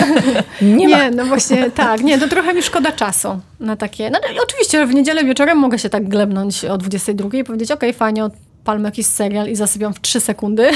[0.62, 0.96] nie ma.
[0.96, 2.00] Nie, no właśnie tak.
[2.00, 4.10] Nie, to trochę mi szkoda czasu na takie.
[4.10, 7.92] No, no, oczywiście w niedzielę wieczorem mogę się tak glebnąć o 22 i powiedzieć, okej,
[7.92, 10.70] fajnie, odpalmy jakiś serial i zasypiam w 3 sekundy.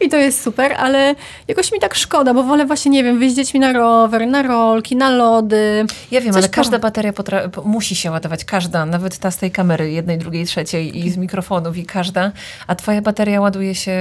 [0.00, 1.14] I to jest super, ale
[1.48, 4.42] jakoś mi tak szkoda, bo wolę właśnie, nie wiem, wyjść z dziećmi na rower, na
[4.42, 5.86] rolki, na lody.
[6.10, 7.12] Ja wiem, ale każda bateria
[7.64, 8.44] musi się ładować.
[8.44, 12.32] Każda, nawet ta z tej kamery, jednej, drugiej, trzeciej i z mikrofonów i każda.
[12.66, 13.92] A twoja bateria ładuje się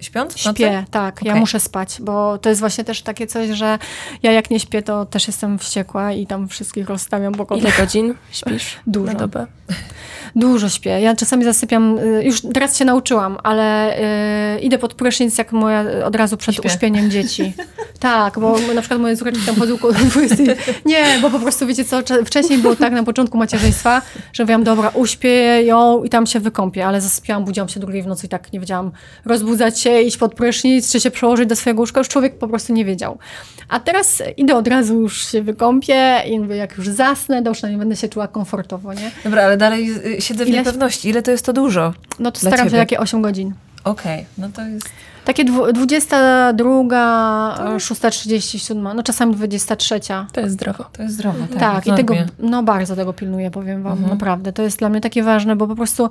[0.00, 0.38] y, śpiąc?
[0.38, 1.40] Śpię, tak, ja Okej.
[1.40, 3.78] muszę spać, bo to jest właśnie też takie coś, że
[4.22, 8.14] ja jak nie śpię, to też jestem wściekła i tam wszystkich rozstawiam po Ile godzin
[8.32, 9.12] śpisz Dużo.
[9.12, 9.46] na dobę?
[10.36, 11.00] Dużo śpię.
[11.00, 13.98] Ja czasami zasypiam, y, już teraz się nauczyłam, ale
[14.56, 16.68] y, idę pod prysznic jak moja od razu przed Śpię.
[16.68, 17.52] uśpieniem dzieci.
[18.00, 20.36] Tak, bo na przykład moje córeczki tam chodzą koło 20.
[20.84, 24.02] Nie, bo po prostu wiecie co, cze- wcześniej było tak na początku macierzyństwa,
[24.32, 28.06] że mówiłam, dobra, uśpię ją i tam się wykąpię, ale zasypiałam, budziłam się drugiej w
[28.06, 28.90] nocy i tak nie wiedziałam
[29.24, 32.00] rozbudzać się, iść pod prysznic, czy się przełożyć do swojego łóżka.
[32.00, 33.18] Już człowiek po prostu nie wiedział.
[33.68, 37.62] A teraz idę od razu, już się wykąpię i mówię, jak już zasnę, to już
[37.62, 39.10] nie będę się czuła komfortowo, nie?
[39.24, 41.08] Dobra, ale dalej y, siedzę w Ile- niepewności.
[41.08, 41.92] Ile to jest to dużo?
[42.18, 43.54] No to staram się takie 8 godzin.
[43.84, 44.88] Okej, no to jest...
[45.24, 50.00] Takie dwu- 22, 6.37, no czasami 23.
[50.32, 50.84] To jest zdrowo.
[50.92, 51.58] To jest zdrowo, tak.
[51.60, 54.10] Tak, i tego, no bardzo tego pilnuję, powiem wam, Mhm.
[54.10, 54.52] naprawdę.
[54.52, 56.08] To jest dla mnie takie ważne, bo po prostu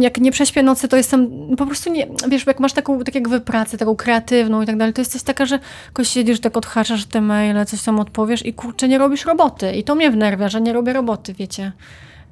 [0.00, 3.28] jak nie prześpię nocy, to jestem po prostu nie, wiesz, jak masz taką, tak jak
[3.28, 7.04] wy pracę, taką kreatywną i tak dalej, to jesteś taka, że jakoś siedzisz, tak odhaczasz
[7.04, 9.72] te maile, coś tam odpowiesz i kurczę, nie robisz roboty.
[9.72, 11.72] I to mnie wnerwia, że nie robię roboty, wiecie.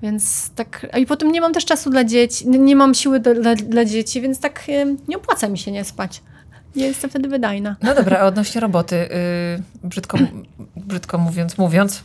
[0.02, 3.54] Więc tak, i potem nie mam też czasu dla dzieci, nie- mam siły do, dla,
[3.54, 4.66] dla dzieci, więc tak
[5.08, 6.22] nie opłaca mi się nie spać.
[6.76, 7.76] Nie jestem wtedy wydajna.
[7.82, 9.08] No dobra, a odnośnie roboty, y,
[9.88, 10.18] brzydko,
[10.76, 12.02] brzydko mówiąc, mówiąc,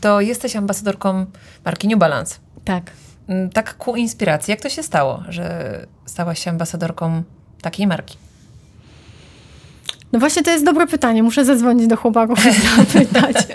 [0.00, 1.26] to jesteś ambasadorką
[1.64, 2.34] marki New Balance.
[2.64, 2.90] Tak.
[3.28, 4.50] Mm, Tak ku inspiracji.
[4.52, 7.22] Jak to się stało, że stałaś się ambasadorką
[7.62, 8.16] takiej marki?
[10.12, 11.22] No właśnie to jest dobre pytanie.
[11.22, 13.36] Muszę zadzwonić do chłopaków i zapytać.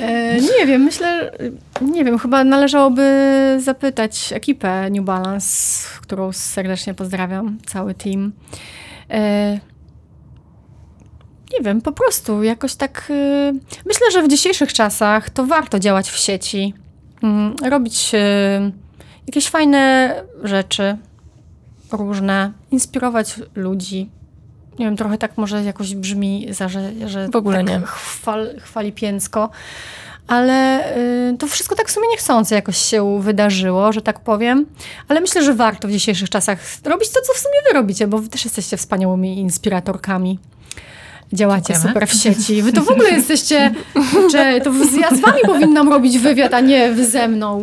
[0.00, 1.32] E, nie wiem, myślę,
[1.80, 3.02] nie wiem, chyba należałoby
[3.58, 8.32] zapytać ekipę New Balance, którą serdecznie pozdrawiam, cały team.
[9.10, 9.52] E,
[11.52, 13.08] nie wiem, po prostu jakoś tak.
[13.10, 13.52] e,
[13.86, 16.74] myślę, że w dzisiejszych czasach to warto działać w sieci,
[17.22, 18.70] mm, robić e,
[19.26, 20.96] jakieś fajne rzeczy,
[21.92, 24.10] różne, inspirować ludzi.
[24.78, 27.80] Nie wiem, trochę tak może jakoś brzmi, za, że, że W ogóle tak nie.
[27.86, 29.50] Chwal, chwali pięcko.
[30.28, 30.84] Ale
[31.32, 34.66] y, to wszystko tak w sumie niechcący jakoś się wydarzyło, że tak powiem.
[35.08, 38.18] Ale myślę, że warto w dzisiejszych czasach robić to, co w sumie wy robicie, bo
[38.18, 40.38] wy też jesteście wspaniałymi inspiratorkami.
[41.32, 41.88] Działacie Dziękujemy.
[41.88, 42.62] super w sieci.
[42.62, 43.74] Wy to w ogóle jesteście,
[44.30, 47.62] czy to z- ja z wami powinnam robić wywiad, a nie wy ze mną.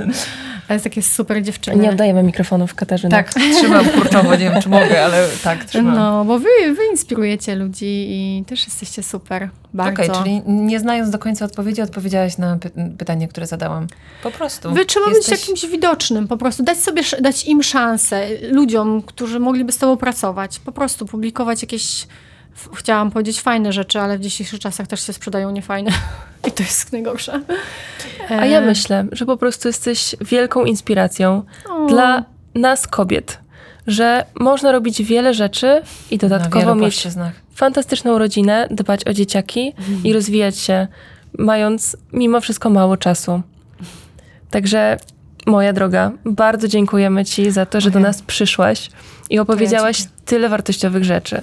[0.67, 1.77] Ale takie super dziewczyny.
[1.77, 3.11] Nie oddajemy mikrofonów Katarzyny.
[3.11, 5.95] Tak, trzymam kurczowo, nie wiem czy mogę, ale tak, trzymam.
[5.95, 9.49] No, bo wy, wy inspirujecie ludzi i też jesteście super.
[9.73, 10.03] Bardzo.
[10.03, 13.87] Okej, czyli nie znając do końca odpowiedzi, odpowiedziałaś na py- pytanie, które zadałam.
[14.23, 14.73] Po prostu.
[14.73, 19.39] Wy trzeba Jesteś- być jakimś widocznym, po prostu dać sobie, dać im szansę, ludziom, którzy
[19.39, 22.07] mogliby z tobą pracować, po prostu publikować jakieś,
[22.75, 25.91] chciałam powiedzieć fajne rzeczy, ale w dzisiejszych czasach też się sprzedają niefajne
[26.47, 27.41] i to jest najgorsze.
[28.29, 32.23] A ja E, myślę, że po prostu jesteś wielką inspiracją o, dla
[32.55, 33.39] nas kobiet,
[33.87, 35.81] że można robić wiele rzeczy
[36.11, 37.33] i dodatkowo mieć płaszczyznach.
[37.55, 39.73] fantastyczną rodzinę, dbać o dzieciaki
[40.03, 40.87] i rozwijać się,
[41.37, 43.41] mając mimo wszystko mało czasu.
[44.49, 44.97] Także
[45.45, 48.07] moja droga, bardzo dziękujemy Ci za to, że do Ojej.
[48.07, 48.89] nas przyszłaś
[49.29, 50.21] i opowiedziałaś dziękuję.
[50.25, 51.41] tyle wartościowych rzeczy.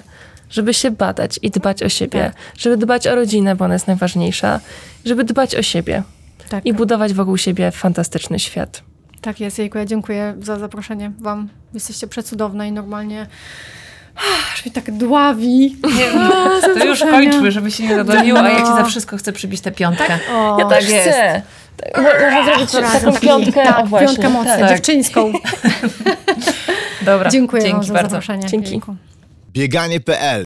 [0.51, 2.33] Żeby się badać i dbać o siebie, Tak.
[2.57, 4.59] żeby dbać o rodzinę, bo ona jest najważniejsza,
[5.05, 6.03] żeby dbać o siebie
[6.49, 8.81] Tak, i budować wokół siebie fantastyczny świat.
[9.21, 11.49] tak jest, Jejku, ja dziękuję za zaproszenie wam.
[11.73, 13.27] Jesteście przecudowne i normalnie
[14.15, 15.75] ah, aż mi tak dławi.
[16.79, 19.71] To już kończmy, żeby się nie zadławiło, a ja ci za wszystko chcę przybić tę
[19.71, 20.19] piątkę.
[20.33, 21.09] O, Ja też jest.
[21.09, 21.41] chcę.
[21.77, 24.07] Tak, mo- Można zrobić razem taką taki- piątkę, tak, o właśnie.
[24.07, 24.69] piątkę mocną, tak.
[24.69, 25.33] dziewczyńską.
[27.01, 28.09] Dobra, Dziękuję dzięki za bardzo.
[28.09, 28.47] zaproszenie.
[28.47, 28.81] Dzięki.
[29.53, 30.39] Bieganie.pl